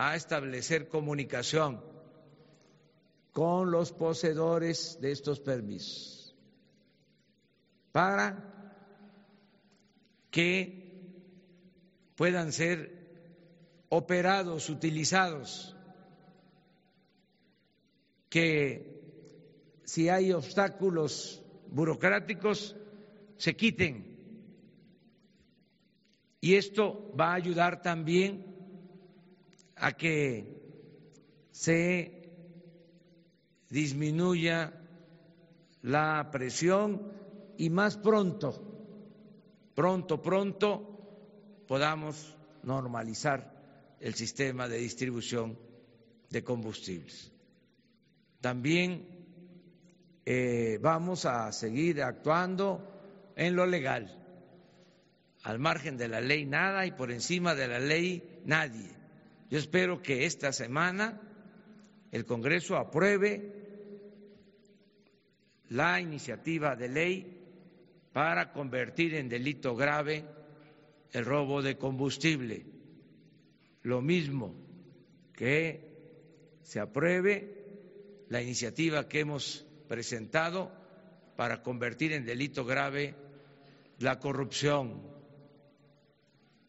a 0.00 0.14
establecer 0.14 0.86
comunicación 0.86 1.82
con 3.32 3.72
los 3.72 3.90
poseedores 3.90 4.96
de 5.00 5.10
estos 5.10 5.40
permisos 5.40 6.36
para 7.90 8.44
que 10.30 11.02
puedan 12.14 12.52
ser 12.52 12.96
operados, 13.88 14.70
utilizados, 14.70 15.74
que 18.28 19.02
si 19.82 20.08
hay 20.08 20.32
obstáculos 20.32 21.42
burocráticos 21.72 22.76
se 23.36 23.56
quiten. 23.56 24.16
Y 26.40 26.54
esto 26.54 27.12
va 27.18 27.32
a 27.32 27.34
ayudar 27.34 27.82
también 27.82 28.57
a 29.80 29.92
que 29.92 30.58
se 31.50 32.30
disminuya 33.68 34.72
la 35.82 36.28
presión 36.30 37.12
y 37.56 37.70
más 37.70 37.96
pronto, 37.96 38.62
pronto, 39.74 40.22
pronto 40.22 41.64
podamos 41.66 42.36
normalizar 42.62 43.96
el 44.00 44.14
sistema 44.14 44.68
de 44.68 44.78
distribución 44.78 45.58
de 46.30 46.44
combustibles. 46.44 47.32
También 48.40 49.06
eh, 50.24 50.78
vamos 50.80 51.24
a 51.24 51.50
seguir 51.52 52.02
actuando 52.02 53.32
en 53.36 53.56
lo 53.56 53.66
legal. 53.66 54.14
Al 55.42 55.58
margen 55.58 55.96
de 55.96 56.08
la 56.08 56.20
ley 56.20 56.44
nada 56.44 56.84
y 56.86 56.92
por 56.92 57.10
encima 57.10 57.54
de 57.54 57.68
la 57.68 57.78
ley 57.78 58.42
nadie. 58.44 58.97
Yo 59.50 59.58
espero 59.58 60.02
que 60.02 60.26
esta 60.26 60.52
semana 60.52 61.20
el 62.12 62.26
Congreso 62.26 62.76
apruebe 62.76 63.52
la 65.70 66.00
iniciativa 66.00 66.76
de 66.76 66.88
ley 66.88 67.38
para 68.12 68.52
convertir 68.52 69.14
en 69.14 69.28
delito 69.28 69.74
grave 69.74 70.24
el 71.12 71.24
robo 71.24 71.62
de 71.62 71.78
combustible. 71.78 72.66
Lo 73.82 74.02
mismo 74.02 74.54
que 75.32 75.88
se 76.62 76.80
apruebe 76.80 77.54
la 78.28 78.42
iniciativa 78.42 79.08
que 79.08 79.20
hemos 79.20 79.66
presentado 79.88 80.70
para 81.36 81.62
convertir 81.62 82.12
en 82.12 82.26
delito 82.26 82.64
grave 82.64 83.14
la 83.98 84.18
corrupción. 84.18 85.00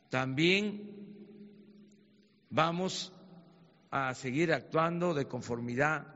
También 0.10 1.09
vamos 2.50 3.14
a 3.92 4.14
seguir 4.14 4.54
actuando 4.54 5.14
de 5.14 5.28
conformidad 5.28 6.08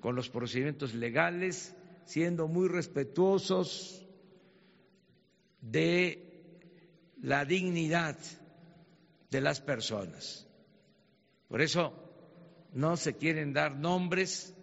con 0.00 0.14
los 0.14 0.28
procedimientos 0.28 0.94
legales, 0.94 1.74
siendo 2.04 2.48
muy 2.48 2.68
respetuosos 2.68 4.06
de 5.60 6.22
la 7.22 7.44
dignidad 7.44 8.16
de 9.30 9.40
las 9.40 9.60
personas. 9.60 10.46
Por 11.48 11.60
eso 11.60 11.92
no 12.72 12.96
se 12.96 13.16
quieren 13.16 13.52
dar 13.52 13.76
nombres, 13.76 14.54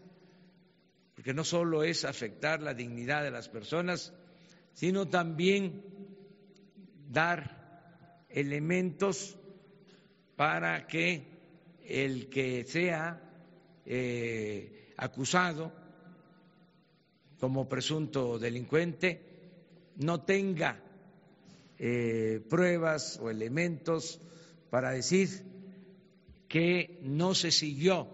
porque 1.16 1.34
no 1.34 1.44
solo 1.44 1.84
es 1.84 2.06
afectar 2.06 2.62
la 2.62 2.74
dignidad 2.74 3.24
de 3.24 3.32
las 3.32 3.50
personas, 3.50 4.14
sino 4.74 5.08
también 5.08 5.84
dar 7.10 8.26
elementos 8.30 9.38
para 10.36 10.88
que 10.88 11.24
el 11.88 12.30
que 12.30 12.66
sea 12.66 13.22
eh, 13.86 14.94
acusado 14.98 15.72
como 17.40 17.68
presunto 17.68 18.40
delincuente 18.40 19.22
no 19.98 20.22
tenga 20.22 20.82
eh, 21.78 22.42
pruebas 22.50 23.20
o 23.22 23.30
elementos 23.30 24.22
para 24.70 24.92
decir 24.92 25.30
que 26.48 27.00
no 27.04 27.36
se 27.36 27.52
siguió 27.52 28.08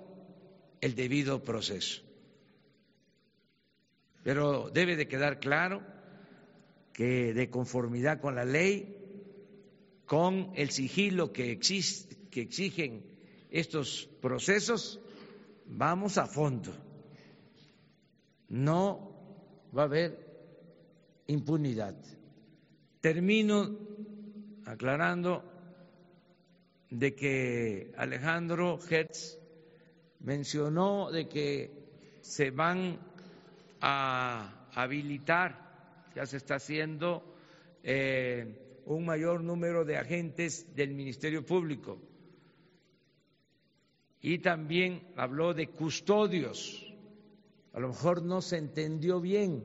el 0.82 0.96
debido 0.96 1.44
proceso. 1.44 2.02
Pero 4.24 4.70
debe 4.70 4.96
de 4.96 5.08
quedar 5.08 5.40
claro 5.40 5.82
que 6.94 7.34
de 7.34 7.50
conformidad 7.50 8.20
con 8.20 8.36
la 8.36 8.46
ley, 8.46 8.99
con 10.10 10.54
el 10.56 10.72
sigilo 10.72 11.32
que, 11.32 11.52
exigen 11.52 13.06
estos 13.52 14.10
procesos, 14.20 15.00
vamos 15.68 16.18
a 16.18 16.26
fondo. 16.26 16.72
No 18.48 19.70
va 19.78 19.84
a 19.84 19.86
haber 19.86 20.18
impunidad. 21.28 21.96
Termino 23.02 23.78
aclarando 24.66 25.44
de 26.90 27.14
que 27.14 27.94
Alejandro 27.96 28.80
Hertz 28.90 29.38
mencionó 30.22 31.12
de 31.12 31.28
que 31.28 31.72
se 32.22 32.50
van 32.50 32.98
a 33.80 34.70
habilitar, 34.74 36.10
ya 36.16 36.26
se 36.26 36.38
está 36.38 36.56
haciendo, 36.56 37.24
eh, 37.84 38.66
un 38.86 39.06
mayor 39.06 39.44
número 39.44 39.86
de 39.86 39.98
agentes 39.98 40.76
del 40.76 40.94
Ministerio 40.94 41.46
Público 41.46 42.00
y 44.22 44.40
también 44.40 45.08
habló 45.16 45.54
de 45.54 45.70
custodios. 45.70 46.86
A 47.74 47.80
lo 47.80 47.90
mejor 47.90 48.24
no 48.24 48.42
se 48.42 48.58
entendió 48.58 49.22
bien. 49.22 49.64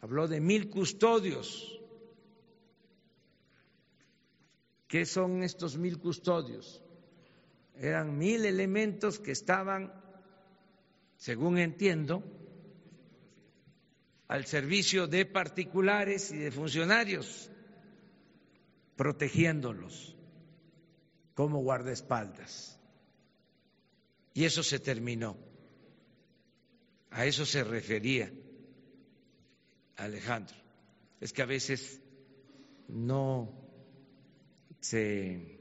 Habló 0.00 0.28
de 0.28 0.40
mil 0.40 0.70
custodios. 0.70 1.80
¿Qué 4.86 5.04
son 5.04 5.42
estos 5.42 5.76
mil 5.76 5.98
custodios? 5.98 6.82
Eran 7.76 8.16
mil 8.16 8.44
elementos 8.44 9.18
que 9.18 9.32
estaban, 9.32 9.92
según 11.16 11.58
entiendo, 11.58 12.22
al 14.28 14.46
servicio 14.46 15.06
de 15.06 15.26
particulares 15.26 16.30
y 16.30 16.38
de 16.38 16.50
funcionarios, 16.50 17.50
protegiéndolos 18.96 20.16
como 21.34 21.60
guardaespaldas. 21.62 22.78
Y 24.32 24.44
eso 24.44 24.62
se 24.62 24.78
terminó. 24.78 25.36
A 27.10 27.26
eso 27.26 27.46
se 27.46 27.62
refería 27.62 28.32
Alejandro. 29.96 30.56
Es 31.20 31.32
que 31.32 31.42
a 31.42 31.46
veces 31.46 32.00
no 32.88 33.52
se 34.80 35.60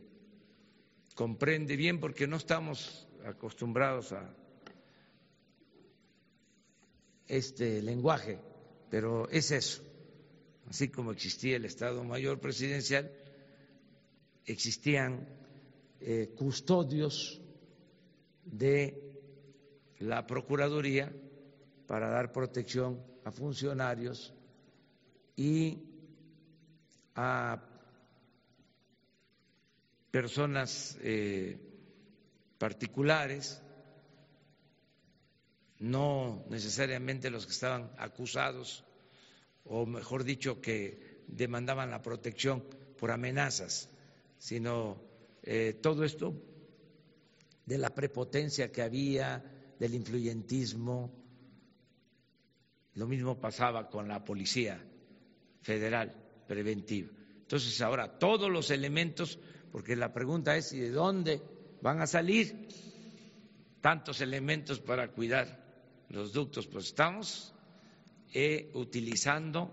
comprende 1.16 1.76
bien 1.76 2.00
porque 2.00 2.28
no 2.28 2.38
estamos 2.38 3.08
acostumbrados 3.24 4.12
a 4.12 4.36
este 7.28 7.82
lenguaje, 7.82 8.40
pero 8.90 9.30
es 9.30 9.52
eso. 9.52 9.93
Así 10.74 10.90
como 10.90 11.12
existía 11.12 11.58
el 11.58 11.66
Estado 11.66 12.04
Mayor 12.04 12.40
Presidencial, 12.40 13.12
existían 14.44 15.30
eh, 16.00 16.34
custodios 16.36 17.40
de 18.44 19.00
la 20.00 20.26
Procuraduría 20.26 21.14
para 21.86 22.10
dar 22.10 22.32
protección 22.32 23.00
a 23.24 23.32
funcionarios 23.32 24.34
y 25.36 25.78
a 27.14 27.62
personas 30.10 30.98
eh, 31.02 31.56
particulares, 32.58 33.62
no 35.78 36.44
necesariamente 36.50 37.30
los 37.30 37.46
que 37.46 37.52
estaban 37.52 37.92
acusados, 38.00 38.84
o 39.66 39.86
mejor 39.86 40.24
dicho, 40.24 40.62
que 40.62 41.24
demandaban 41.28 41.92
la 41.92 42.02
protección 42.02 42.64
por 42.98 43.12
amenazas, 43.12 43.90
sino 44.38 45.02
eh, 45.44 45.80
todo 45.82 46.04
esto 46.04 46.34
de 47.66 47.78
la 47.78 47.94
prepotencia 47.94 48.72
que 48.72 48.82
había, 48.82 49.44
del 49.80 49.96
influyentismo, 49.96 51.24
Lo 52.96 53.08
mismo 53.08 53.40
pasaba 53.40 53.90
con 53.90 54.08
la 54.08 54.24
Policía 54.24 54.80
Federal 55.62 56.14
Preventiva. 56.48 57.10
Entonces 57.40 57.82
ahora 57.82 58.20
todos 58.20 58.52
los 58.52 58.70
elementos, 58.70 59.40
porque 59.72 59.96
la 59.96 60.14
pregunta 60.14 60.56
es, 60.56 60.74
¿y 60.74 60.80
de 60.80 60.92
dónde 60.92 61.42
van 61.82 62.02
a 62.02 62.08
salir 62.08 62.68
tantos 63.82 64.22
elementos 64.22 64.80
para 64.80 65.08
cuidar 65.12 65.66
los 66.10 66.34
ductos? 66.34 66.68
Pues 66.68 66.86
estamos 66.86 67.53
eh, 68.34 68.72
utilizando 68.74 69.72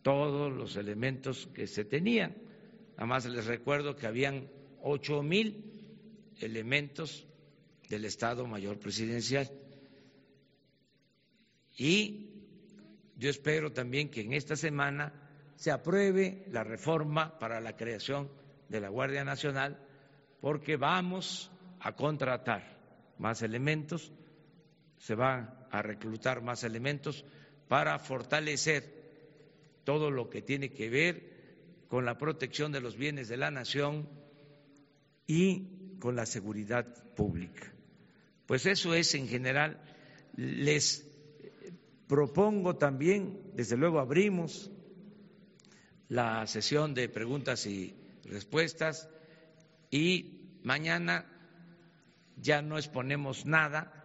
todos 0.00 0.52
los 0.52 0.76
elementos 0.76 1.48
que 1.54 1.66
se 1.66 1.84
tenían. 1.84 2.34
Además 2.96 3.26
les 3.26 3.46
recuerdo 3.46 3.94
que 3.94 4.06
habían 4.06 4.48
ocho 4.82 5.22
mil 5.22 6.32
elementos 6.40 7.26
del 7.88 8.06
Estado 8.06 8.46
Mayor 8.46 8.78
Presidencial. 8.78 9.50
Y 11.76 12.30
yo 13.16 13.30
espero 13.30 13.72
también 13.72 14.10
que 14.10 14.22
en 14.22 14.32
esta 14.32 14.56
semana 14.56 15.12
se 15.56 15.70
apruebe 15.70 16.44
la 16.50 16.64
reforma 16.64 17.38
para 17.38 17.60
la 17.60 17.76
creación 17.76 18.30
de 18.68 18.80
la 18.80 18.88
Guardia 18.88 19.24
Nacional, 19.24 19.78
porque 20.40 20.76
vamos 20.76 21.50
a 21.80 21.92
contratar 21.92 22.80
más 23.18 23.42
elementos, 23.42 24.10
se 24.96 25.14
van 25.14 25.66
a 25.70 25.82
reclutar 25.82 26.42
más 26.42 26.64
elementos 26.64 27.24
para 27.68 27.98
fortalecer 27.98 29.02
todo 29.84 30.10
lo 30.10 30.28
que 30.28 30.42
tiene 30.42 30.70
que 30.70 30.88
ver 30.88 31.32
con 31.88 32.04
la 32.04 32.18
protección 32.18 32.72
de 32.72 32.80
los 32.80 32.96
bienes 32.96 33.28
de 33.28 33.36
la 33.36 33.50
nación 33.50 34.08
y 35.26 35.98
con 35.98 36.16
la 36.16 36.26
seguridad 36.26 36.86
pública. 37.14 37.72
Pues 38.46 38.66
eso 38.66 38.94
es 38.94 39.14
en 39.14 39.28
general. 39.28 39.80
Les 40.36 41.06
propongo 42.08 42.76
también, 42.76 43.40
desde 43.54 43.76
luego 43.76 44.00
abrimos 44.00 44.70
la 46.08 46.46
sesión 46.46 46.94
de 46.94 47.08
preguntas 47.08 47.66
y 47.66 47.94
respuestas 48.24 49.08
y 49.90 50.58
mañana 50.62 51.26
ya 52.36 52.62
no 52.62 52.76
exponemos 52.76 53.46
nada, 53.46 54.04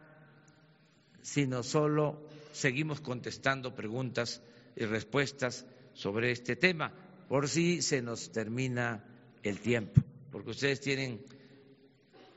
sino 1.22 1.64
solo 1.64 2.27
seguimos 2.58 3.02
contestando 3.02 3.76
preguntas 3.76 4.42
y 4.76 4.86
respuestas 4.86 5.66
sobre 5.94 6.32
este 6.32 6.56
tema, 6.56 6.92
por 7.30 7.48
si 7.48 7.82
se 7.82 8.02
nos 8.02 8.32
termina 8.32 9.04
el 9.44 9.60
tiempo, 9.60 10.02
porque 10.32 10.52
ustedes 10.52 10.82
tienen 10.82 11.22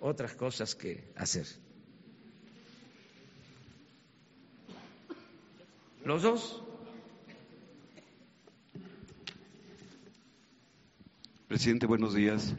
otras 0.01 0.35
cosas 0.35 0.75
que 0.75 1.12
hacer. 1.16 1.47
¿Los 6.05 6.23
dos? 6.23 6.62
Presidente, 11.49 11.87
buenos 11.87 12.14
días. 12.14 12.55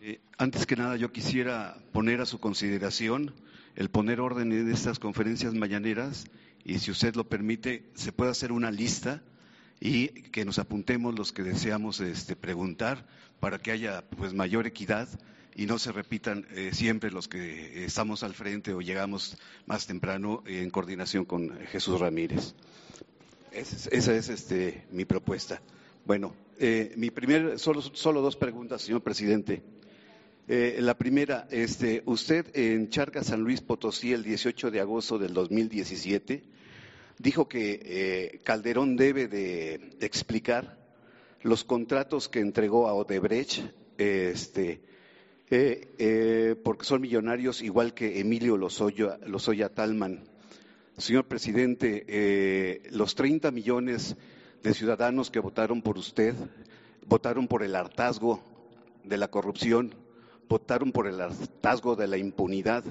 Eh, 0.00 0.20
antes 0.38 0.66
que 0.66 0.76
nada, 0.76 0.96
yo 0.96 1.12
quisiera 1.12 1.76
poner 1.92 2.20
a 2.20 2.26
su 2.26 2.40
consideración 2.40 3.32
el 3.76 3.90
poner 3.90 4.20
orden 4.20 4.50
en 4.52 4.70
estas 4.70 4.98
conferencias 4.98 5.54
mañaneras 5.54 6.26
y 6.68 6.80
si 6.80 6.90
usted 6.90 7.14
lo 7.14 7.26
permite, 7.26 7.84
se 7.94 8.12
puede 8.12 8.30
hacer 8.30 8.52
una 8.52 8.70
lista 8.70 9.22
y 9.80 10.08
que 10.08 10.44
nos 10.44 10.58
apuntemos 10.58 11.18
los 11.18 11.32
que 11.32 11.42
deseamos 11.42 11.98
este, 12.00 12.36
preguntar 12.36 13.06
para 13.40 13.58
que 13.58 13.72
haya 13.72 14.04
pues 14.18 14.34
mayor 14.34 14.66
equidad 14.66 15.08
y 15.56 15.64
no 15.64 15.78
se 15.78 15.92
repitan 15.92 16.46
eh, 16.50 16.72
siempre 16.74 17.10
los 17.10 17.26
que 17.26 17.86
estamos 17.86 18.22
al 18.22 18.34
frente 18.34 18.74
o 18.74 18.82
llegamos 18.82 19.38
más 19.64 19.86
temprano 19.86 20.42
en 20.46 20.68
coordinación 20.68 21.24
con 21.24 21.58
Jesús 21.68 22.00
Ramírez. 22.00 22.54
esa 23.50 24.14
es 24.14 24.28
este, 24.28 24.84
mi 24.92 25.06
propuesta. 25.06 25.62
Bueno, 26.04 26.34
eh, 26.58 26.92
mi 26.96 27.10
primer, 27.10 27.58
solo, 27.58 27.80
solo 27.80 28.20
dos 28.20 28.36
preguntas, 28.36 28.82
señor 28.82 29.00
presidente. 29.00 29.62
Eh, 30.48 30.76
la 30.80 30.98
primera, 30.98 31.48
este, 31.50 32.02
usted 32.04 32.54
en 32.54 32.90
Charca 32.90 33.24
San 33.24 33.40
Luis 33.40 33.62
Potosí 33.62 34.12
el 34.12 34.22
18 34.22 34.70
de 34.70 34.80
agosto 34.80 35.18
del 35.18 35.32
2017 35.32 36.57
dijo 37.18 37.48
que 37.48 37.80
eh, 37.82 38.40
Calderón 38.44 38.96
debe 38.96 39.28
de, 39.28 39.96
explicar 40.00 40.78
los 41.42 41.64
contratos 41.64 42.28
que 42.28 42.40
entregó 42.40 42.88
a 42.88 42.94
Odebrecht, 42.94 43.62
este, 43.96 44.80
eh, 45.50 46.56
porque 46.62 46.84
son 46.84 47.00
millonarios 47.00 47.62
igual 47.62 47.94
que 47.94 48.20
Emilio 48.20 48.56
Lozoya, 48.56 49.18
Lozoya 49.26 49.68
Talman. 49.68 50.24
Señor 50.96 51.26
presidente, 51.26 52.82
los 52.90 53.14
30 53.14 53.52
millones 53.52 54.16
de 54.64 54.74
ciudadanos 54.74 55.30
que 55.30 55.38
votaron 55.38 55.80
por 55.80 55.96
usted 55.96 56.34
votaron 57.06 57.46
por 57.46 57.62
el 57.62 57.76
hartazgo 57.76 58.42
de 59.04 59.16
la 59.16 59.28
corrupción 59.28 59.94
votaron 60.48 60.92
por 60.92 61.06
el 61.06 61.20
hartazgo 61.20 61.94
de 61.94 62.08
la 62.08 62.16
impunidad, 62.16 62.82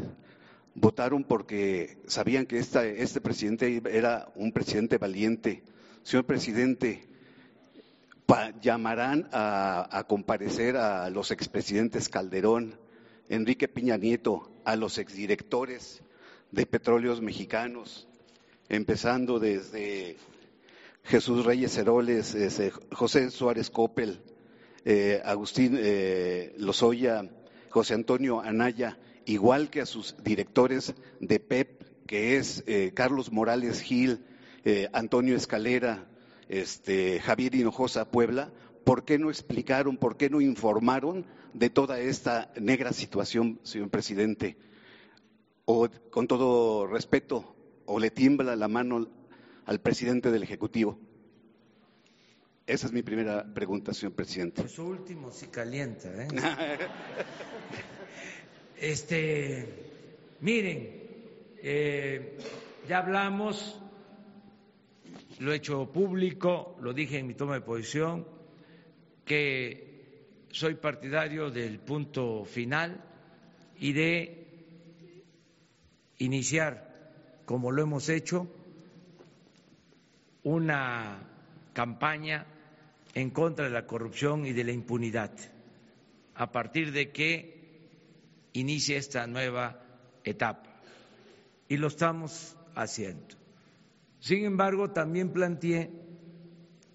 votaron 0.79 1.23
porque 1.23 1.97
sabían 2.05 2.45
que 2.45 2.59
este 2.59 3.21
presidente 3.21 3.81
era 3.91 4.31
un 4.35 4.51
presidente 4.51 4.97
valiente. 4.97 5.63
Señor 6.03 6.25
presidente, 6.25 7.07
llamarán 8.61 9.27
a, 9.31 10.05
comparecer 10.07 10.77
a 10.77 11.09
los 11.09 11.31
expresidentes 11.31 12.09
Calderón, 12.09 12.79
Enrique 13.27 13.67
Piña 13.67 13.97
Nieto, 13.97 14.51
a 14.65 14.75
los 14.75 14.99
exdirectores 14.99 16.01
de 16.51 16.65
petróleos 16.65 17.21
mexicanos, 17.21 18.07
empezando 18.69 19.39
desde 19.39 20.17
Jesús 21.03 21.43
Reyes 21.43 21.75
Heroles, 21.77 22.37
José 22.91 23.31
Suárez 23.31 23.69
Coppel, 23.69 24.21
eh, 24.85 25.21
Agustín 25.25 25.75
eh, 25.79 26.53
Lozoya, 26.57 27.27
José 27.69 27.95
Antonio 27.95 28.41
Anaya, 28.41 28.97
igual 29.27 29.69
que 29.69 29.81
a 29.81 29.85
sus 29.85 30.15
directores 30.23 30.95
de 31.19 31.39
PEP, 31.39 31.83
que 32.07 32.37
es 32.37 32.63
eh, 32.65 32.93
Carlos 32.95 33.31
Morales 33.31 33.81
Gil, 33.81 34.25
eh, 34.63 34.89
Antonio 34.93 35.35
Escalera, 35.35 36.07
este, 36.47 37.19
Javier 37.19 37.53
Hinojosa 37.53 38.09
Puebla, 38.09 38.51
¿por 38.85 39.03
qué 39.03 39.19
no 39.19 39.29
explicaron, 39.29 39.97
por 39.97 40.15
qué 40.15 40.29
no 40.29 40.39
informaron 40.39 41.25
de 41.53 41.69
toda 41.69 41.99
esta 41.99 42.51
negra 42.59 42.93
situación, 42.93 43.59
señor 43.63 43.89
presidente? 43.89 44.57
O, 45.65 45.89
con 46.09 46.27
todo 46.27 46.87
respeto, 46.87 47.53
o 47.85 47.99
le 47.99 48.09
tiembla 48.09 48.55
la 48.55 48.69
mano 48.69 49.09
al 49.65 49.81
presidente 49.81 50.31
del 50.31 50.43
Ejecutivo. 50.43 50.97
Esa 52.65 52.87
es 52.87 52.93
mi 52.93 53.03
primera 53.03 53.45
pregunta, 53.53 53.93
señor 53.93 54.13
presidente. 54.15 54.61
Eso 54.61 54.85
último 54.85 55.31
sí 55.31 55.47
calienta, 55.47 56.07
¿eh? 56.23 56.27
este, 58.79 59.65
miren, 60.41 60.89
eh, 61.63 62.37
ya 62.87 62.99
hablamos, 62.99 63.79
lo 65.39 65.51
he 65.51 65.57
hecho 65.57 65.91
público, 65.91 66.77
lo 66.81 66.93
dije 66.93 67.19
en 67.19 67.27
mi 67.27 67.33
toma 67.33 67.55
de 67.55 67.61
posición, 67.61 68.27
que 69.25 70.45
soy 70.51 70.75
partidario 70.75 71.51
del 71.51 71.79
punto 71.79 72.45
final 72.45 73.03
y 73.79 73.93
de 73.93 74.47
iniciar, 76.19 77.43
como 77.45 77.71
lo 77.71 77.81
hemos 77.81 78.09
hecho, 78.09 78.47
una 80.43 81.19
campaña 81.73 82.45
en 83.13 83.29
contra 83.31 83.65
de 83.65 83.71
la 83.71 83.85
corrupción 83.85 84.45
y 84.45 84.53
de 84.53 84.63
la 84.63 84.71
impunidad, 84.71 85.31
a 86.35 86.51
partir 86.51 86.91
de 86.91 87.11
que 87.11 87.56
inicie 88.59 88.97
esta 88.97 89.27
nueva 89.27 89.81
etapa. 90.23 90.81
Y 91.67 91.77
lo 91.77 91.87
estamos 91.87 92.55
haciendo. 92.75 93.35
Sin 94.19 94.45
embargo, 94.45 94.91
también 94.91 95.31
planteé 95.31 95.91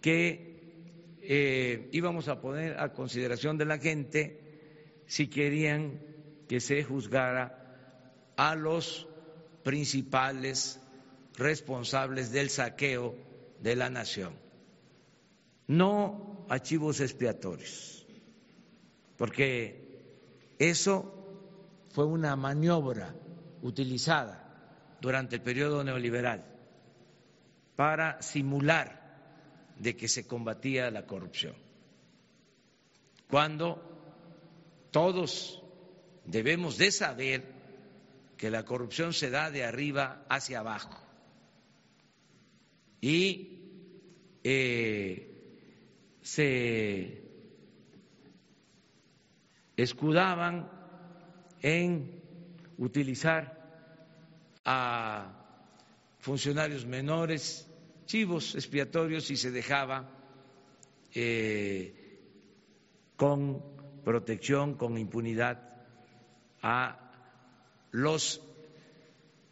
que 0.01 1.19
eh, 1.23 1.89
íbamos 1.93 2.29
a 2.29 2.41
poner 2.41 2.79
a 2.79 2.93
consideración 2.93 3.59
de 3.59 3.65
la 3.65 3.79
gente 3.79 5.03
si 5.07 5.29
querían 5.29 6.01
que 6.49 6.61
se 6.61 6.83
juzgara 6.83 8.33
a 8.37 8.55
los 8.55 9.09
principales 9.63 10.81
responsables 11.37 12.33
del 12.33 12.51
saqueo 12.51 13.15
de 13.61 13.77
la 13.77 13.89
nación 13.89 14.43
no 15.73 16.45
archivos 16.49 17.01
expiatorios, 17.01 18.07
porque 19.17 20.55
eso 20.59 21.22
fue 21.93 22.07
una 22.07 22.35
maniobra 22.37 23.15
utilizada 23.61 24.97
durante 25.01 25.37
el 25.37 25.43
periodo 25.43 25.85
neoliberal 25.85 26.45
para 27.77 28.21
simular 28.23 29.03
de 29.79 29.97
que 29.97 30.09
se 30.09 30.27
combatía 30.27 30.91
la 30.91 31.07
corrupción. 31.07 31.55
Cuando 33.29 33.83
todos 34.91 35.63
debemos 36.25 36.79
de 36.79 36.91
saber 36.91 37.53
que 38.37 38.51
la 38.51 38.65
corrupción 38.65 39.13
se 39.13 39.31
da 39.31 39.51
de 39.51 39.65
arriba 39.65 40.25
hacia 40.29 40.61
abajo 40.61 40.99
y 43.01 44.39
eh, 44.45 46.19
se 46.23 47.23
escudaban 49.77 50.82
en 51.63 52.21
utilizar 52.79 53.59
a 54.65 55.33
funcionarios 56.19 56.85
menores, 56.85 57.67
chivos 58.07 58.55
expiatorios 58.55 59.31
y 59.31 59.37
se 59.37 59.51
dejaba 59.51 60.11
eh, 61.15 61.95
con 63.17 63.63
protección, 64.05 64.75
con 64.75 64.99
impunidad 64.99 65.61
a 66.63 67.13
los 67.93 68.41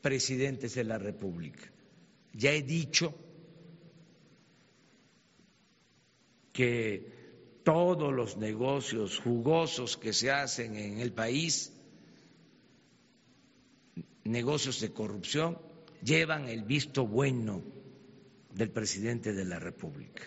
presidentes 0.00 0.74
de 0.74 0.84
la 0.84 0.98
República. 0.98 1.70
Ya 2.32 2.52
he 2.52 2.62
dicho 2.62 3.14
que 6.52 7.61
todos 7.64 8.12
los 8.12 8.36
negocios 8.36 9.18
jugosos 9.18 9.96
que 9.96 10.12
se 10.12 10.30
hacen 10.30 10.76
en 10.76 10.98
el 10.98 11.12
país, 11.12 11.72
negocios 14.31 14.81
de 14.81 14.93
corrupción, 14.93 15.59
llevan 16.03 16.49
el 16.49 16.64
visto 16.64 17.07
bueno 17.07 17.62
del 18.55 18.70
presidente 18.70 19.33
de 19.33 19.45
la 19.45 19.59
República. 19.59 20.22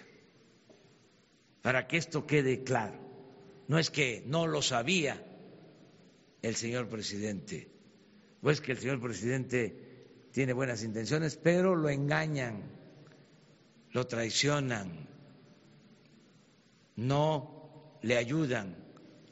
Para 1.62 1.88
que 1.88 1.98
esto 1.98 2.26
quede 2.26 2.64
claro, 2.64 3.00
no 3.68 3.80
es 3.80 3.90
que 3.90 4.24
no 4.28 4.48
lo 4.48 4.62
sabía 4.62 5.24
el 6.42 6.56
señor 6.56 6.90
presidente, 6.90 7.70
pues 8.42 8.60
que 8.60 8.74
el 8.74 8.78
señor 8.78 9.02
presidente 9.02 10.28
tiene 10.32 10.54
buenas 10.54 10.84
intenciones, 10.84 11.38
pero 11.38 11.76
lo 11.76 11.90
engañan, 11.90 12.64
lo 13.92 14.06
traicionan, 14.08 15.08
no 16.96 17.98
le 18.02 18.18
ayudan, 18.18 18.76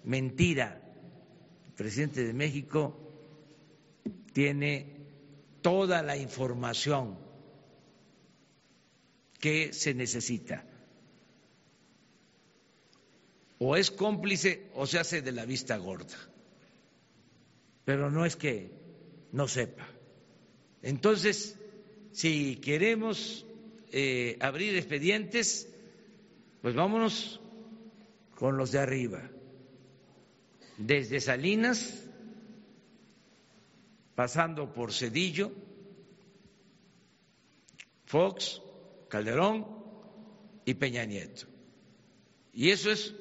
mentira. 0.04 0.78
El 1.68 1.74
presidente 1.74 2.24
de 2.24 2.34
México 2.34 3.01
tiene 4.34 5.02
toda 5.62 6.02
la 6.02 6.18
información 6.18 7.18
que 9.40 9.74
se 9.74 9.94
necesita. 9.94 10.66
O 13.60 13.76
es 13.76 13.92
cómplice 13.92 14.70
o 14.74 14.88
se 14.88 15.00
hace 15.00 15.22
de 15.22 15.32
la 15.32 15.46
vista 15.46 15.78
gorda. 15.78 16.18
Pero 17.86 18.10
no 18.10 18.26
es 18.26 18.36
que 18.36 18.72
no 19.32 19.48
sepa. 19.48 19.88
Entonces, 20.82 21.58
si 22.12 22.56
queremos 22.58 23.46
eh, 23.92 24.38
abrir 24.40 24.76
expedientes, 24.76 25.68
pues 26.62 26.76
vámonos 26.76 27.40
con 28.36 28.58
los 28.58 28.72
de 28.72 28.80
arriba. 28.80 29.30
Desde 30.78 31.20
Salinas 31.20 32.11
pasando 34.16 34.74
por 34.74 34.94
Cedillo, 34.94 35.52
Fox, 38.06 38.62
Calderón 39.08 39.66
y 40.66 40.74
Peña 40.74 41.06
Nieto. 41.06 41.48
Y 42.54 42.70
eso 42.70 42.92
es 42.92 43.14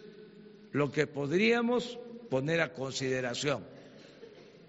lo 0.72 0.90
que 0.90 1.06
podríamos 1.06 1.98
poner 2.28 2.60
a 2.60 2.72
consideración 2.72 3.64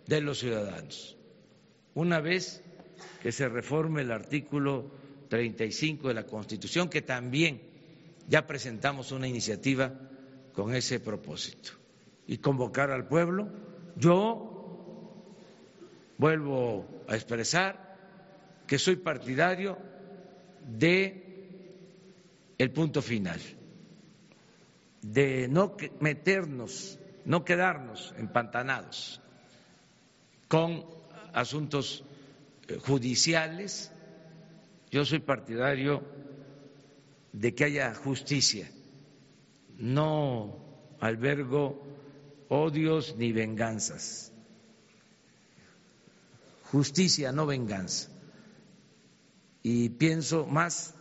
de 0.07 0.21
los 0.21 0.39
ciudadanos. 0.39 1.17
Una 1.93 2.19
vez 2.19 2.63
que 3.21 3.31
se 3.31 3.47
reforme 3.49 4.01
el 4.01 4.11
artículo 4.11 4.91
35 5.29 6.07
de 6.09 6.13
la 6.13 6.25
Constitución, 6.25 6.89
que 6.89 7.01
también 7.01 7.61
ya 8.27 8.45
presentamos 8.45 9.11
una 9.11 9.27
iniciativa 9.27 9.93
con 10.53 10.75
ese 10.75 10.99
propósito, 10.99 11.71
y 12.27 12.37
convocar 12.37 12.91
al 12.91 13.07
pueblo, 13.07 13.49
yo 13.95 14.50
Vuelvo 16.21 17.03
a 17.07 17.15
expresar 17.15 17.97
que 18.67 18.77
soy 18.77 18.97
partidario 18.97 19.79
de 20.63 22.53
el 22.59 22.69
punto 22.69 23.01
final, 23.01 23.39
de 25.01 25.47
no 25.47 25.75
meternos, 25.99 26.99
no 27.25 27.43
quedarnos 27.43 28.13
empantanados 28.19 29.19
con 30.47 30.85
asuntos 31.33 32.05
eh, 32.67 32.77
judiciales. 32.77 33.91
Yo 34.91 35.05
soy 35.05 35.21
partidario 35.21 36.03
de 37.33 37.55
que 37.55 37.63
haya 37.63 37.95
justicia. 37.95 38.69
No 39.75 40.55
albergo 40.99 41.83
odios 42.47 43.15
ni 43.17 43.31
venganzas 43.31 44.30
justicia, 46.71 47.33
no 47.33 47.45
venganza. 47.45 48.09
Y 49.61 49.89
pienso 49.89 50.45
más 50.45 50.95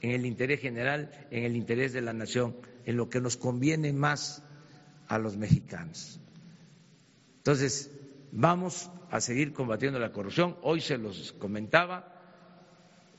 en 0.00 0.10
el 0.10 0.26
interés 0.26 0.60
general, 0.60 1.10
en 1.30 1.44
el 1.44 1.56
interés 1.56 1.92
de 1.92 2.02
la 2.02 2.12
nación, 2.12 2.56
en 2.84 2.96
lo 2.96 3.08
que 3.08 3.20
nos 3.20 3.36
conviene 3.36 3.92
más 3.92 4.42
a 5.06 5.18
los 5.18 5.36
mexicanos. 5.36 6.20
Entonces, 7.36 7.90
vamos 8.32 8.90
a 9.10 9.20
seguir 9.20 9.52
combatiendo 9.52 9.98
la 10.00 10.12
corrupción. 10.12 10.56
Hoy 10.62 10.80
se 10.80 10.98
los 10.98 11.32
comentaba, 11.32 12.20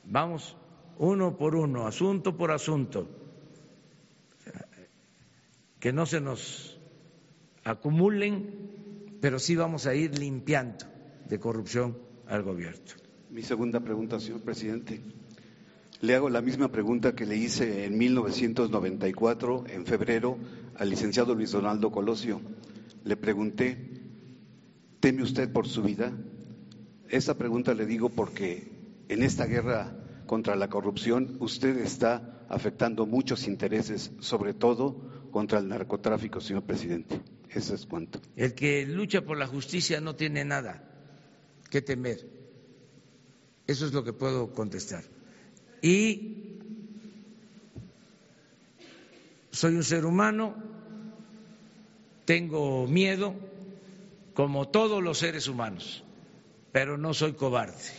vamos 0.04 0.58
uno 0.98 1.38
por 1.38 1.56
uno, 1.56 1.88
asunto 1.88 2.36
por 2.36 2.52
asunto, 2.52 3.08
que 5.80 5.94
no 5.94 6.06
se 6.06 6.20
nos 6.20 6.80
acumulen, 7.64 9.18
pero 9.22 9.40
sí 9.40 9.56
vamos 9.56 9.88
a 9.88 9.96
ir 9.96 10.20
limpiando 10.20 10.93
de 11.30 11.40
corrupción 11.40 11.98
al 12.28 12.44
gobierno. 12.44 12.80
Mi 13.30 13.42
segunda 13.42 13.80
pregunta, 13.80 14.20
señor 14.20 14.42
presidente. 14.42 15.02
Le 16.02 16.16
hago 16.16 16.30
la 16.30 16.42
misma 16.42 16.70
pregunta 16.70 17.16
que 17.16 17.26
le 17.26 17.38
hice 17.38 17.86
en 17.86 17.98
1994, 17.98 19.64
en 19.70 19.86
febrero, 19.86 20.38
al 20.76 20.90
licenciado 20.90 21.34
Luis 21.34 21.52
Donaldo 21.52 21.92
Colosio. 21.92 22.42
Le 23.06 23.16
pregunté, 23.16 23.78
¿teme 25.00 25.24
usted 25.24 25.52
por 25.52 25.68
su 25.68 25.82
vida? 25.82 26.12
Esa 27.10 27.38
pregunta 27.38 27.74
le 27.74 27.86
digo 27.86 28.10
porque 28.10 28.72
en 29.08 29.24
esta 29.24 29.46
guerra 29.46 29.96
contra 30.26 30.56
la 30.56 30.70
corrupción 30.70 31.38
usted 31.40 31.78
está 31.78 32.46
afectando 32.50 33.06
muchos 33.06 33.48
intereses, 33.48 34.12
sobre 34.20 34.54
todo 34.54 35.30
contra 35.32 35.60
el 35.60 35.70
narcotráfico, 35.70 36.42
señor 36.42 36.64
presidente. 36.64 37.22
Eso 37.50 37.76
es 37.76 37.86
cuanto. 37.86 38.20
El 38.36 38.54
que 38.54 38.86
lucha 38.86 39.22
por 39.22 39.38
la 39.38 39.48
justicia 39.48 40.02
no 40.02 40.16
tiene 40.16 40.44
nada 40.44 40.93
que 41.74 41.82
temer. 41.82 42.20
Eso 43.66 43.88
es 43.88 43.94
lo 43.94 44.04
que 44.04 44.14
puedo 44.14 44.54
contestar. 44.54 45.04
Y 45.82 46.60
soy 49.50 49.74
un 49.74 49.84
ser 49.84 50.06
humano, 50.06 50.54
tengo 52.26 52.86
miedo, 52.86 53.34
como 54.36 54.68
todos 54.68 55.02
los 55.02 55.18
seres 55.18 55.48
humanos, 55.48 56.04
pero 56.72 56.96
no 57.00 57.16
soy 57.16 57.34
cobarde. 57.34 57.90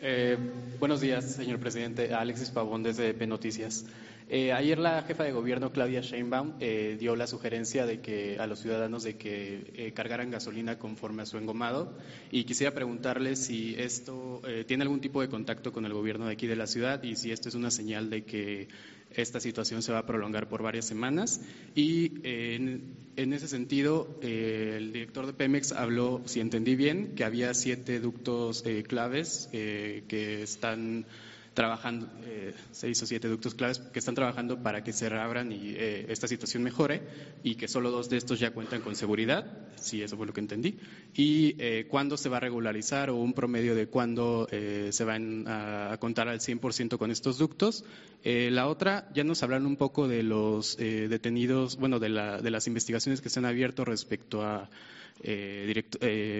Eh, 0.00 0.38
buenos 0.78 1.00
días, 1.00 1.24
señor 1.24 1.58
presidente. 1.58 2.14
Alexis 2.14 2.50
Pavón 2.50 2.84
desde 2.84 3.14
P 3.14 3.26
Noticias. 3.26 3.84
Eh, 4.26 4.52
ayer 4.52 4.78
la 4.78 5.02
jefa 5.02 5.24
de 5.24 5.32
gobierno, 5.32 5.70
Claudia 5.70 6.00
Sheinbaum, 6.00 6.54
eh, 6.58 6.96
dio 6.98 7.14
la 7.14 7.26
sugerencia 7.26 7.84
de 7.84 8.00
que 8.00 8.38
a 8.38 8.46
los 8.46 8.60
ciudadanos 8.60 9.02
de 9.02 9.16
que 9.16 9.70
eh, 9.74 9.92
cargaran 9.92 10.30
gasolina 10.30 10.78
conforme 10.78 11.22
a 11.22 11.26
su 11.26 11.36
engomado 11.36 11.92
y 12.30 12.44
quisiera 12.44 12.72
preguntarle 12.72 13.36
si 13.36 13.74
esto 13.78 14.40
tiene 14.66 14.82
algún 14.82 15.00
tipo 15.00 15.20
de 15.20 15.28
contacto 15.28 15.72
con 15.72 15.84
el 15.84 15.92
gobierno 15.92 16.26
de 16.26 16.32
aquí 16.32 16.46
de 16.46 16.56
la 16.56 16.66
ciudad 16.66 17.02
y 17.02 17.16
si 17.16 17.32
esto 17.32 17.50
es 17.50 17.54
una 17.54 17.70
señal 17.70 18.08
de 18.08 18.24
que 18.24 18.68
esta 19.10 19.40
situación 19.40 19.82
se 19.82 19.92
va 19.92 19.98
a 19.98 20.06
prolongar 20.06 20.48
por 20.48 20.62
varias 20.62 20.86
semanas. 20.86 21.40
Y 21.74 22.12
en, 22.26 22.96
en, 23.16 23.32
ese 23.32 23.46
sentido, 23.46 24.18
el 24.22 24.92
director 24.92 25.26
de 25.26 25.34
Pemex 25.34 25.72
habló, 25.72 26.22
si 26.24 26.40
entendí 26.40 26.74
bien, 26.74 27.14
que 27.14 27.24
había 27.24 27.54
siete 27.54 28.00
ductos 28.00 28.64
claves 28.88 29.48
que 29.52 30.42
están 30.42 31.06
trabajando, 31.54 32.08
eh, 32.24 32.52
seis 32.72 33.00
o 33.02 33.06
siete 33.06 33.28
ductos 33.28 33.54
claves 33.54 33.78
que 33.78 33.98
están 34.00 34.14
trabajando 34.14 34.62
para 34.62 34.82
que 34.82 34.92
se 34.92 35.08
reabran 35.08 35.52
y 35.52 35.74
eh, 35.76 36.06
esta 36.08 36.28
situación 36.28 36.62
mejore 36.62 37.02
y 37.42 37.54
que 37.54 37.68
solo 37.68 37.90
dos 37.90 38.10
de 38.10 38.16
estos 38.16 38.40
ya 38.40 38.50
cuentan 38.50 38.82
con 38.82 38.96
seguridad, 38.96 39.46
si 39.76 40.02
eso 40.02 40.16
fue 40.16 40.26
lo 40.26 40.32
que 40.32 40.40
entendí, 40.40 40.78
y 41.14 41.54
eh, 41.58 41.86
cuándo 41.88 42.16
se 42.16 42.28
va 42.28 42.38
a 42.38 42.40
regularizar 42.40 43.08
o 43.10 43.16
un 43.16 43.32
promedio 43.32 43.74
de 43.74 43.86
cuándo 43.86 44.48
eh, 44.50 44.88
se 44.90 45.04
van 45.04 45.44
a, 45.46 45.96
contar 46.00 46.28
al 46.28 46.40
100% 46.40 46.98
con 46.98 47.10
estos 47.10 47.38
ductos. 47.38 47.84
la 48.24 48.66
otra, 48.66 49.08
ya 49.14 49.22
nos 49.22 49.42
hablaron 49.42 49.66
un 49.66 49.76
poco 49.76 50.08
de 50.08 50.22
los 50.22 50.76
detenidos, 50.76 51.76
bueno, 51.76 52.00
de, 52.00 52.08
la, 52.08 52.40
de 52.40 52.50
las 52.50 52.66
investigaciones 52.66 53.20
que 53.20 53.30
se 53.30 53.38
han 53.38 53.44
abierto 53.44 53.84
respecto 53.84 54.42
a 54.42 54.68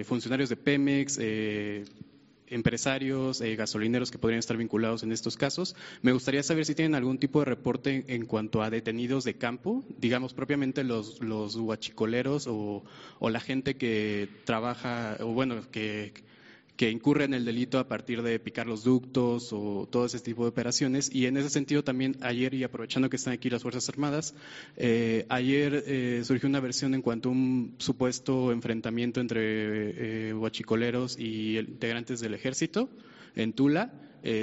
funcionarios 0.05 0.49
de 0.49 0.57
Pemex, 0.57 1.19
empresarios, 2.55 3.40
gasolineros 3.40 4.11
que 4.11 4.18
podrían 4.18 4.38
estar 4.38 4.57
vinculados 4.57 5.02
en 5.02 5.12
estos 5.12 5.36
casos. 5.36 5.76
Me 6.02 6.12
gustaría 6.12 6.42
saber 6.42 6.64
si 6.64 6.74
tienen 6.74 6.94
algún 6.94 7.18
tipo 7.18 7.40
de 7.40 7.46
reporte 7.46 8.05
en, 8.09 8.26
cuanto 8.26 8.62
a 8.62 8.70
detenidos 8.70 9.24
de 9.24 9.34
campo, 9.34 9.84
digamos 9.98 10.34
propiamente 10.34 10.84
los, 10.84 11.20
los 11.20 11.57
huachicoleros 11.57 12.46
o, 12.46 12.84
o 13.18 13.30
la 13.30 13.40
gente 13.40 13.76
que 13.76 14.28
trabaja, 14.44 15.16
o 15.20 15.26
bueno, 15.28 15.61
que 15.70 16.12
que 16.77 16.91
incurre 16.91 17.25
en 17.25 17.35
el 17.35 17.45
delito 17.45 17.79
a 17.79 17.87
partir 17.87 18.22
de 18.22 18.39
picar 18.41 18.66
los 18.66 18.83
ductos 18.83 19.53
o 19.53 19.89
todo 19.91 20.07
ese 20.07 20.18
tipo 20.18 20.43
de 20.43 20.49
operaciones. 20.49 21.09
Y 21.12 21.27
en 21.27 21.37
ese 21.37 21.51
sentido 21.51 21.85
también 21.85 22.16
ayer, 22.20 22.53
y 22.55 22.64
aprovechando 22.64 23.09
que 23.09 23.16
están 23.16 23.35
aquí 23.35 23.49
las 23.49 23.62
Fuerzas 23.62 23.89
Armadas, 23.89 24.35
eh, 24.77 25.25
ayer 25.29 25.85
eh, 25.87 26.22
surgió 26.25 26.49
una 26.49 26.61
versión 26.61 26.95
en 26.95 27.03
cuanto 27.03 27.29
a 27.29 27.33
un 27.33 27.77
supuesto 27.79 28.51
enfrentamiento 28.51 29.20
entre 29.20 30.29
eh, 30.29 30.35
huachicoleros 30.35 31.18
y 31.18 31.59
integrantes 31.59 32.20
del 32.20 32.35
ejército 32.35 32.89
en 33.37 33.53
Tula. 33.53 33.93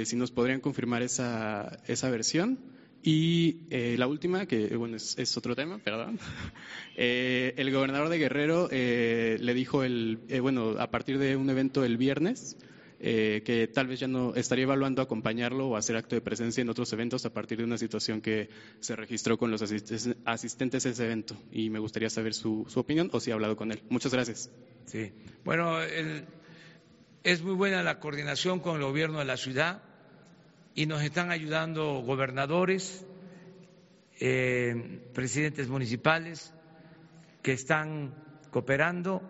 si 0.04 0.16
nos 0.16 0.30
podrían 0.30 0.60
confirmar 0.60 1.02
esa, 1.02 1.80
esa 1.86 2.08
versión. 2.08 2.58
Y 3.02 3.66
eh, 3.70 3.96
la 3.98 4.06
última, 4.06 4.46
que 4.46 4.76
bueno, 4.76 4.96
es, 4.96 5.36
otro 5.36 5.56
tema, 5.56 5.78
perdón. 5.78 6.18
Eh, 6.94 7.54
el 7.56 7.72
gobernador 7.72 8.10
de 8.10 8.18
Guerrero 8.18 8.68
eh, 8.70 9.38
le 9.40 9.54
dijo, 9.54 9.82
el, 9.82 10.20
bueno, 10.42 10.74
a 10.78 10.90
partir 10.90 11.18
de 11.18 11.36
un 11.36 11.48
evento 11.48 11.84
el 11.84 11.96
viernes, 11.96 12.58
que 13.00 13.70
tal 13.72 13.86
vez 13.86 13.98
ya 13.98 14.08
no 14.08 14.34
estaría 14.34 14.64
evaluando 14.64 15.00
acompañarlo 15.00 15.68
o 15.68 15.76
hacer 15.76 15.96
acto 15.96 16.14
de 16.14 16.20
presencia 16.20 16.60
en 16.60 16.68
otros 16.68 16.92
eventos 16.92 17.24
a 17.24 17.32
partir 17.32 17.58
de 17.58 17.64
una 17.64 17.78
situación 17.78 18.20
que 18.20 18.50
se 18.80 18.94
registró 18.94 19.38
con 19.38 19.50
los 19.50 19.62
asistentes 19.62 20.86
a 20.86 20.88
ese 20.90 21.04
evento. 21.04 21.34
Y 21.50 21.70
me 21.70 21.78
gustaría 21.78 22.10
saber 22.10 22.34
su, 22.34 22.66
su 22.68 22.78
opinión 22.78 23.08
o 23.12 23.18
si 23.18 23.30
ha 23.30 23.34
hablado 23.34 23.56
con 23.56 23.72
él. 23.72 23.82
Muchas 23.88 24.12
gracias. 24.12 24.50
Sí, 24.84 25.12
bueno, 25.44 25.78
es 27.24 27.42
muy 27.42 27.54
buena 27.54 27.82
la 27.82 28.00
coordinación 28.00 28.60
con 28.60 28.76
el 28.76 28.82
gobierno 28.82 29.18
de 29.18 29.24
la 29.24 29.38
ciudad 29.38 29.82
y 30.74 30.86
nos 30.86 31.02
están 31.02 31.30
ayudando 31.30 32.00
gobernadores, 32.00 33.04
eh, 34.20 35.10
presidentes 35.12 35.68
municipales 35.68 36.54
que 37.42 37.52
están 37.52 38.14
cooperando. 38.50 39.22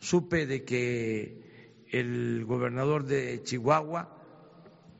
Supe 0.00 0.46
de 0.46 0.64
que 0.64 1.86
el 1.90 2.44
gobernador 2.44 3.04
de 3.04 3.42
Chihuahua, 3.42 4.16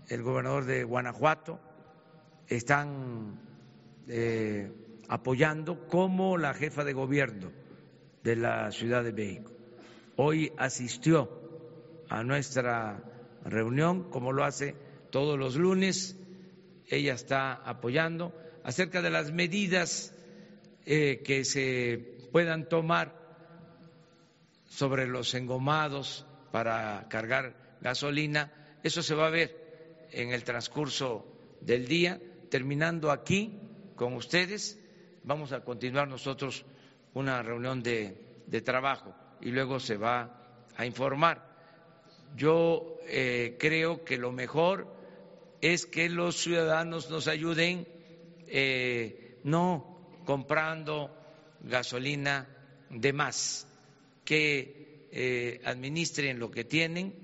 el 0.08 0.22
gobernador 0.22 0.64
de 0.64 0.84
Guanajuato, 0.84 1.60
están 2.48 3.38
eh, 4.08 4.72
apoyando 5.08 5.86
como 5.88 6.38
la 6.38 6.54
jefa 6.54 6.84
de 6.84 6.92
gobierno 6.92 7.50
de 8.22 8.36
la 8.36 8.72
Ciudad 8.72 9.04
de 9.04 9.12
México. 9.12 9.52
Hoy 10.16 10.52
asistió 10.56 11.28
a 12.08 12.22
nuestra 12.22 13.15
reunión, 13.48 14.10
como 14.10 14.32
lo 14.32 14.44
hace 14.44 14.74
todos 15.10 15.38
los 15.38 15.56
lunes. 15.56 16.16
Ella 16.88 17.14
está 17.14 17.54
apoyando 17.54 18.32
acerca 18.64 19.02
de 19.02 19.10
las 19.10 19.32
medidas 19.32 20.14
eh, 20.84 21.22
que 21.24 21.44
se 21.44 22.28
puedan 22.32 22.68
tomar 22.68 23.14
sobre 24.68 25.06
los 25.06 25.34
engomados 25.34 26.26
para 26.52 27.06
cargar 27.08 27.78
gasolina. 27.80 28.52
Eso 28.82 29.02
se 29.02 29.14
va 29.14 29.26
a 29.26 29.30
ver 29.30 30.06
en 30.12 30.32
el 30.32 30.44
transcurso 30.44 31.26
del 31.60 31.86
día. 31.86 32.20
Terminando 32.50 33.10
aquí 33.10 33.58
con 33.96 34.14
ustedes, 34.14 34.78
vamos 35.24 35.52
a 35.52 35.64
continuar 35.64 36.08
nosotros 36.08 36.64
una 37.14 37.42
reunión 37.42 37.82
de, 37.82 38.42
de 38.46 38.60
trabajo 38.60 39.14
y 39.40 39.50
luego 39.50 39.80
se 39.80 39.96
va 39.96 40.68
a 40.76 40.86
informar. 40.86 41.45
Yo 42.36 42.98
eh, 43.06 43.56
creo 43.58 44.04
que 44.04 44.18
lo 44.18 44.30
mejor 44.30 44.86
es 45.62 45.86
que 45.86 46.10
los 46.10 46.36
ciudadanos 46.36 47.08
nos 47.08 47.28
ayuden 47.28 47.88
eh, 48.46 49.38
no 49.42 50.20
comprando 50.26 51.10
gasolina 51.60 52.46
de 52.90 53.12
más, 53.14 53.66
que 54.26 55.08
eh, 55.12 55.62
administren 55.64 56.38
lo 56.38 56.50
que 56.50 56.64
tienen 56.64 57.14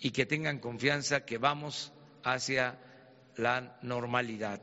y 0.00 0.12
que 0.12 0.24
tengan 0.24 0.60
confianza 0.60 1.26
que 1.26 1.36
vamos 1.36 1.92
hacia 2.24 2.78
la 3.36 3.78
normalidad. 3.82 4.62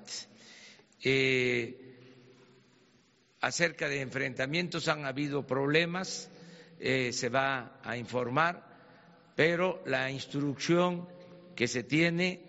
acerca 3.39 3.87
de 3.87 4.01
enfrentamientos 4.01 4.87
han 4.87 5.05
habido 5.05 5.45
problemas, 5.45 6.31
se 6.79 7.29
va 7.29 7.79
a 7.83 7.95
informar 7.97 8.64
pero 9.35 9.81
la 9.85 10.09
instrucción 10.09 11.07
que 11.55 11.67
se 11.67 11.83
tiene 11.83 12.41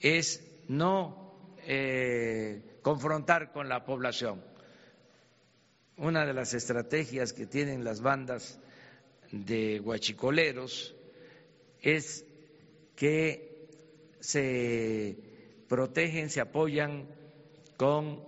es 0.00 0.44
no 0.68 1.54
eh, 1.64 2.78
confrontar 2.82 3.52
con 3.52 3.68
la 3.68 3.84
población. 3.84 4.44
Una 5.96 6.26
de 6.26 6.34
las 6.34 6.54
estrategias 6.54 7.32
que 7.32 7.46
tienen 7.46 7.84
las 7.84 8.00
bandas 8.00 8.60
de 9.30 9.78
guachicoleros 9.78 10.94
es 11.80 12.24
que 12.96 13.68
se 14.20 15.16
protegen, 15.68 16.30
se 16.30 16.40
apoyan 16.40 17.08
con 17.76 18.24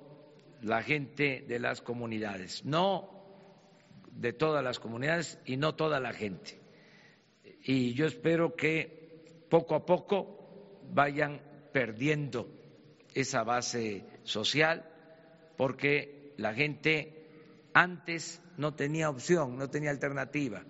la 0.63 0.83
gente 0.83 1.45
de 1.47 1.59
las 1.59 1.81
comunidades, 1.81 2.65
no 2.65 3.11
de 4.13 4.33
todas 4.33 4.63
las 4.63 4.79
comunidades 4.79 5.39
y 5.45 5.57
no 5.57 5.75
toda 5.75 5.99
la 5.99 6.13
gente 6.13 6.60
y 7.71 7.95
yo 7.95 8.07
espero 8.07 8.57
que 8.57 9.45
poco 9.49 9.77
a 9.77 9.87
poco 9.87 10.81
vayan 10.93 11.41
perdiendo 11.73 12.49
esa 13.15 13.45
base 13.45 14.05
social 14.25 14.85
porque 15.57 16.35
la 16.37 16.53
gente 16.53 17.29
antes 17.73 18.43
no 18.57 18.75
tenía 18.75 19.09
opción, 19.09 19.57
no 19.57 19.71
tenía 19.71 19.91
alternativa 19.91 20.65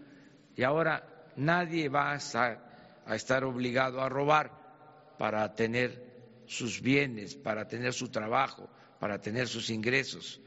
y 0.55 0.62
ahora 0.62 1.30
nadie 1.36 1.88
va 1.88 2.12
a 2.12 2.16
estar, 2.16 3.01
a 3.07 3.16
estar 3.16 3.44
obligado 3.44 4.03
a 4.03 4.11
robar 4.11 5.16
para 5.16 5.55
tener 5.55 6.42
sus 6.44 6.82
bienes, 6.82 7.34
para 7.34 7.66
tener 7.66 7.94
su 7.94 8.11
trabajo, 8.11 8.68
para 8.98 9.22
tener 9.22 9.48
sus 9.48 9.70
ingresos. 9.70 10.38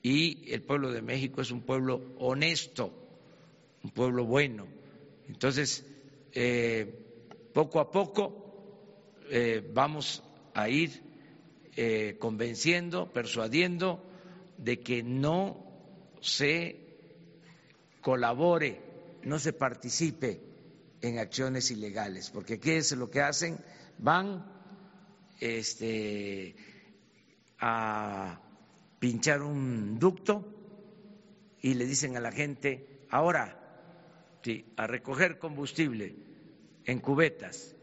Y 0.00 0.50
el 0.50 0.62
pueblo 0.62 0.92
de 0.92 1.02
México 1.02 1.42
es 1.42 1.50
un 1.50 1.60
pueblo 1.60 2.14
honesto, 2.16 2.90
un 3.82 3.90
pueblo 3.90 4.24
bueno 4.24 4.66
entonces, 5.28 5.84
eh, 6.32 7.50
poco 7.52 7.80
a 7.80 7.90
poco 7.90 8.44
eh, 9.30 9.68
vamos 9.72 10.22
a 10.52 10.68
ir 10.68 11.02
eh, 11.76 12.16
convenciendo, 12.18 13.12
persuadiendo 13.12 14.04
de 14.58 14.80
que 14.80 15.02
no 15.02 15.64
se 16.20 16.80
colabore, 18.00 18.80
no 19.22 19.38
se 19.38 19.52
participe 19.52 20.40
en 21.00 21.18
acciones 21.18 21.70
ilegales, 21.70 22.30
porque 22.30 22.60
¿qué 22.60 22.76
es 22.76 22.92
lo 22.92 23.10
que 23.10 23.20
hacen? 23.20 23.58
Van 23.98 24.44
este, 25.40 26.56
a 27.58 28.40
pinchar 28.98 29.42
un 29.42 29.98
ducto 29.98 30.46
y 31.60 31.74
le 31.74 31.86
dicen 31.86 32.16
a 32.16 32.20
la 32.20 32.32
gente, 32.32 33.06
ahora 33.10 33.63
a 34.76 34.86
recoger 34.86 35.38
combustible 35.38 36.14
en 36.84 37.00
cubetas 37.00 37.74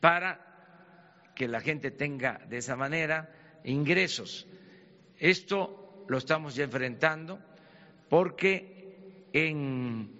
para 0.00 1.32
que 1.34 1.46
la 1.46 1.60
gente 1.60 1.90
tenga 1.90 2.38
de 2.48 2.58
esa 2.58 2.76
manera 2.76 3.32
ingresos. 3.64 4.46
Esto 5.18 6.04
lo 6.08 6.18
estamos 6.18 6.54
ya 6.54 6.64
enfrentando 6.64 7.38
porque 8.08 9.28
en 9.32 10.10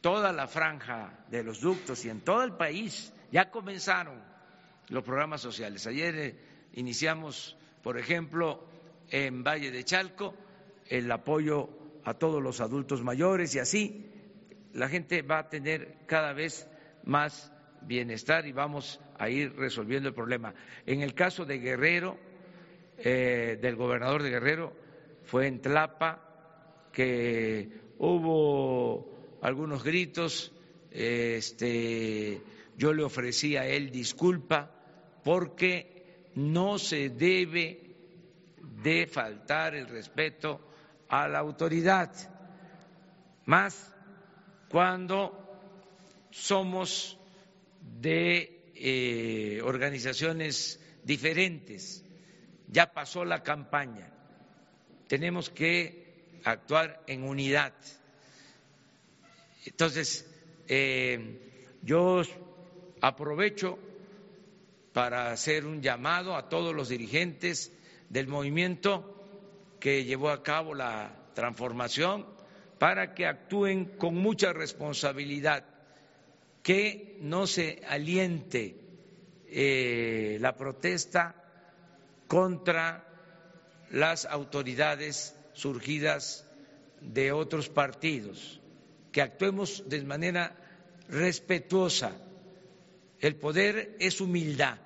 toda 0.00 0.32
la 0.32 0.46
franja 0.46 1.24
de 1.30 1.42
los 1.42 1.60
ductos 1.60 2.04
y 2.04 2.10
en 2.10 2.20
todo 2.20 2.42
el 2.42 2.52
país 2.52 3.12
ya 3.30 3.50
comenzaron 3.50 4.22
los 4.88 5.02
programas 5.02 5.40
sociales. 5.40 5.86
Ayer 5.86 6.14
eh, 6.16 6.36
iniciamos, 6.74 7.56
por 7.82 7.98
ejemplo, 7.98 8.66
en 9.10 9.42
Valle 9.42 9.70
de 9.70 9.84
Chalco 9.84 10.34
el 10.88 11.10
apoyo 11.10 11.68
a 12.04 12.14
todos 12.14 12.42
los 12.42 12.60
adultos 12.60 13.02
mayores 13.02 13.54
y 13.54 13.58
así 13.58 14.13
la 14.74 14.88
gente 14.88 15.22
va 15.22 15.38
a 15.38 15.48
tener 15.48 15.98
cada 16.06 16.32
vez 16.32 16.68
más 17.04 17.52
bienestar 17.82 18.46
y 18.46 18.52
vamos 18.52 19.00
a 19.18 19.30
ir 19.30 19.54
resolviendo 19.56 20.08
el 20.08 20.14
problema. 20.14 20.54
En 20.84 21.00
el 21.00 21.14
caso 21.14 21.44
de 21.44 21.58
Guerrero, 21.58 22.18
eh, 22.98 23.58
del 23.60 23.76
gobernador 23.76 24.22
de 24.22 24.30
Guerrero, 24.30 24.72
fue 25.24 25.46
en 25.46 25.60
Tlapa 25.60 26.20
que 26.92 27.68
hubo 27.98 29.38
algunos 29.42 29.84
gritos, 29.84 30.52
este, 30.90 32.40
yo 32.76 32.92
le 32.92 33.04
ofrecí 33.04 33.56
a 33.56 33.66
él 33.66 33.90
disculpa 33.90 34.70
porque 35.22 36.30
no 36.34 36.78
se 36.78 37.10
debe 37.10 37.80
de 38.82 39.06
faltar 39.06 39.74
el 39.74 39.86
respeto 39.86 40.60
a 41.08 41.28
la 41.28 41.38
autoridad. 41.38 42.10
Más 43.46 43.93
cuando 44.74 45.32
somos 46.32 47.16
de 47.80 48.72
eh, 48.74 49.60
organizaciones 49.62 50.80
diferentes, 51.04 52.04
ya 52.66 52.92
pasó 52.92 53.24
la 53.24 53.44
campaña, 53.44 54.12
tenemos 55.06 55.48
que 55.48 56.40
actuar 56.42 57.04
en 57.06 57.22
unidad. 57.22 57.72
Entonces, 59.64 60.28
eh, 60.66 61.76
yo 61.82 62.22
aprovecho 63.00 63.78
para 64.92 65.30
hacer 65.30 65.66
un 65.66 65.82
llamado 65.82 66.34
a 66.34 66.48
todos 66.48 66.74
los 66.74 66.88
dirigentes 66.88 67.70
del 68.08 68.26
movimiento 68.26 69.24
que 69.78 70.02
llevó 70.04 70.30
a 70.30 70.42
cabo 70.42 70.74
la 70.74 71.14
transformación 71.32 72.33
para 72.78 73.14
que 73.14 73.26
actúen 73.26 73.96
con 73.96 74.14
mucha 74.14 74.52
responsabilidad, 74.52 75.64
que 76.62 77.18
no 77.20 77.46
se 77.46 77.82
aliente 77.88 78.76
eh, 79.46 80.38
la 80.40 80.56
protesta 80.56 81.34
contra 82.26 83.04
las 83.90 84.24
autoridades 84.24 85.36
surgidas 85.52 86.46
de 87.00 87.32
otros 87.32 87.68
partidos, 87.68 88.60
que 89.12 89.22
actuemos 89.22 89.88
de 89.88 90.02
manera 90.04 90.56
respetuosa. 91.08 92.12
El 93.20 93.36
poder 93.36 93.96
es 94.00 94.20
humildad 94.20 94.78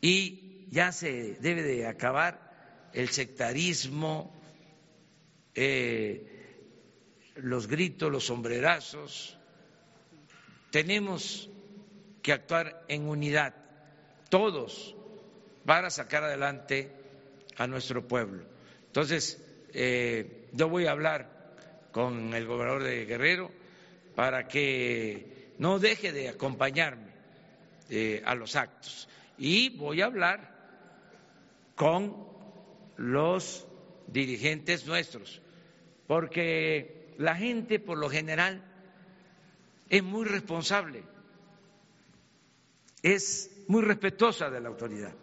y 0.00 0.66
ya 0.70 0.92
se 0.92 1.34
debe 1.40 1.62
de 1.62 1.86
acabar 1.86 2.90
el 2.92 3.08
sectarismo, 3.08 4.35
eh, 5.56 6.24
los 7.36 7.66
gritos, 7.66 8.12
los 8.12 8.26
sombrerazos. 8.26 9.38
Tenemos 10.70 11.50
que 12.22 12.32
actuar 12.32 12.84
en 12.88 13.08
unidad, 13.08 13.54
todos, 14.28 14.94
para 15.64 15.90
sacar 15.90 16.24
adelante 16.24 16.92
a 17.56 17.66
nuestro 17.66 18.06
pueblo. 18.06 18.44
Entonces, 18.86 19.42
eh, 19.72 20.48
yo 20.52 20.68
voy 20.68 20.86
a 20.86 20.92
hablar 20.92 21.54
con 21.92 22.34
el 22.34 22.46
gobernador 22.46 22.82
de 22.82 23.06
Guerrero 23.06 23.50
para 24.14 24.48
que 24.48 25.52
no 25.58 25.78
deje 25.78 26.12
de 26.12 26.28
acompañarme 26.28 27.12
eh, 27.88 28.22
a 28.24 28.34
los 28.34 28.56
actos. 28.56 29.08
Y 29.38 29.70
voy 29.70 30.00
a 30.00 30.06
hablar 30.06 30.54
con 31.74 32.26
los 32.96 33.66
dirigentes 34.06 34.86
nuestros, 34.86 35.42
porque 36.06 37.14
la 37.18 37.34
gente 37.34 37.78
por 37.78 37.98
lo 37.98 38.08
general 38.08 38.62
es 39.88 40.02
muy 40.02 40.24
responsable, 40.24 41.02
es 43.02 43.50
muy 43.68 43.82
respetuosa 43.82 44.50
de 44.50 44.60
la 44.60 44.68
autoridad. 44.68 45.14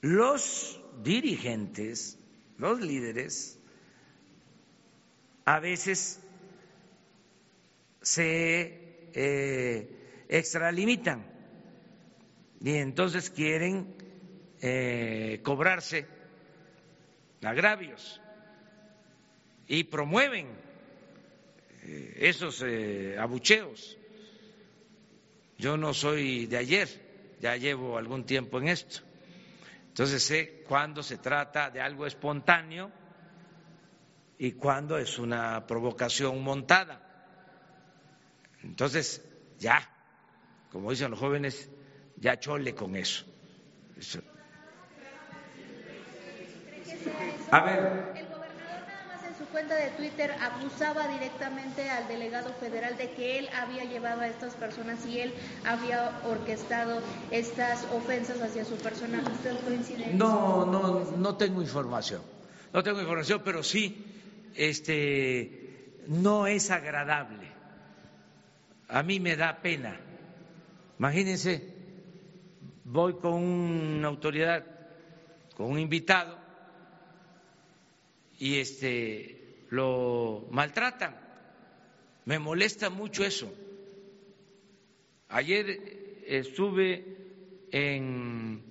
Los 0.00 0.80
dirigentes, 1.02 2.18
los 2.56 2.80
líderes, 2.80 3.58
a 5.44 5.60
veces 5.60 6.20
se 8.02 9.10
eh, 9.14 10.26
extralimitan 10.28 11.26
y 12.60 12.74
entonces 12.74 13.30
quieren 13.30 13.94
eh, 14.60 15.40
cobrarse 15.42 16.06
agravios 17.42 18.20
y 19.68 19.84
promueven 19.84 20.48
eh, 21.82 22.14
esos 22.18 22.62
eh, 22.62 23.16
abucheos. 23.18 23.96
Yo 25.58 25.76
no 25.76 25.92
soy 25.94 26.46
de 26.46 26.56
ayer, 26.56 26.88
ya 27.40 27.56
llevo 27.56 27.98
algún 27.98 28.24
tiempo 28.24 28.58
en 28.58 28.68
esto. 28.68 29.02
Entonces 29.88 30.22
sé 30.22 30.64
cuándo 30.66 31.02
se 31.02 31.18
trata 31.18 31.70
de 31.70 31.80
algo 31.80 32.06
espontáneo 32.06 32.90
y 34.38 34.52
cuándo 34.52 34.96
es 34.98 35.18
una 35.18 35.66
provocación 35.66 36.42
montada. 36.42 37.04
Entonces, 38.62 39.24
ya, 39.58 39.90
como 40.70 40.90
dicen 40.90 41.10
los 41.10 41.18
jóvenes, 41.18 41.68
ya 42.16 42.38
chole 42.38 42.74
con 42.74 42.94
eso. 42.96 43.24
eso. 43.96 44.20
A 47.50 47.60
ver. 47.60 47.78
El 48.14 48.26
gobernador 48.26 48.86
nada 48.86 49.04
más 49.08 49.24
en 49.24 49.30
su 49.30 49.36
cuenta 49.48 49.74
de 49.74 49.90
Twitter 49.90 50.30
acusaba 50.40 51.08
directamente 51.08 51.88
al 51.90 52.08
delegado 52.08 52.52
federal 52.54 52.96
de 52.96 53.10
que 53.12 53.38
él 53.38 53.48
había 53.54 53.84
llevado 53.84 54.22
a 54.22 54.28
estas 54.28 54.54
personas 54.54 55.04
y 55.06 55.20
él 55.20 55.34
había 55.64 56.20
orquestado 56.24 57.00
estas 57.30 57.84
ofensas 57.92 58.40
hacia 58.40 58.64
su 58.64 58.76
persona. 58.76 59.22
¿Usted 59.32 59.56
coincide? 59.64 60.12
No, 60.14 60.66
no, 60.66 61.04
no 61.16 61.36
tengo 61.36 61.62
información. 61.62 62.22
No 62.72 62.82
tengo 62.82 63.00
información, 63.00 63.42
pero 63.44 63.62
sí, 63.62 64.04
este, 64.54 65.94
no 66.06 66.46
es 66.46 66.70
agradable. 66.70 67.48
A 68.88 69.02
mí 69.02 69.20
me 69.20 69.36
da 69.36 69.60
pena. 69.60 69.98
Imagínense, 70.98 71.74
voy 72.84 73.14
con 73.14 73.34
una 73.34 74.08
autoridad, 74.08 74.64
con 75.56 75.70
un 75.70 75.78
invitado 75.78 76.38
y 78.38 78.60
este 78.60 79.37
lo 79.70 80.46
maltratan. 80.50 81.16
Me 82.24 82.38
molesta 82.38 82.90
mucho 82.90 83.24
eso. 83.24 83.52
Ayer 85.28 86.22
estuve 86.26 87.16
en 87.70 88.62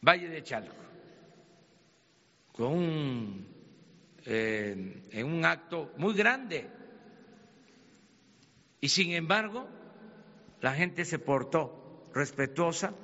Valle 0.00 0.28
de 0.28 0.42
Chalco 0.42 0.74
con 2.52 2.72
un, 2.72 3.46
eh, 4.26 5.06
en 5.10 5.26
un 5.26 5.44
acto 5.44 5.92
muy 5.96 6.14
grande 6.14 6.68
y 8.80 8.88
sin 8.88 9.12
embargo 9.12 9.66
la 10.60 10.74
gente 10.74 11.04
se 11.04 11.18
portó 11.18 12.10
respetuosa 12.14 12.94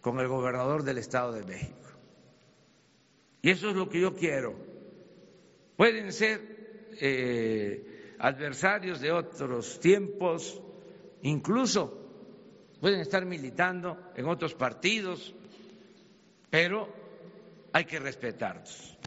con 0.00 0.20
el 0.20 0.28
gobernador 0.28 0.82
del 0.82 0.98
Estado 0.98 1.32
de 1.32 1.44
México. 1.44 1.76
Y 3.42 3.50
eso 3.50 3.70
es 3.70 3.76
lo 3.76 3.88
que 3.88 4.00
yo 4.00 4.14
quiero. 4.14 4.69
Pueden 5.80 6.12
ser 6.12 6.42
eh, 7.00 8.14
adversarios 8.18 9.00
de 9.00 9.10
otros 9.12 9.80
tiempos, 9.80 10.60
incluso 11.22 12.76
pueden 12.78 13.00
estar 13.00 13.24
militando 13.24 14.12
en 14.14 14.26
otros 14.26 14.52
partidos, 14.52 15.34
pero 16.50 16.86
hay 17.72 17.86
que 17.86 17.98
respetarlos. 17.98 18.98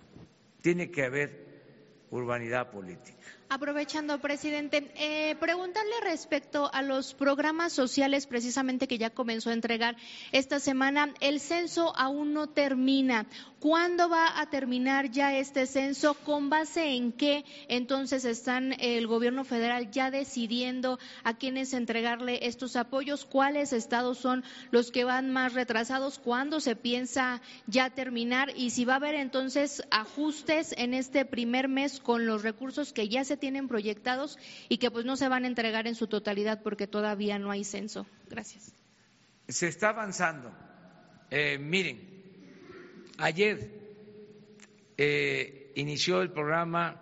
Tiene 0.64 0.90
que 0.90 1.04
haber 1.04 2.08
urbanidad 2.10 2.72
política. 2.72 3.23
Aprovechando, 3.50 4.20
presidente, 4.20 4.92
eh, 4.96 5.36
preguntarle 5.40 5.92
respecto 6.02 6.72
a 6.74 6.82
los 6.82 7.14
programas 7.14 7.72
sociales 7.72 8.26
precisamente 8.26 8.88
que 8.88 8.98
ya 8.98 9.12
comenzó 9.12 9.52
a 9.52 9.54
entregar 9.54 9.96
esta 10.32 10.60
semana. 10.60 11.14
El 11.20 11.40
censo 11.40 11.96
aún 11.96 12.34
no 12.34 12.48
termina. 12.48 13.28
¿Cuándo 13.60 14.10
va 14.10 14.42
a 14.42 14.50
terminar 14.50 15.12
ya 15.12 15.38
este 15.38 15.68
censo? 15.68 16.16
¿Con 16.16 16.50
base 16.50 16.96
en 16.96 17.14
qué 17.14 17.46
entonces 17.70 18.26
están 18.26 18.74
el 18.80 19.08
gobierno 19.08 19.46
federal 19.46 19.90
ya 19.90 20.12
decidiendo 20.12 21.00
a 21.24 21.38
quiénes 21.38 21.74
entregarle 21.74 22.48
estos 22.48 22.76
apoyos? 22.76 23.24
¿Cuáles 23.24 23.72
estados 23.72 24.18
son 24.18 24.44
los 24.72 24.92
que 24.92 25.06
van 25.06 25.32
más 25.32 25.54
retrasados? 25.54 26.20
¿Cuándo 26.20 26.60
se 26.60 26.76
piensa 26.76 27.42
ya 27.68 27.90
terminar? 27.90 28.52
Y 28.56 28.72
si 28.72 28.84
va 28.84 28.94
a 28.94 28.98
haber 28.98 29.16
entonces 29.16 29.84
ajustes 29.92 30.74
en 30.78 30.94
este 30.94 31.24
primer 31.24 31.70
mes 31.70 32.02
con 32.02 32.26
los 32.26 32.42
recursos 32.42 32.92
que 32.92 33.08
ya 33.08 33.23
se 33.26 33.38
tienen 33.38 33.68
proyectados 33.68 34.38
y 34.70 34.78
que 34.78 34.92
pues 34.92 35.06
no 35.06 35.16
se 35.18 35.28
van 35.30 35.44
a 35.44 35.48
entregar 35.48 35.88
en 35.88 35.96
su 35.96 36.08
totalidad 36.08 36.62
porque 36.64 36.88
todavía 36.88 37.40
no 37.40 37.52
hay 37.52 37.64
censo. 37.64 38.06
Gracias. 38.30 38.74
Se 39.48 39.68
está 39.68 39.90
avanzando. 39.90 40.52
Eh, 41.30 41.58
miren, 41.58 42.14
Ayer 43.18 43.70
eh, 44.98 45.72
inició 45.76 46.22
el 46.22 46.32
programa 46.32 47.00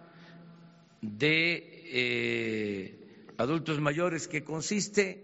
de 1.02 1.84
eh, 1.93 3.34
adultos 3.38 3.80
mayores 3.80 4.27
que 4.27 4.43
consiste 4.43 5.23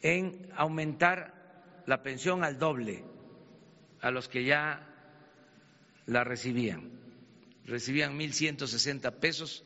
en 0.00 0.48
aumentar 0.56 1.82
la 1.86 2.02
pensión 2.02 2.44
al 2.44 2.58
doble 2.58 3.04
a 4.00 4.10
los 4.10 4.28
que 4.28 4.44
ya 4.44 4.86
la 6.06 6.22
recibían. 6.22 6.97
Recibían 7.68 8.18
1.160 8.18 9.20
pesos 9.20 9.62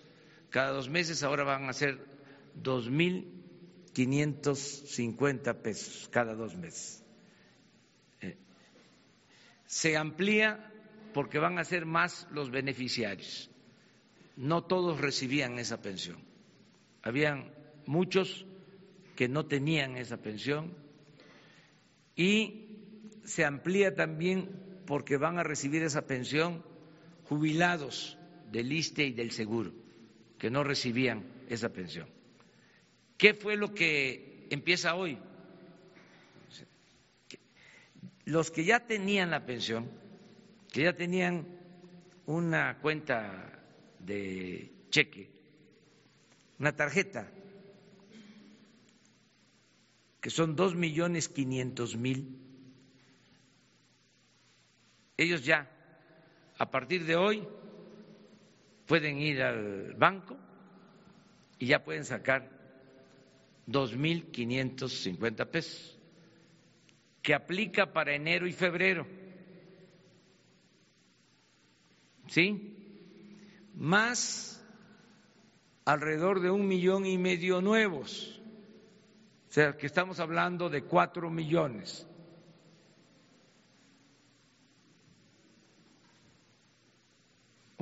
cada 0.51 0.73
dos 0.73 0.91
meses, 0.91 1.23
ahora 1.23 1.45
van 1.45 1.71
a 1.71 1.73
ser 1.73 2.05
2.550 2.63 5.55
pesos 5.63 6.11
cada 6.11 6.35
dos 6.35 6.55
meses 6.57 7.03
se 9.73 9.97
amplía 9.97 10.71
porque 11.15 11.39
van 11.39 11.59
a 11.59 11.65
ser 11.65 11.87
más 11.87 12.29
los 12.31 12.51
beneficiarios. 12.51 13.49
no 14.37 14.65
todos 14.65 15.01
recibían 15.01 15.59
esa 15.59 15.81
pensión. 15.81 16.19
Habían 17.03 17.55
muchos 17.87 18.45
que 19.17 19.29
no 19.29 19.47
tenían 19.47 19.97
esa 19.97 20.19
pensión 20.19 20.75
y 22.17 22.67
se 23.25 23.47
amplía 23.47 23.95
también 23.95 24.83
porque 24.87 25.17
van 25.17 25.39
a 25.39 25.43
recibir 25.43 25.83
esa 25.83 26.07
pensión 26.07 26.63
jubilados 27.33 28.19
del 28.51 28.71
ISTE 28.71 29.07
y 29.07 29.13
del 29.13 29.31
Seguro, 29.31 29.73
que 30.39 30.51
no 30.51 30.63
recibían 30.63 31.25
esa 31.49 31.71
pensión. 31.71 32.07
¿Qué 33.17 33.33
fue 33.33 33.57
lo 33.57 33.73
que 33.73 34.49
empieza 34.51 34.95
hoy? 34.95 35.19
Los 38.27 38.51
que 38.51 38.65
ya 38.67 38.81
tenían 38.81 39.31
la 39.31 39.47
pensión, 39.47 39.91
que 40.71 40.83
ya 40.83 40.93
tenían 40.95 41.47
una 42.27 42.79
cuenta 42.83 43.65
de 43.99 44.71
cheque, 44.91 45.31
una 46.59 46.77
tarjeta, 46.77 47.33
que 50.21 50.29
son 50.29 50.55
dos 50.55 50.75
millones 50.75 51.31
quinientos 51.31 51.97
mil, 51.97 52.37
ellos 55.17 55.47
ya, 55.47 55.71
a 56.63 56.71
partir 56.71 57.05
de 57.07 57.17
hoy, 57.17 57.43
pueden 58.87 59.19
ir 59.19 59.43
al 59.43 59.95
banco 59.95 60.37
y 61.59 61.67
ya 61.67 61.83
pueden 61.83 62.05
sacar 62.05 62.49
dos 63.67 63.97
mil 63.97 64.31
quinientos 64.31 64.93
cincuenta 65.03 65.45
pesos, 65.45 65.99
que 67.21 67.35
aplica 67.35 67.93
para 67.93 68.15
enero 68.15 68.47
y 68.47 68.53
febrero. 68.53 69.05
¿Sí? 72.29 72.77
Más 73.75 74.65
alrededor 75.85 76.43
de 76.43 76.51
un 76.51 76.69
millón 76.69 77.07
y 77.07 77.19
medio 77.19 77.61
nuevos. 77.61 78.41
O 79.49 79.53
sea, 79.53 79.77
que 79.77 79.87
estamos 79.87 80.21
hablando 80.21 80.71
de 80.71 80.85
cuatro 80.85 81.29
millones. 81.29 82.07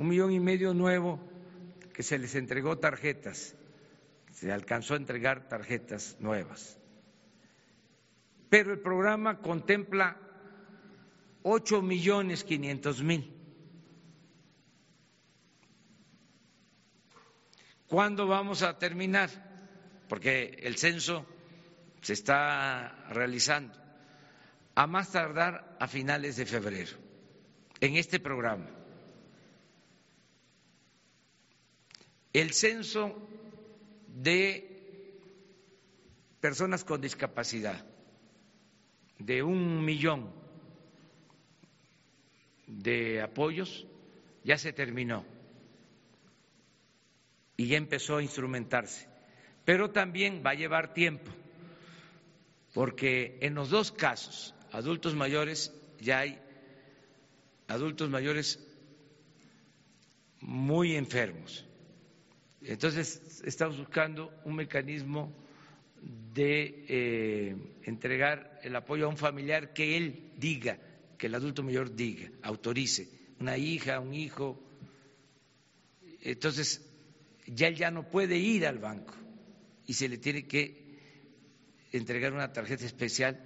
Un 0.01 0.07
millón 0.07 0.31
y 0.31 0.39
medio 0.39 0.73
nuevo 0.73 1.19
que 1.93 2.01
se 2.01 2.17
les 2.17 2.33
entregó 2.33 2.79
tarjetas, 2.79 3.55
se 4.31 4.51
alcanzó 4.51 4.95
a 4.95 4.97
entregar 4.97 5.47
tarjetas 5.47 6.17
nuevas. 6.19 6.79
Pero 8.49 8.73
el 8.73 8.79
programa 8.79 9.37
contempla 9.37 10.17
ocho 11.43 11.83
millones 11.83 12.43
quinientos 12.43 13.03
mil. 13.03 13.31
¿Cuándo 17.85 18.25
vamos 18.25 18.63
a 18.63 18.79
terminar? 18.79 19.29
Porque 20.09 20.61
el 20.63 20.77
censo 20.77 21.27
se 22.01 22.13
está 22.13 23.05
realizando 23.11 23.77
a 24.73 24.87
más 24.87 25.11
tardar 25.11 25.77
a 25.79 25.87
finales 25.87 26.37
de 26.37 26.47
febrero 26.47 26.97
en 27.79 27.97
este 27.97 28.19
programa. 28.19 28.80
El 32.33 32.53
censo 32.53 33.15
de 34.07 34.71
personas 36.39 36.83
con 36.83 37.01
discapacidad 37.01 37.85
de 39.19 39.43
un 39.43 39.83
millón 39.85 40.31
de 42.67 43.21
apoyos 43.21 43.85
ya 44.43 44.57
se 44.57 44.73
terminó 44.73 45.25
y 47.57 47.67
ya 47.67 47.77
empezó 47.77 48.17
a 48.17 48.23
instrumentarse. 48.23 49.07
Pero 49.65 49.91
también 49.91 50.41
va 50.43 50.51
a 50.51 50.55
llevar 50.55 50.93
tiempo, 50.93 51.31
porque 52.73 53.37
en 53.41 53.53
los 53.53 53.69
dos 53.69 53.91
casos, 53.91 54.55
adultos 54.71 55.13
mayores, 55.13 55.71
ya 55.99 56.19
hay 56.19 56.39
adultos 57.67 58.09
mayores 58.09 58.59
muy 60.39 60.95
enfermos. 60.95 61.67
Entonces, 62.63 63.41
estamos 63.43 63.77
buscando 63.77 64.31
un 64.45 64.55
mecanismo 64.55 65.33
de 66.33 66.85
eh, 66.87 67.55
entregar 67.83 68.59
el 68.63 68.75
apoyo 68.75 69.05
a 69.05 69.09
un 69.09 69.17
familiar 69.17 69.73
que 69.73 69.97
él 69.97 70.31
diga, 70.37 70.79
que 71.17 71.27
el 71.27 71.35
adulto 71.35 71.63
mayor 71.63 71.95
diga, 71.95 72.29
autorice, 72.43 73.07
una 73.39 73.57
hija, 73.57 73.99
un 73.99 74.13
hijo. 74.13 74.61
Entonces, 76.21 76.87
ya 77.47 77.67
él 77.67 77.75
ya 77.75 77.91
no 77.91 78.09
puede 78.09 78.37
ir 78.37 78.65
al 78.65 78.77
banco 78.77 79.13
y 79.87 79.93
se 79.93 80.07
le 80.07 80.17
tiene 80.17 80.47
que 80.47 80.81
entregar 81.91 82.33
una 82.33 82.53
tarjeta 82.53 82.85
especial 82.85 83.39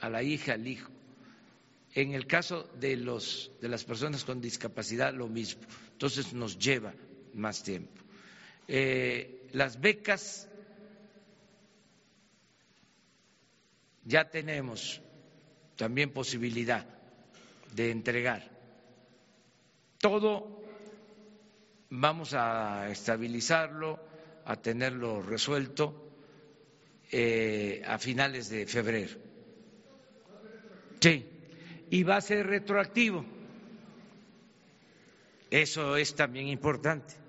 a 0.00 0.10
la 0.10 0.22
hija, 0.22 0.54
al 0.54 0.66
hijo. 0.66 0.90
En 1.94 2.12
el 2.12 2.26
caso 2.26 2.68
de, 2.78 2.96
los, 2.96 3.50
de 3.60 3.68
las 3.68 3.84
personas 3.84 4.24
con 4.24 4.40
discapacidad, 4.40 5.14
lo 5.14 5.28
mismo. 5.28 5.62
Entonces 5.92 6.34
nos 6.34 6.58
lleva 6.58 6.92
más 7.32 7.62
tiempo. 7.62 8.05
Eh, 8.68 9.48
las 9.52 9.80
becas 9.80 10.48
ya 14.04 14.30
tenemos 14.30 15.00
también 15.76 16.12
posibilidad 16.12 16.86
de 17.74 17.90
entregar. 17.90 18.42
Todo 19.98 20.56
vamos 21.90 22.34
a 22.34 22.90
estabilizarlo, 22.90 23.98
a 24.44 24.56
tenerlo 24.56 25.22
resuelto 25.22 25.94
eh, 27.10 27.82
a 27.86 27.98
finales 27.98 28.48
de 28.48 28.66
febrero. 28.66 29.16
Sí, 31.00 31.26
y 31.90 32.02
va 32.02 32.16
a 32.16 32.20
ser 32.20 32.46
retroactivo. 32.46 33.24
Eso 35.50 35.96
es 35.96 36.14
también 36.14 36.48
importante. 36.48 37.25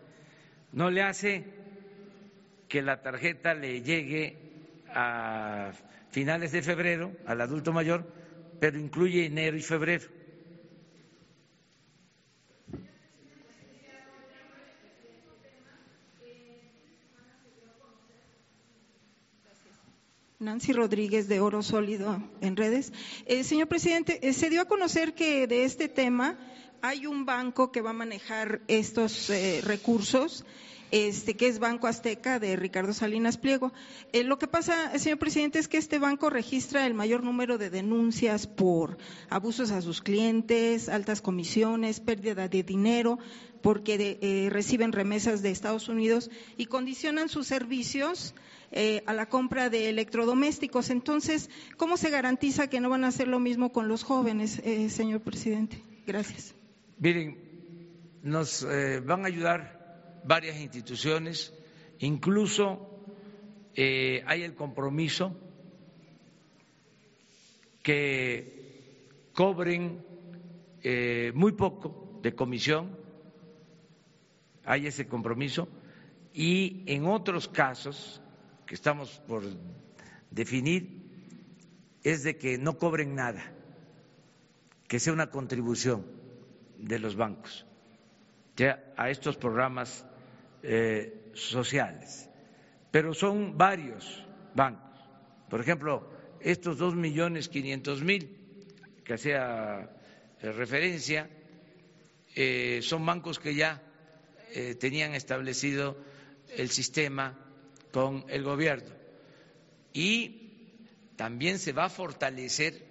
No 0.72 0.90
le 0.92 1.02
hace 1.02 1.46
que 2.68 2.82
la 2.82 3.02
tarjeta 3.02 3.54
le 3.54 3.82
llegue 3.82 4.38
a 4.94 5.72
finales 6.12 6.52
de 6.52 6.62
febrero 6.62 7.12
al 7.26 7.42
adulto 7.42 7.72
mayor, 7.72 8.06
pero 8.60 8.80
incluye 8.80 9.26
enero 9.26 9.58
y 9.58 9.62
febrero. 9.62 10.18
Nancy 20.40 20.72
Rodríguez 20.72 21.28
de 21.28 21.40
Oro 21.40 21.64
Sólido 21.64 22.22
en 22.42 22.56
redes. 22.56 22.94
Eh, 23.26 23.44
señor 23.44 23.68
presidente, 23.68 24.20
eh, 24.22 24.34
se 24.34 24.52
dio 24.52 24.62
a 24.62 24.66
conocer 24.66 25.14
que 25.14 25.48
de 25.48 25.64
este 25.64 25.90
tema 25.90 26.38
hay 26.82 27.06
un 27.06 27.26
banco 27.26 27.72
que 27.72 27.82
va 27.82 27.92
a 27.92 27.94
manejar 27.94 28.62
estos 28.68 29.30
eh, 29.30 29.62
recursos, 29.64 30.46
este, 30.92 31.36
que 31.36 31.48
es 31.48 31.60
Banco 31.60 31.88
Azteca 31.88 32.40
de 32.40 32.56
Ricardo 32.56 32.94
Salinas 32.94 33.38
Pliego. 33.38 33.74
lo 34.14 34.40
que 34.40 34.48
pasa, 34.48 34.98
señor 34.98 35.20
presidente, 35.20 35.60
es 35.60 35.68
que 35.68 35.78
este 35.78 36.00
banco 36.00 36.30
registra 36.30 36.86
el 36.86 36.94
mayor 36.94 37.24
número 37.24 37.58
de 37.58 37.70
denuncias 37.70 38.48
por 38.48 38.98
abusos 39.30 39.72
a 39.72 39.82
sus 39.82 40.02
clientes, 40.02 40.88
altas 40.88 41.22
comisiones, 41.22 42.00
pérdida 42.00 42.48
de 42.48 42.64
dinero, 42.64 43.20
porque 43.62 44.50
reciben 44.50 44.94
remesas 44.94 45.42
de 45.42 45.52
Estados 45.52 45.90
Unidos 45.90 46.32
y 46.56 46.68
condicionan 46.68 47.28
sus 47.28 47.48
servicios 47.48 48.34
eh, 48.72 49.02
a 49.06 49.14
la 49.14 49.28
compra 49.28 49.70
de 49.70 49.90
electrodomésticos. 49.90 50.90
Entonces, 50.90 51.50
¿cómo 51.78 51.96
se 51.96 52.10
garantiza 52.10 52.68
que 52.68 52.82
no 52.82 52.90
van 52.90 53.06
a 53.06 53.08
hacer 53.08 53.28
lo 53.28 53.40
mismo 53.40 53.72
con 53.72 53.88
los 53.88 54.04
jóvenes, 54.04 54.60
eh, 54.64 54.90
señor 54.90 55.22
presidente? 55.22 55.82
Gracias. 56.06 56.54
Miren, 57.00 57.38
nos 58.24 58.64
eh, 58.64 59.00
van 59.06 59.24
a 59.24 59.28
ayudar 59.28 60.22
varias 60.26 60.60
instituciones, 60.60 61.54
incluso 62.00 62.94
hay 63.78 64.42
el 64.42 64.56
compromiso 64.56 65.38
que 67.84 69.30
cobren 69.32 70.04
muy 71.36 71.52
poco 71.52 72.20
de 72.24 72.34
comisión, 72.34 72.98
hay 74.66 74.88
ese 74.88 75.08
compromiso, 75.08 75.68
y 76.34 76.82
en 76.88 77.06
otros 77.06 77.48
casos 77.48 78.20
que 78.66 78.74
estamos 78.74 79.22
por 79.28 79.44
definir 80.32 81.04
es 82.04 82.24
de 82.24 82.38
que 82.38 82.58
no 82.58 82.80
cobren 82.80 83.14
nada, 83.14 83.54
que 84.88 85.00
sea 85.00 85.14
una 85.14 85.30
contribución 85.30 86.17
de 86.78 87.00
los 87.00 87.16
bancos 87.16 87.68
a 88.96 89.10
estos 89.10 89.38
programas 89.38 90.06
eh, 90.64 91.32
sociales. 91.34 92.30
Pero 92.92 93.14
son 93.14 93.58
varios 93.58 94.26
bancos. 94.56 94.98
Por 95.50 95.62
ejemplo, 95.62 96.10
estos 96.40 96.78
dos 96.78 96.96
millones 96.96 97.50
quinientos 97.50 98.02
mil 98.02 98.36
que 99.04 99.14
hacía 99.14 99.90
eh, 100.42 100.52
referencia 100.52 101.30
eh, 102.36 102.80
son 102.82 103.06
bancos 103.06 103.40
que 103.40 103.56
ya 103.56 103.84
tenían 104.80 105.14
establecido 105.14 105.98
el 106.56 106.70
sistema 106.72 107.38
con 107.92 108.26
el 108.30 108.44
gobierno. 108.44 108.90
Y 109.94 111.12
también 111.16 111.60
se 111.60 111.74
va 111.74 111.86
a 111.86 111.90
fortalecer 111.90 112.86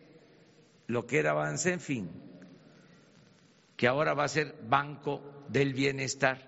lo 0.87 1.07
que 1.07 1.19
era 1.19 1.33
fin 1.81 2.26
que 3.77 3.87
ahora 3.87 4.15
va 4.15 4.25
a 4.25 4.29
ser 4.29 4.57
Banco 4.69 5.45
del 5.49 5.75
Bienestar, 5.75 6.39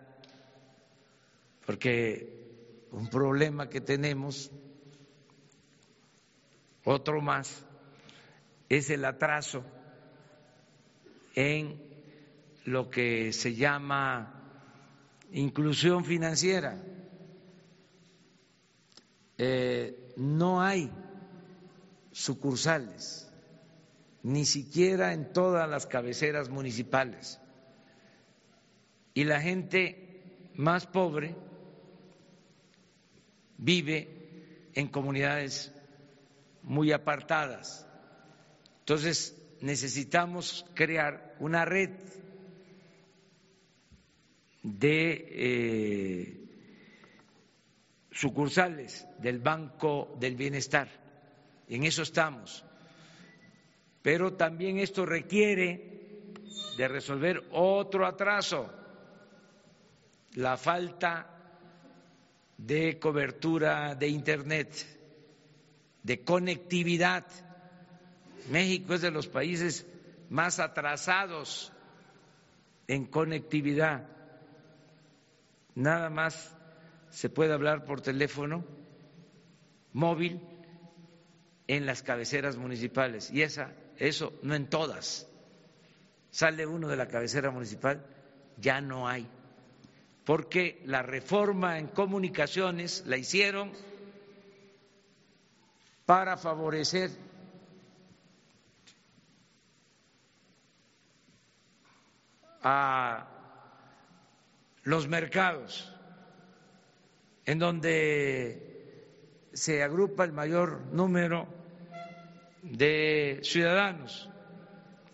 porque 1.66 2.86
un 2.90 3.08
problema 3.08 3.68
que 3.68 3.80
tenemos, 3.80 4.50
otro 6.84 7.20
más, 7.20 7.64
es 8.68 8.90
el 8.90 9.04
atraso 9.04 9.64
en 11.34 11.80
lo 12.64 12.90
que 12.90 13.32
se 13.32 13.54
llama 13.54 14.34
inclusión 15.32 16.04
financiera. 16.04 16.82
Eh, 19.36 20.12
no 20.16 20.60
hay 20.60 20.90
sucursales, 22.12 23.27
ni 24.22 24.44
siquiera 24.44 25.12
en 25.12 25.32
todas 25.32 25.68
las 25.68 25.86
cabeceras 25.86 26.48
municipales. 26.48 27.40
Y 29.14 29.24
la 29.24 29.40
gente 29.40 30.50
más 30.54 30.86
pobre 30.86 31.34
vive 33.56 34.70
en 34.74 34.88
comunidades 34.88 35.72
muy 36.62 36.92
apartadas. 36.92 37.86
Entonces, 38.80 39.36
necesitamos 39.60 40.64
crear 40.74 41.36
una 41.40 41.64
red 41.64 41.90
de 44.62 45.26
eh, 45.30 46.48
sucursales 48.10 49.06
del 49.18 49.38
Banco 49.38 50.16
del 50.20 50.36
Bienestar. 50.36 50.88
En 51.68 51.84
eso 51.84 52.02
estamos. 52.02 52.64
Pero 54.08 54.32
también 54.32 54.78
esto 54.78 55.04
requiere 55.04 56.32
de 56.78 56.88
resolver 56.88 57.44
otro 57.50 58.06
atraso, 58.06 58.72
la 60.32 60.56
falta 60.56 61.28
de 62.56 62.98
cobertura 62.98 63.94
de 63.94 64.08
Internet, 64.08 64.72
de 66.02 66.24
conectividad. 66.24 67.26
México 68.48 68.94
es 68.94 69.02
de 69.02 69.10
los 69.10 69.26
países 69.26 69.86
más 70.30 70.58
atrasados 70.58 71.70
en 72.86 73.04
conectividad. 73.04 74.08
Nada 75.74 76.08
más 76.08 76.56
se 77.10 77.28
puede 77.28 77.52
hablar 77.52 77.84
por 77.84 78.00
teléfono 78.00 78.64
móvil 79.92 80.40
en 81.66 81.84
las 81.84 82.02
cabeceras 82.02 82.56
municipales 82.56 83.30
y 83.30 83.42
esa 83.42 83.74
eso 83.98 84.32
no 84.42 84.54
en 84.54 84.68
todas. 84.68 85.26
Sale 86.30 86.66
uno 86.66 86.88
de 86.88 86.96
la 86.96 87.08
cabecera 87.08 87.50
municipal, 87.50 88.04
ya 88.56 88.80
no 88.80 89.08
hay. 89.08 89.26
Porque 90.24 90.82
la 90.84 91.02
reforma 91.02 91.78
en 91.78 91.88
comunicaciones 91.88 93.04
la 93.06 93.16
hicieron 93.16 93.72
para 96.06 96.36
favorecer 96.36 97.10
a 102.62 103.26
los 104.84 105.08
mercados 105.08 105.92
en 107.44 107.58
donde 107.58 108.68
se 109.52 109.82
agrupa 109.82 110.24
el 110.24 110.32
mayor 110.32 110.80
número 110.92 111.57
de 112.62 113.40
ciudadanos, 113.42 114.28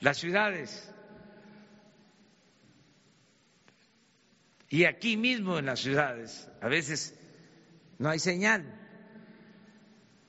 las 0.01 0.19
ciudades. 0.19 0.93
Y 4.69 4.85
aquí 4.85 5.17
mismo 5.17 5.59
en 5.59 5.67
las 5.67 5.81
ciudades, 5.81 6.51
a 6.61 6.69
veces 6.69 7.19
no 7.99 8.09
hay 8.09 8.19
señal. 8.19 8.81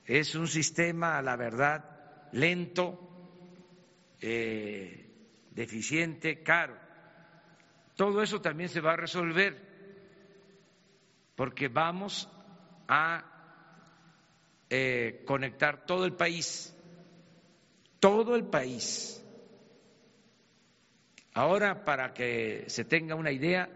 Es 0.05 0.35
un 0.35 0.47
sistema, 0.47 1.21
la 1.21 1.35
verdad, 1.35 2.29
lento, 2.31 2.99
eh, 4.21 5.09
deficiente, 5.51 6.43
caro. 6.43 6.77
Todo 7.95 8.21
eso 8.21 8.41
también 8.41 8.69
se 8.69 8.81
va 8.81 8.93
a 8.93 8.97
resolver 8.97 9.65
porque 11.35 11.67
vamos 11.67 12.29
a 12.87 13.23
eh, 14.69 15.23
conectar 15.25 15.85
todo 15.85 16.05
el 16.05 16.13
país, 16.13 16.74
todo 18.05 18.35
el 18.35 18.43
país. 18.43 19.19
Ahora, 21.33 21.83
para 21.83 22.13
que 22.13 22.65
se 22.67 22.85
tenga 22.85 23.15
una 23.15 23.31
idea, 23.31 23.67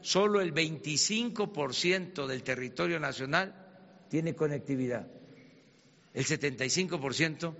solo 0.00 0.40
el 0.40 0.52
25% 0.52 2.26
del 2.26 2.42
territorio 2.42 2.98
nacional 2.98 3.54
tiene 4.10 4.34
conectividad. 4.34 5.06
El 6.12 6.24
75% 6.24 7.54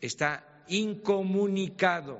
está 0.00 0.64
incomunicado. 0.66 2.18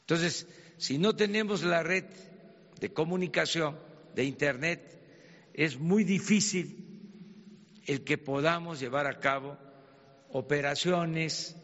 Entonces, 0.00 0.46
si 0.76 0.98
no 0.98 1.16
tenemos 1.16 1.62
la 1.62 1.82
red 1.82 2.04
de 2.80 2.92
comunicación, 2.92 3.78
de 4.14 4.24
Internet, 4.24 5.00
es 5.54 5.78
muy 5.78 6.04
difícil 6.04 6.83
el 7.86 8.04
que 8.04 8.18
podamos 8.18 8.80
llevar 8.80 9.06
a 9.06 9.20
cabo 9.20 9.56
operaciones 10.30 11.56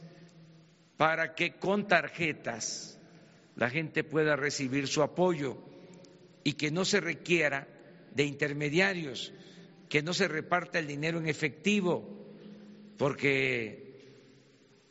para 0.97 1.35
que 1.35 1.55
con 1.55 1.89
tarjetas 1.89 2.99
la 3.57 3.71
gente 3.71 4.05
pueda 4.05 4.37
recibir 4.37 4.87
su 4.87 5.03
apoyo 5.03 5.57
y 6.45 6.55
que 6.55 6.71
no 6.71 6.85
se 6.85 7.01
requiera 7.01 7.67
de 8.15 8.25
intermediarios, 8.25 9.33
que 9.89 10.03
no 10.03 10.13
se 10.13 10.29
reparta 10.29 10.79
el 10.79 10.87
dinero 10.87 11.19
en 11.19 11.29
efectivo, 11.29 12.05
porque 12.99 13.91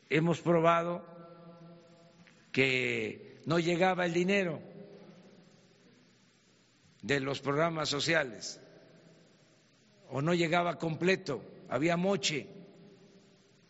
hemos 0.09 0.41
probado 0.41 1.05
que 2.51 3.39
no 3.45 3.59
llegaba 3.59 4.05
el 4.05 4.13
dinero 4.13 4.61
de 7.01 7.19
los 7.19 7.39
programas 7.39 7.89
sociales 7.89 8.59
o 10.11 10.21
no 10.21 10.33
llegaba 10.33 10.77
completo, 10.77 11.41
había 11.69 11.97
moche, 11.97 12.47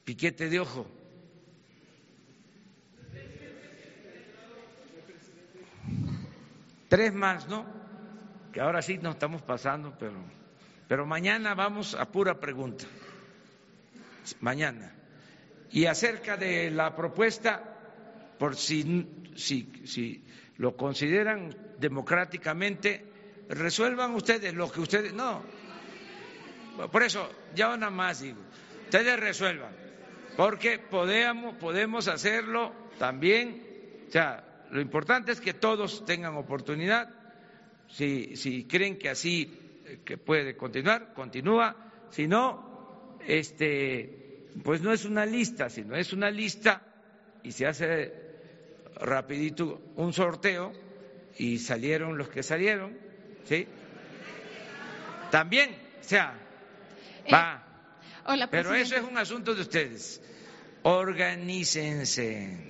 piquete 0.03 0.49
de 0.49 0.59
ojo. 0.59 0.87
Tres 6.87 7.13
más, 7.13 7.47
¿no? 7.47 7.65
Que 8.51 8.61
ahora 8.61 8.81
sí 8.81 8.97
nos 8.97 9.13
estamos 9.13 9.43
pasando, 9.43 9.95
pero, 9.99 10.15
pero 10.87 11.05
mañana 11.05 11.53
vamos 11.53 11.93
a 11.93 12.05
pura 12.05 12.39
pregunta. 12.39 12.85
Mañana. 14.41 14.95
Y 15.71 15.85
acerca 15.85 16.35
de 16.35 16.71
la 16.71 16.95
propuesta, 16.95 17.61
por 18.39 18.55
si, 18.55 19.31
si, 19.35 19.71
si 19.85 20.25
lo 20.57 20.75
consideran 20.75 21.55
democráticamente, 21.77 23.05
resuelvan 23.49 24.15
ustedes 24.15 24.53
lo 24.55 24.71
que 24.71 24.81
ustedes. 24.81 25.13
No, 25.13 25.43
por 26.87 27.03
eso, 27.03 27.29
ya 27.55 27.75
nada 27.75 27.91
más 27.91 28.21
digo, 28.21 28.39
ustedes 28.85 29.19
resuelvan, 29.19 29.71
porque 30.37 30.79
podemos, 30.79 31.55
podemos 31.55 32.07
hacerlo 32.07 32.71
también. 32.97 34.05
O 34.07 34.11
sea, 34.11 34.65
lo 34.71 34.81
importante 34.81 35.31
es 35.31 35.41
que 35.41 35.53
todos 35.53 36.05
tengan 36.05 36.35
oportunidad. 36.37 37.09
Si, 37.87 38.35
si 38.35 38.65
creen 38.65 38.97
que 38.97 39.09
así 39.09 39.81
eh, 39.85 39.99
que 40.05 40.17
puede 40.17 40.55
continuar, 40.55 41.13
continúa. 41.13 41.75
Si 42.11 42.27
no, 42.27 43.17
este, 43.27 44.47
pues 44.63 44.81
no 44.81 44.93
es 44.93 45.05
una 45.05 45.25
lista, 45.25 45.69
sino 45.69 45.95
es 45.95 46.13
una 46.13 46.31
lista 46.31 46.81
y 47.43 47.51
se 47.51 47.65
hace 47.65 48.13
rapidito 48.95 49.81
un 49.95 50.13
sorteo 50.13 50.71
y 51.37 51.59
salieron 51.59 52.17
los 52.17 52.29
que 52.29 52.43
salieron, 52.43 52.97
¿sí? 53.45 53.67
También, 55.31 55.71
o 55.99 56.03
sea, 56.03 56.33
eh, 57.25 57.31
va. 57.31 57.65
Pero 58.51 58.75
eso 58.75 58.95
es 58.95 59.03
un 59.03 59.17
asunto 59.17 59.55
de 59.55 59.61
ustedes. 59.61 60.21
Organícense. 60.83 62.69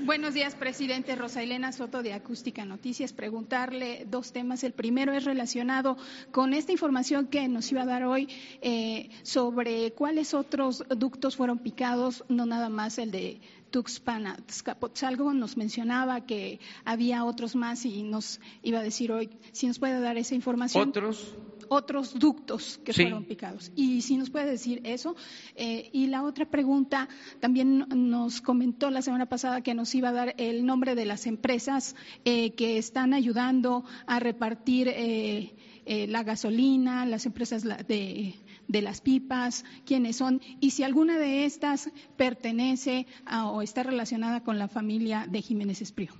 Buenos 0.00 0.32
días, 0.32 0.54
presidente. 0.54 1.16
Rosa 1.16 1.42
Elena 1.42 1.72
Soto 1.72 2.04
de 2.04 2.12
Acústica 2.12 2.64
Noticias. 2.64 3.12
Preguntarle 3.12 4.06
dos 4.08 4.32
temas. 4.32 4.62
El 4.62 4.72
primero 4.72 5.12
es 5.12 5.24
relacionado 5.24 5.96
con 6.30 6.54
esta 6.54 6.70
información 6.70 7.26
que 7.26 7.48
nos 7.48 7.70
iba 7.72 7.82
a 7.82 7.86
dar 7.86 8.04
hoy 8.04 8.28
eh, 8.62 9.10
sobre 9.24 9.92
cuáles 9.92 10.34
otros 10.34 10.84
ductos 10.88 11.34
fueron 11.34 11.58
picados, 11.58 12.24
no 12.28 12.46
nada 12.46 12.68
más 12.68 12.98
el 12.98 13.10
de 13.10 13.40
Tuxpan 13.70 14.28
a 14.28 14.38
Azcapotzalco. 14.48 15.32
Nos 15.32 15.56
mencionaba 15.56 16.24
que 16.26 16.60
había 16.84 17.24
otros 17.24 17.56
más 17.56 17.84
y 17.84 18.04
nos 18.04 18.40
iba 18.62 18.78
a 18.78 18.82
decir 18.84 19.10
hoy 19.10 19.30
si 19.50 19.66
nos 19.66 19.80
puede 19.80 20.00
dar 20.00 20.16
esa 20.16 20.36
información. 20.36 20.90
¿Otros? 20.90 21.34
Otros 21.68 22.18
ductos 22.18 22.78
que 22.84 22.92
fueron 22.92 23.24
picados. 23.24 23.72
Y 23.74 24.02
si 24.02 24.16
nos 24.16 24.30
puede 24.30 24.46
decir 24.46 24.80
eso. 24.84 25.16
Eh, 25.54 25.90
y 25.92 26.06
la 26.06 26.22
otra 26.22 26.46
pregunta, 26.46 27.08
también 27.40 27.86
nos 27.88 28.40
comentó 28.40 28.90
la 28.90 29.02
semana 29.02 29.26
pasada 29.26 29.62
que 29.62 29.74
nos 29.74 29.94
iba 29.94 30.10
a 30.10 30.12
dar 30.12 30.34
el 30.38 30.66
nombre 30.66 30.94
de 30.94 31.04
las 31.04 31.26
empresas 31.26 31.96
eh, 32.24 32.52
que 32.52 32.78
están 32.78 33.14
ayudando 33.14 33.84
a 34.06 34.20
repartir 34.20 34.88
eh, 34.88 35.54
la 35.86 36.22
gasolina, 36.22 37.06
las 37.06 37.24
empresas 37.24 37.62
de, 37.62 38.34
de 38.66 38.82
las 38.82 39.00
pipas, 39.00 39.64
quiénes 39.86 40.16
son 40.16 40.42
y 40.60 40.70
si 40.70 40.82
alguna 40.82 41.18
de 41.18 41.46
estas 41.46 41.90
pertenece 42.18 43.06
o 43.46 43.62
está 43.62 43.84
relacionada 43.84 44.44
con 44.44 44.58
la 44.58 44.68
familia 44.68 45.26
de 45.26 45.40
Jiménez 45.40 45.80
Esprío. 45.80 46.12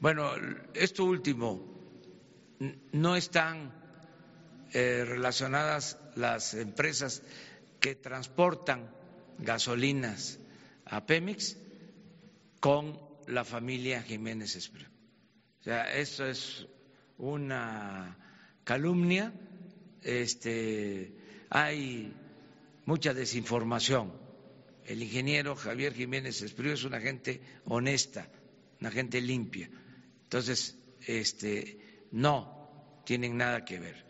Bueno, 0.00 0.30
esto 0.72 1.04
último, 1.04 1.60
no 2.92 3.16
están 3.16 3.72
eh, 4.72 5.04
relacionadas 5.06 5.98
las 6.14 6.54
empresas 6.54 7.22
que 7.80 7.94
transportan 7.94 8.90
gasolinas 9.38 10.38
a 10.84 11.06
Pemex 11.06 11.56
con 12.60 13.00
la 13.26 13.44
familia 13.44 14.02
Jiménez 14.02 14.56
Espriu. 14.56 14.86
O 15.60 15.62
sea, 15.62 15.92
eso 15.94 16.26
es 16.26 16.66
una 17.18 18.16
calumnia, 18.64 19.32
este, 20.02 21.14
hay 21.48 22.12
mucha 22.84 23.14
desinformación. 23.14 24.12
El 24.84 25.02
ingeniero 25.02 25.54
Javier 25.54 25.94
Jiménez 25.94 26.42
Espriu 26.42 26.72
es 26.72 26.84
una 26.84 27.00
gente 27.00 27.40
honesta, 27.64 28.28
una 28.80 28.90
gente 28.90 29.20
limpia. 29.20 29.70
Entonces, 30.24 30.78
este, 31.06 31.79
no 32.10 33.02
tienen 33.04 33.36
nada 33.36 33.64
que 33.64 33.78
ver. 33.78 34.04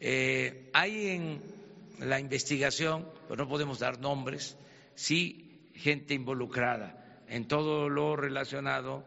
Eh, 0.00 0.70
hay 0.72 1.08
en 1.08 1.42
la 2.00 2.18
investigación, 2.18 3.08
pero 3.28 3.44
no 3.44 3.48
podemos 3.48 3.78
dar 3.78 4.00
nombres, 4.00 4.56
sí 4.94 5.70
gente 5.74 6.14
involucrada 6.14 7.22
en 7.28 7.46
todo 7.48 7.88
lo 7.88 8.16
relacionado 8.16 9.04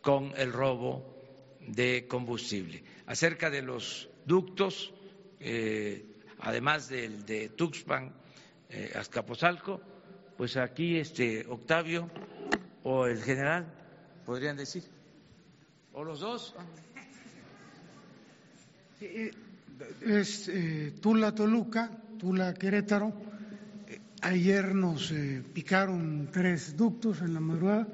con 0.00 0.32
el 0.36 0.52
robo 0.52 1.16
de 1.60 2.06
combustible. 2.08 2.82
Acerca 3.06 3.50
de 3.50 3.62
los 3.62 4.08
ductos, 4.24 4.92
eh, 5.40 6.06
además 6.40 6.88
del 6.88 7.26
de 7.26 7.50
Tuxpan, 7.50 8.14
eh, 8.70 8.92
pues 10.36 10.56
aquí 10.56 10.98
este 10.98 11.46
Octavio 11.48 12.08
o 12.84 13.06
el 13.06 13.22
general 13.22 13.66
podrían 14.24 14.56
decir, 14.56 14.84
o 15.92 16.04
los 16.04 16.20
dos. 16.20 16.54
Es 19.00 20.48
eh, 20.48 20.94
Tula 21.00 21.34
Toluca, 21.34 21.90
Tula 22.18 22.54
Querétaro. 22.54 23.12
Ayer 24.22 24.74
nos 24.74 25.12
eh, 25.12 25.42
picaron 25.54 26.28
tres 26.32 26.76
ductos 26.76 27.20
en 27.20 27.34
la 27.34 27.40
madrugada, 27.40 27.86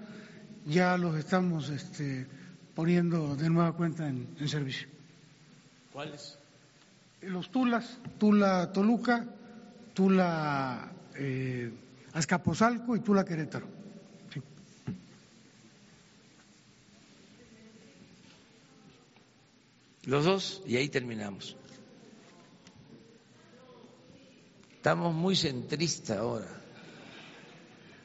ya 0.64 0.96
los 0.96 1.16
estamos 1.18 1.68
este, 1.68 2.26
poniendo 2.74 3.36
de 3.36 3.50
nueva 3.50 3.72
cuenta 3.72 4.08
en, 4.08 4.28
servicio. 4.48 4.88
¿Cuáles? 5.92 6.38
Los 7.20 7.50
Tulas, 7.50 7.98
Tula 8.18 8.72
Toluca, 8.72 9.26
Tula 9.92 10.90
eh, 11.14 11.70
Azcapotzalco 12.14 12.96
y 12.96 13.00
Tula 13.00 13.24
Querétaro. 13.24 13.73
Los 20.06 20.24
dos 20.24 20.62
y 20.66 20.76
ahí 20.76 20.88
terminamos. 20.88 21.56
Estamos 24.76 25.14
muy 25.14 25.34
centristas 25.34 26.18
ahora. 26.18 26.46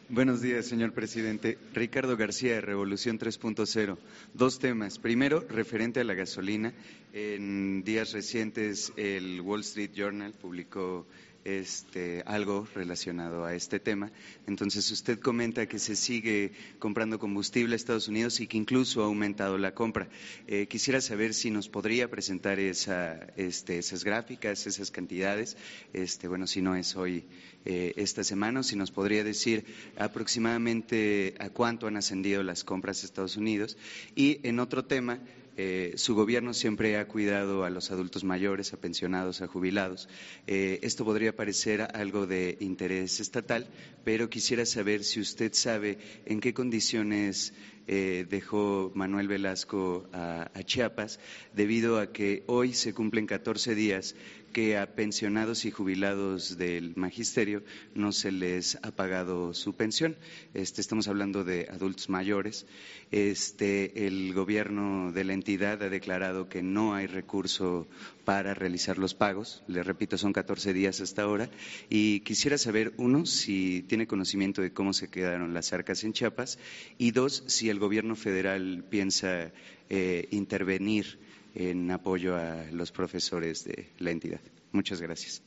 Buenos 0.07 0.41
días, 0.41 0.65
señor 0.65 0.93
presidente. 0.93 1.59
Ricardo 1.73 2.15
García, 2.17 2.53
de 2.53 2.61
Revolución 2.61 3.19
3.0. 3.19 3.97
Dos 4.33 4.57
temas. 4.57 4.97
Primero, 4.97 5.45
referente 5.49 5.99
a 5.99 6.03
la 6.03 6.13
gasolina. 6.13 6.73
En 7.11 7.83
días 7.83 8.11
recientes, 8.11 8.93
el 8.95 9.41
Wall 9.41 9.61
Street 9.61 9.91
Journal 9.95 10.31
publicó 10.33 11.07
este, 11.43 12.21
algo 12.27 12.67
relacionado 12.75 13.45
a 13.45 13.55
este 13.55 13.79
tema. 13.79 14.11
Entonces, 14.45 14.91
usted 14.91 15.19
comenta 15.19 15.67
que 15.67 15.79
se 15.79 15.95
sigue 15.95 16.51
comprando 16.77 17.17
combustible 17.17 17.73
a 17.73 17.77
Estados 17.77 18.07
Unidos 18.07 18.39
y 18.41 18.47
que 18.47 18.57
incluso 18.57 19.01
ha 19.01 19.05
aumentado 19.05 19.57
la 19.57 19.73
compra. 19.73 20.07
Eh, 20.45 20.67
quisiera 20.67 21.01
saber 21.01 21.33
si 21.33 21.49
nos 21.49 21.67
podría 21.67 22.11
presentar 22.11 22.59
esa, 22.59 23.15
este, 23.37 23.79
esas 23.79 24.03
gráficas, 24.03 24.67
esas 24.67 24.91
cantidades. 24.91 25.57
Este, 25.93 26.27
bueno, 26.27 26.45
si 26.45 26.61
no 26.61 26.75
es 26.75 26.95
hoy 26.95 27.25
eh, 27.65 27.93
esta 27.95 28.23
semana, 28.23 28.61
si 28.61 28.75
nos 28.75 28.91
podría 28.91 29.23
decir 29.23 29.65
aproximadamente 29.97 31.33
a 31.39 31.49
cuánto 31.49 31.87
han 31.87 31.97
ascendido 31.97 32.43
las 32.43 32.63
compras 32.63 33.01
a 33.01 33.07
Estados 33.07 33.35
Unidos. 33.35 33.77
Y 34.15 34.39
en 34.43 34.59
otro 34.59 34.85
tema, 34.85 35.19
eh, 35.61 35.91
su 35.97 36.15
gobierno 36.15 36.53
siempre 36.53 36.95
ha 36.97 37.05
cuidado 37.05 37.65
a 37.65 37.69
los 37.69 37.91
adultos 37.91 38.23
mayores, 38.23 38.71
a 38.71 38.77
pensionados, 38.77 39.41
a 39.41 39.47
jubilados. 39.47 40.07
Eh, 40.47 40.79
esto 40.83 41.03
podría 41.03 41.35
parecer 41.35 41.81
algo 41.81 42.25
de 42.25 42.55
interés 42.61 43.19
estatal, 43.19 43.67
pero 44.05 44.29
quisiera 44.29 44.65
saber 44.65 45.03
si 45.03 45.19
usted 45.19 45.51
sabe 45.53 45.97
en 46.25 46.39
qué 46.39 46.53
condiciones 46.53 47.53
eh, 47.87 48.25
dejó 48.29 48.93
Manuel 48.95 49.27
Velasco 49.27 50.07
a, 50.13 50.49
a, 50.53 50.63
Chiapas, 50.63 51.19
debido 51.53 51.99
a 51.99 52.13
que 52.13 52.43
hoy 52.47 52.73
se 52.73 52.93
cumplen 52.93 53.25
14 53.25 53.75
días 53.75 54.15
que 54.51 54.77
a 54.77 54.95
pensionados 54.95 55.65
y 55.65 55.71
jubilados 55.71 56.57
del 56.57 56.93
magisterio 56.95 57.63
no 57.95 58.11
se 58.11 58.31
les 58.31 58.77
ha 58.81 58.91
pagado 58.91 59.53
su 59.53 59.75
pensión. 59.75 60.15
Este, 60.53 60.81
estamos 60.81 61.07
hablando 61.07 61.43
de 61.43 61.67
adultos 61.71 62.09
mayores. 62.09 62.65
Este, 63.11 64.07
el 64.07 64.33
gobierno 64.33 65.11
de 65.11 65.23
la 65.23 65.33
entidad 65.33 65.81
ha 65.83 65.89
declarado 65.89 66.49
que 66.49 66.61
no 66.61 66.93
hay 66.93 67.07
recurso 67.07 67.87
para 68.25 68.53
realizar 68.53 68.97
los 68.97 69.13
pagos. 69.13 69.63
Le 69.67 69.83
repito, 69.83 70.17
son 70.17 70.33
14 70.33 70.73
días 70.73 71.01
hasta 71.01 71.23
ahora. 71.23 71.49
Y 71.89 72.21
quisiera 72.21 72.57
saber, 72.57 72.93
uno, 72.97 73.25
si 73.25 73.83
tiene 73.87 74.07
conocimiento 74.07 74.61
de 74.61 74.73
cómo 74.73 74.93
se 74.93 75.09
quedaron 75.09 75.53
las 75.53 75.73
arcas 75.73 76.03
en 76.03 76.13
Chiapas 76.13 76.59
y 76.97 77.11
dos, 77.11 77.43
si 77.47 77.69
el 77.69 77.79
gobierno 77.79 78.15
federal 78.15 78.83
piensa 78.89 79.51
eh, 79.89 80.27
intervenir 80.31 81.19
en 81.55 81.89
apoyo 81.91 82.35
a 82.35 82.65
los 82.71 82.91
profesores 82.91 83.63
de 83.63 83.91
la 83.99 84.11
entidad. 84.11 84.41
Muchas 84.71 85.01
gracias. 85.01 85.41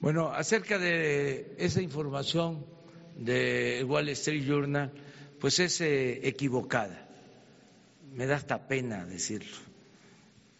Bueno, 0.00 0.30
acerca 0.32 0.78
de 0.78 1.54
esa 1.58 1.82
información 1.82 2.64
de 3.16 3.84
Wall 3.86 4.08
Street 4.10 4.44
Journal, 4.46 4.92
pues 5.38 5.58
es 5.58 5.80
eh, 5.80 6.26
equivocada. 6.26 7.06
Me 8.14 8.26
da 8.26 8.36
hasta 8.36 8.66
pena 8.66 9.04
decirlo 9.04 9.56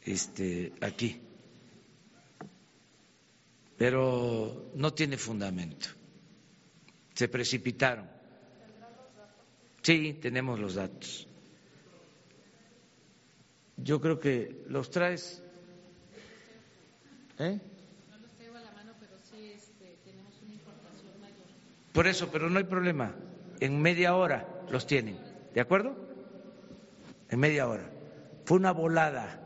este, 0.02 0.72
aquí. 0.80 1.20
Pero 3.76 4.72
no 4.74 4.92
tiene 4.92 5.16
fundamento. 5.16 5.88
Se 7.14 7.28
precipitaron. 7.28 8.08
Sí, 9.82 10.18
tenemos 10.20 10.60
los 10.60 10.74
datos. 10.74 11.26
Yo 13.82 14.00
creo 14.00 14.20
que 14.20 14.64
los 14.68 14.90
traes. 14.90 15.42
¿Eh? 17.38 17.58
No 18.10 18.18
los 18.18 18.30
traigo 18.32 18.56
a 18.56 18.60
la 18.60 18.72
mano, 18.72 18.92
pero 19.00 19.12
sí 19.18 19.52
este, 19.54 19.98
tenemos 20.04 20.34
una 20.42 20.54
importación 20.54 21.20
mayor. 21.20 21.46
Por 21.92 22.06
eso, 22.06 22.28
pero 22.30 22.50
no 22.50 22.58
hay 22.58 22.64
problema. 22.64 23.14
En 23.60 23.80
media 23.80 24.14
hora 24.14 24.46
los 24.70 24.86
tienen. 24.86 25.18
¿De 25.54 25.60
acuerdo? 25.60 25.96
En 27.30 27.40
media 27.40 27.68
hora. 27.68 27.90
Fue 28.44 28.58
una 28.58 28.72
volada. 28.72 29.38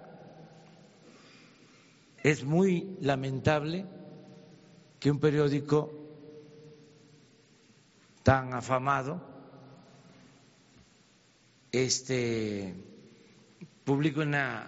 Es 2.22 2.42
muy 2.44 2.96
lamentable 3.00 3.86
que 4.98 5.10
un 5.10 5.20
periódico 5.20 5.92
tan 8.22 8.54
afamado 8.54 9.20
este 11.70 12.93
publica 13.84 14.20
una 14.22 14.66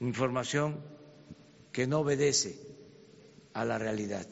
información 0.00 0.80
que 1.72 1.86
no 1.86 2.00
obedece 2.00 2.58
a 3.54 3.64
la 3.64 3.78
realidad 3.78 4.26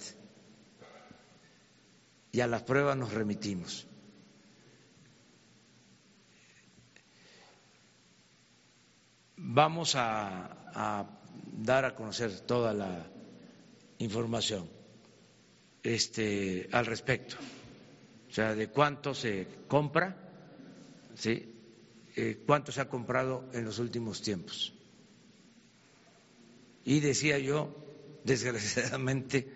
y 2.31 2.41
a 2.41 2.47
las 2.47 2.63
pruebas 2.63 2.97
nos 2.97 3.13
remitimos. 3.13 3.87
Vamos 9.37 9.97
a, 9.97 10.47
a 10.75 11.07
dar 11.53 11.85
a 11.85 11.95
conocer 11.95 12.41
toda 12.41 12.73
la 12.73 13.07
información 13.99 14.69
este, 15.83 16.69
al 16.73 16.87
respecto, 16.87 17.37
o 18.29 18.33
sea, 18.33 18.55
de 18.55 18.69
cuánto 18.69 19.15
se 19.15 19.47
compra, 19.69 20.17
¿sí? 21.17 21.52
Eh, 22.15 22.43
cuánto 22.47 22.73
se 22.73 22.81
ha 22.81 22.89
comprado 22.89 23.49
en 23.53 23.65
los 23.65 23.79
últimos 23.79 24.21
tiempos. 24.21 24.75
Y 26.85 27.01
decía 27.01 27.39
yo, 27.39 27.75
desgraciadamente, 28.25 29.49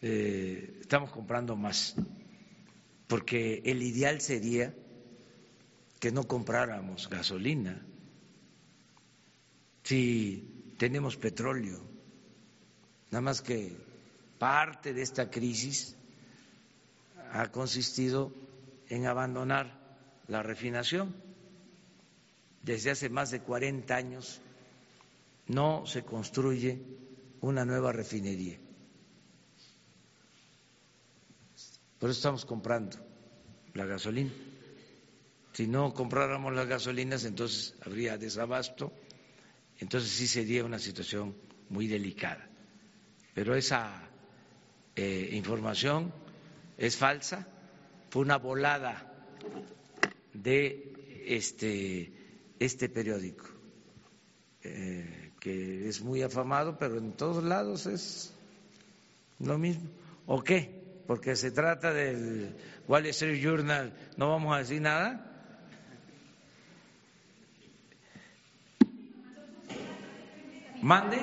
eh, 0.00 0.78
estamos 0.80 1.10
comprando 1.10 1.56
más, 1.56 1.94
porque 3.06 3.62
el 3.64 3.82
ideal 3.82 4.20
sería 4.20 4.74
que 5.98 6.10
no 6.10 6.26
compráramos 6.26 7.10
gasolina 7.10 7.84
si 9.82 10.74
tenemos 10.78 11.16
petróleo, 11.16 11.82
nada 13.10 13.20
más 13.20 13.42
que 13.42 13.76
parte 14.38 14.94
de 14.94 15.02
esta 15.02 15.28
crisis 15.30 15.96
ha 17.32 17.50
consistido 17.50 18.32
en 18.88 19.06
abandonar 19.06 19.79
la 20.30 20.42
refinación. 20.42 21.14
Desde 22.62 22.92
hace 22.92 23.10
más 23.10 23.30
de 23.30 23.40
40 23.40 23.94
años 23.94 24.40
no 25.48 25.84
se 25.86 26.04
construye 26.04 26.80
una 27.40 27.64
nueva 27.64 27.92
refinería. 27.92 28.58
Por 31.98 32.08
eso 32.08 32.18
estamos 32.18 32.44
comprando 32.46 32.96
la 33.74 33.84
gasolina. 33.84 34.30
Si 35.52 35.66
no 35.66 35.92
compráramos 35.92 36.54
las 36.54 36.66
gasolinas, 36.66 37.24
entonces 37.24 37.74
habría 37.84 38.16
desabasto, 38.16 38.92
entonces 39.78 40.10
sí 40.10 40.28
sería 40.28 40.64
una 40.64 40.78
situación 40.78 41.34
muy 41.68 41.88
delicada. 41.88 42.48
Pero 43.34 43.56
esa 43.56 44.08
eh, 44.94 45.30
información 45.32 46.12
es 46.78 46.96
falsa, 46.96 47.46
fue 48.10 48.22
una 48.22 48.38
volada 48.38 49.10
de 50.34 50.92
este, 51.26 52.12
este 52.58 52.88
periódico. 52.88 53.46
Eh, 54.62 55.30
que 55.40 55.88
es 55.88 56.02
muy 56.02 56.22
afamado, 56.22 56.76
pero 56.78 56.98
en 56.98 57.12
todos 57.12 57.42
lados 57.42 57.86
es 57.86 58.32
lo 59.38 59.58
mismo. 59.58 59.88
¿O 60.26 60.42
qué? 60.42 60.70
Porque 61.06 61.34
se 61.34 61.50
trata 61.50 61.92
del 61.92 62.54
Wall 62.86 63.06
Street 63.06 63.42
Journal, 63.42 63.92
¿no 64.16 64.28
vamos 64.28 64.54
a 64.54 64.58
decir 64.58 64.82
nada? 64.82 65.26
¿Mande? 70.82 71.18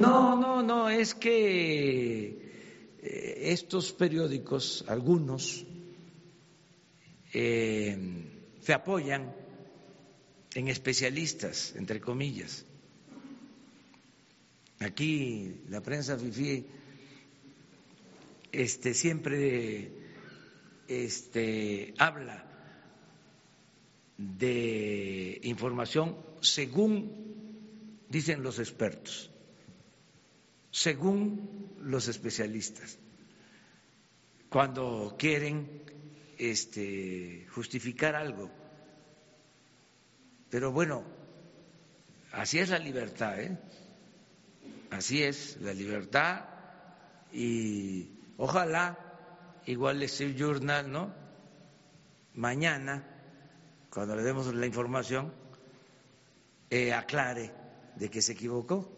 No, 0.00 0.36
no, 0.36 0.62
no, 0.62 0.88
es 0.88 1.14
que 1.14 2.26
eh, 3.02 3.34
estos 3.52 3.92
periódicos, 3.92 4.84
algunos, 4.88 5.66
eh, 7.32 7.96
se 8.60 8.72
apoyan 8.72 9.34
en 10.54 10.68
especialistas, 10.68 11.74
entre 11.76 12.00
comillas. 12.00 12.64
Aquí 14.80 15.62
la 15.68 15.80
prensa 15.80 16.16
FIFI 16.18 16.66
este, 18.52 18.94
siempre 18.94 19.90
este, 20.86 21.94
habla 21.98 22.44
de 24.16 25.40
información 25.44 26.16
según 26.40 27.28
dicen 28.08 28.42
los 28.42 28.58
expertos, 28.58 29.30
según 30.70 31.70
los 31.80 32.08
especialistas, 32.08 32.98
cuando 34.48 35.16
quieren 35.18 35.82
este, 36.38 37.46
justificar 37.50 38.14
algo 38.14 38.50
pero 40.50 40.72
bueno, 40.72 41.04
así 42.32 42.58
es 42.58 42.70
la 42.70 42.78
libertad, 42.78 43.40
¿eh? 43.40 43.58
Así 44.90 45.22
es 45.22 45.58
la 45.60 45.74
libertad 45.74 46.46
y 47.32 48.10
ojalá, 48.38 48.96
igual 49.66 50.02
el 50.02 50.36
Journal, 50.36 50.90
¿no? 50.90 51.14
Mañana, 52.34 53.06
cuando 53.90 54.16
le 54.16 54.22
demos 54.22 54.52
la 54.54 54.64
información, 54.64 55.34
eh, 56.70 56.94
aclare 56.94 57.52
de 57.96 58.08
que 58.08 58.22
se 58.22 58.32
equivocó. 58.32 58.90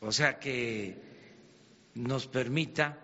O 0.00 0.10
sea, 0.10 0.40
que 0.40 1.00
nos 1.94 2.26
permita 2.26 2.98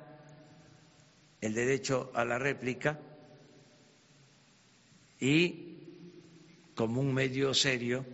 el 1.43 1.55
derecho 1.55 2.11
a 2.15 2.25
la 2.25 2.39
réplica 2.39 2.99
y 5.21 5.73
como 6.75 7.01
un 7.01 7.13
medio 7.13 7.53
serio 7.53 8.07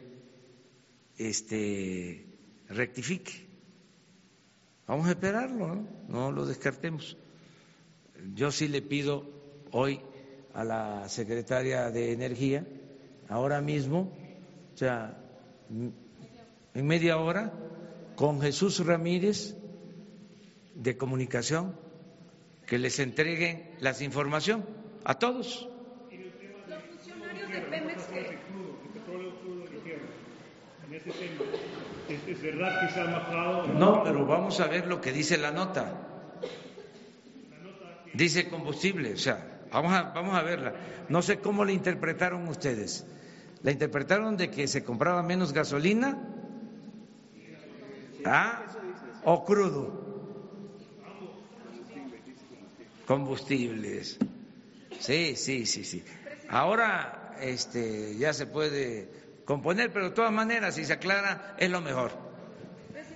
este, 1.16 2.26
rectifique. 2.68 3.46
Vamos 4.86 5.06
a 5.06 5.10
esperarlo, 5.10 5.74
¿no? 5.74 5.86
no 6.08 6.32
lo 6.32 6.46
descartemos. 6.46 7.18
Yo 8.34 8.50
sí 8.50 8.66
le 8.66 8.80
pido 8.80 9.24
hoy 9.72 10.00
a 10.54 10.64
la 10.64 11.08
secretaria 11.08 11.90
de 11.90 12.12
Energía, 12.12 12.66
ahora 13.28 13.60
mismo, 13.60 14.10
o 14.74 14.76
sea, 14.76 15.22
en 15.68 16.86
media 16.86 17.18
hora, 17.18 17.52
con 18.16 18.40
Jesús 18.40 18.84
Ramírez 18.84 19.54
de 20.74 20.96
Comunicación, 20.96 21.87
que 22.68 22.78
les 22.78 22.98
entreguen 22.98 23.74
las 23.80 24.02
información 24.02 24.64
a 25.04 25.18
todos. 25.18 25.68
¿Es, 32.26 32.42
verdad 32.42 32.80
que 32.80 32.94
se 32.94 33.00
ha 33.00 33.04
bajado? 33.04 33.66
No, 33.68 34.02
pero 34.04 34.26
vamos 34.26 34.60
a 34.60 34.66
ver 34.66 34.86
lo 34.86 35.00
que 35.00 35.12
dice 35.12 35.38
la 35.38 35.50
nota. 35.50 35.94
Dice 38.12 38.48
combustible, 38.48 39.14
o 39.14 39.18
sea, 39.18 39.62
vamos 39.72 39.92
a, 39.92 40.02
vamos 40.02 40.34
a 40.34 40.42
verla. 40.42 40.74
No 41.08 41.22
sé 41.22 41.38
cómo 41.38 41.64
la 41.64 41.72
interpretaron 41.72 42.48
ustedes. 42.48 43.06
¿La 43.62 43.70
interpretaron 43.70 44.36
de 44.36 44.50
que 44.50 44.68
se 44.68 44.84
compraba 44.84 45.22
menos 45.22 45.52
gasolina? 45.52 46.18
¿Ah? 48.24 48.62
¿O 49.24 49.44
crudo? 49.44 50.07
Combustibles. 53.08 54.18
Sí, 55.00 55.34
sí, 55.34 55.64
sí, 55.64 55.82
sí. 55.82 56.04
Ahora 56.50 57.34
este, 57.40 58.14
ya 58.18 58.34
se 58.34 58.44
puede 58.44 59.08
componer, 59.46 59.90
pero 59.90 60.10
de 60.10 60.14
todas 60.14 60.30
maneras, 60.30 60.74
si 60.74 60.84
se 60.84 60.92
aclara, 60.92 61.56
es 61.58 61.70
lo 61.70 61.80
mejor. 61.80 62.12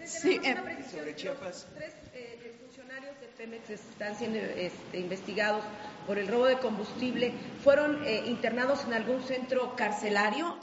Sí, 0.06 0.40
eh, 0.42 0.56
sobre 0.90 1.14
Chiapas. 1.14 1.66
Tres 1.74 1.92
eh, 2.14 2.54
funcionarios 2.64 3.20
de 3.20 3.26
Pemex 3.36 3.68
están 3.68 4.16
siendo 4.16 4.38
este, 4.38 4.98
investigados 4.98 5.62
por 6.06 6.16
el 6.18 6.26
robo 6.26 6.46
de 6.46 6.58
combustible. 6.58 7.34
¿Fueron 7.62 8.02
eh, 8.06 8.22
internados 8.26 8.84
en 8.86 8.94
algún 8.94 9.22
centro 9.22 9.76
carcelario? 9.76 10.56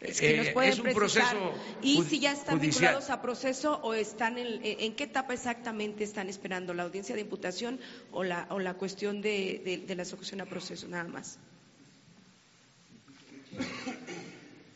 Es 0.00 0.20
que 0.20 0.36
nos 0.36 0.48
pueden 0.50 0.72
es 0.72 0.78
un 0.78 0.92
proceso 0.92 1.52
y 1.82 2.02
si 2.04 2.20
ya 2.20 2.32
están 2.32 2.60
vinculados 2.60 3.10
a 3.10 3.20
proceso 3.20 3.80
o 3.82 3.94
están 3.94 4.38
en, 4.38 4.60
en, 4.62 4.94
qué 4.94 5.04
etapa 5.04 5.34
exactamente 5.34 6.04
están 6.04 6.28
esperando 6.28 6.72
la 6.72 6.84
audiencia 6.84 7.16
de 7.16 7.22
imputación 7.22 7.80
o 8.12 8.22
la, 8.22 8.46
o 8.50 8.60
la 8.60 8.74
cuestión 8.74 9.20
de, 9.20 9.60
de, 9.64 9.78
de 9.78 9.94
la 9.96 10.02
ejecución 10.04 10.40
a 10.40 10.46
proceso 10.46 10.86
nada 10.86 11.08
más. 11.08 11.38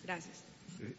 Gracias. 0.02 0.44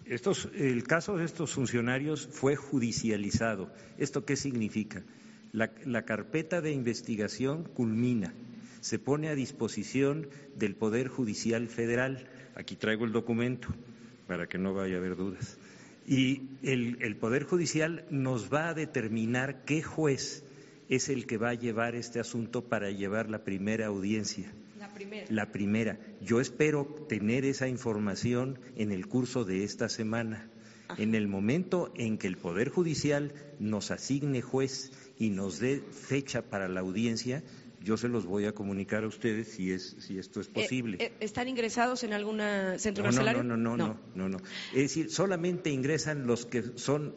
Estos, 0.06 0.48
el 0.56 0.84
caso 0.84 1.18
de 1.18 1.26
estos 1.26 1.52
funcionarios 1.52 2.26
fue 2.32 2.56
judicializado. 2.56 3.70
¿Esto 3.98 4.24
qué 4.24 4.38
significa? 4.38 5.04
La, 5.52 5.70
la, 5.86 6.06
carpeta 6.06 6.62
de 6.62 6.72
investigación 6.72 7.66
culmina, 7.66 8.34
se 8.80 9.00
pone 9.00 9.28
a 9.28 9.36
disposición 9.36 10.30
del 10.56 10.76
Poder 10.76 11.10
Judicial 11.10 11.68
Federal. 11.68 12.26
Aquí 12.56 12.78
traigo 12.78 13.04
el 13.04 13.12
documento 13.12 13.68
para 14.34 14.48
que 14.48 14.58
no 14.58 14.74
vaya 14.74 14.96
a 14.96 14.98
haber 14.98 15.16
dudas. 15.16 15.60
Y 16.08 16.50
el, 16.64 16.98
el 17.02 17.16
Poder 17.18 17.44
Judicial 17.44 18.04
nos 18.10 18.52
va 18.52 18.70
a 18.70 18.74
determinar 18.74 19.64
qué 19.64 19.84
juez 19.84 20.44
es 20.90 21.08
el 21.10 21.28
que 21.28 21.38
va 21.38 21.50
a 21.50 21.54
llevar 21.54 21.94
este 21.94 22.20
asunto 22.20 22.68
para 22.68 22.90
llevar 22.90 23.30
la 23.30 23.44
primera 23.44 23.86
audiencia. 23.86 24.52
La 25.30 25.52
primera. 25.52 26.00
Yo 26.20 26.42
espero 26.42 26.86
tener 27.08 27.46
esa 27.46 27.68
información 27.68 28.58
en 28.76 28.92
el 28.92 29.06
curso 29.06 29.46
de 29.46 29.64
esta 29.64 29.88
semana. 29.88 30.50
En 30.98 31.14
el 31.14 31.28
momento 31.28 31.94
en 31.96 32.18
que 32.18 32.26
el 32.26 32.38
Poder 32.38 32.70
Judicial 32.70 33.34
nos 33.60 33.92
asigne 33.92 34.42
juez 34.42 34.92
y 35.20 35.30
nos 35.30 35.60
dé 35.60 35.80
fecha 35.92 36.42
para 36.42 36.68
la 36.68 36.80
audiencia, 36.80 37.44
yo 37.84 37.98
se 37.98 38.08
los 38.08 38.26
voy 38.26 38.46
a 38.46 38.54
comunicar 38.54 39.04
a 39.04 39.08
ustedes 39.08 39.50
si 39.50 39.72
es 39.72 39.96
si 40.00 40.18
esto 40.18 40.42
es 40.42 40.48
posible. 40.48 40.98
Eh, 41.00 41.14
¿Están 41.20 41.48
ingresados 41.48 42.04
en 42.04 42.14
algún 42.14 42.42
centro 42.78 43.04
no, 43.04 43.10
carcelario? 43.10 43.44
No 43.44 43.58
no 43.58 43.78
no, 43.78 43.98
no, 44.16 44.30
no, 44.30 44.38
Es 44.74 44.82
decir, 44.82 45.12
solamente 45.12 45.70
ingresan 45.70 46.26
los 46.26 46.46
que 46.46 46.64
son 46.76 47.16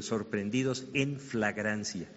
sorprendidos 0.00 0.86
en 0.94 1.18
flagrancia. 1.18 2.08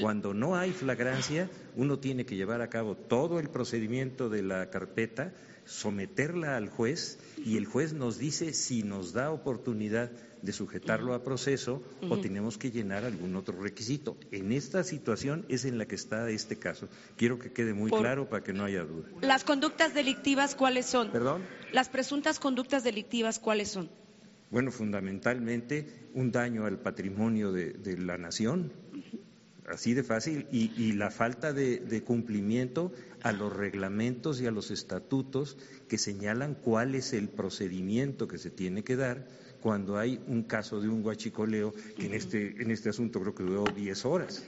Cuando 0.00 0.34
no 0.34 0.56
hay 0.56 0.72
flagrancia, 0.72 1.50
uno 1.76 1.98
tiene 1.98 2.26
que 2.26 2.36
llevar 2.36 2.60
a 2.60 2.68
cabo 2.68 2.94
todo 2.94 3.40
el 3.40 3.48
procedimiento 3.48 4.28
de 4.28 4.42
la 4.42 4.70
carpeta, 4.70 5.32
someterla 5.64 6.56
al 6.56 6.68
juez 6.68 7.18
y 7.44 7.56
el 7.56 7.66
juez 7.66 7.92
nos 7.92 8.18
dice 8.18 8.52
si 8.52 8.82
nos 8.82 9.12
da 9.12 9.30
oportunidad 9.30 10.10
de 10.42 10.52
sujetarlo 10.52 11.14
a 11.14 11.22
proceso 11.22 11.82
o 12.08 12.18
tenemos 12.18 12.58
que 12.58 12.70
llenar 12.70 13.04
algún 13.04 13.36
otro 13.36 13.60
requisito. 13.60 14.16
En 14.30 14.52
esta 14.52 14.84
situación 14.84 15.44
es 15.48 15.64
en 15.64 15.78
la 15.78 15.86
que 15.86 15.94
está 15.94 16.28
este 16.30 16.56
caso. 16.56 16.88
Quiero 17.16 17.38
que 17.38 17.52
quede 17.52 17.74
muy 17.74 17.90
claro 17.90 18.28
para 18.28 18.42
que 18.42 18.52
no 18.52 18.64
haya 18.64 18.84
duda. 18.84 19.08
¿Las 19.20 19.44
conductas 19.44 19.94
delictivas 19.94 20.54
cuáles 20.54 20.86
son? 20.86 21.10
¿Perdón? 21.10 21.42
Las 21.72 21.88
presuntas 21.88 22.38
conductas 22.38 22.84
delictivas 22.84 23.38
cuáles 23.38 23.68
son? 23.68 23.90
Bueno, 24.50 24.70
fundamentalmente 24.70 26.08
un 26.14 26.32
daño 26.32 26.64
al 26.64 26.78
patrimonio 26.78 27.52
de, 27.52 27.72
de 27.72 27.98
la 27.98 28.16
nación, 28.16 28.72
así 29.68 29.94
de 29.94 30.02
fácil, 30.02 30.46
y, 30.50 30.92
la 30.92 31.10
falta 31.10 31.52
de, 31.52 32.02
cumplimiento 32.04 32.92
a 33.22 33.32
los 33.32 33.54
reglamentos 33.54 34.40
y 34.40 34.46
a 34.46 34.50
los 34.50 34.70
estatutos 34.70 35.56
que 35.88 35.98
señalan 35.98 36.54
cuál 36.54 36.94
es 36.94 37.12
el 37.12 37.28
procedimiento 37.28 38.28
que 38.28 38.38
se 38.38 38.50
tiene 38.50 38.82
que 38.82 38.96
dar 38.96 39.26
cuando 39.60 39.98
hay 39.98 40.20
un 40.26 40.44
caso 40.44 40.80
de 40.80 40.88
un 40.88 41.02
guachicoleo 41.02 41.74
que 41.96 42.06
en 42.06 42.14
este, 42.14 42.62
en 42.62 42.70
este 42.70 42.90
asunto 42.90 43.20
creo 43.20 43.34
que 43.34 43.42
duró 43.42 43.64
10 43.64 44.04
horas. 44.04 44.44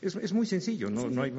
Es, 0.00 0.32
muy 0.32 0.46
sencillo, 0.46 0.90
no, 0.90 1.10
no 1.10 1.22
hay, 1.22 1.32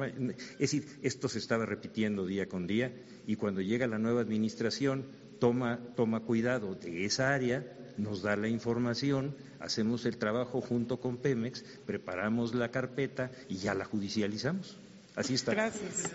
es 0.52 0.58
decir, 0.58 0.84
esto 1.02 1.30
se 1.30 1.38
estaba 1.38 1.64
repitiendo 1.64 2.26
día 2.26 2.46
con 2.46 2.66
día 2.66 2.92
y 3.26 3.36
cuando 3.36 3.62
llega 3.62 3.86
la 3.86 3.98
nueva 3.98 4.20
administración 4.20 5.06
toma, 5.38 5.80
toma 5.96 6.20
cuidado 6.20 6.74
de 6.74 7.06
esa 7.06 7.32
área 7.32 7.64
nos 8.00 8.22
da 8.22 8.36
la 8.36 8.48
información, 8.48 9.36
hacemos 9.60 10.04
el 10.06 10.16
trabajo 10.16 10.60
junto 10.60 11.00
con 11.00 11.18
Pemex, 11.18 11.62
preparamos 11.86 12.54
la 12.54 12.70
carpeta 12.70 13.30
y 13.48 13.56
ya 13.56 13.74
la 13.74 13.84
judicializamos. 13.84 14.76
Así 15.16 15.34
está. 15.34 15.52
Gracias. 15.52 16.10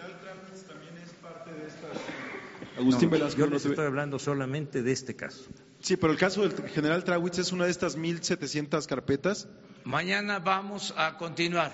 Agustín 2.77 3.09
Velasco. 3.09 3.39
Yo 3.39 3.47
les 3.47 3.65
estoy 3.65 3.85
hablando 3.85 4.19
solamente 4.19 4.83
de 4.83 4.91
este 4.91 5.15
caso. 5.15 5.45
Sí, 5.79 5.97
pero 5.97 6.11
el 6.11 6.19
caso 6.19 6.41
del 6.41 6.69
general 6.69 7.03
Trawitz 7.03 7.39
es 7.39 7.51
una 7.51 7.65
de 7.65 7.71
estas 7.71 7.97
1.700 7.97 8.85
carpetas. 8.87 9.47
Mañana 9.83 10.39
vamos 10.39 10.93
a 10.97 11.17
continuar. 11.17 11.71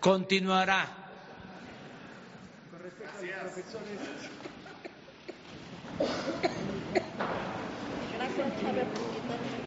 Continuará. 0.00 1.06
Gracias, 8.18 9.05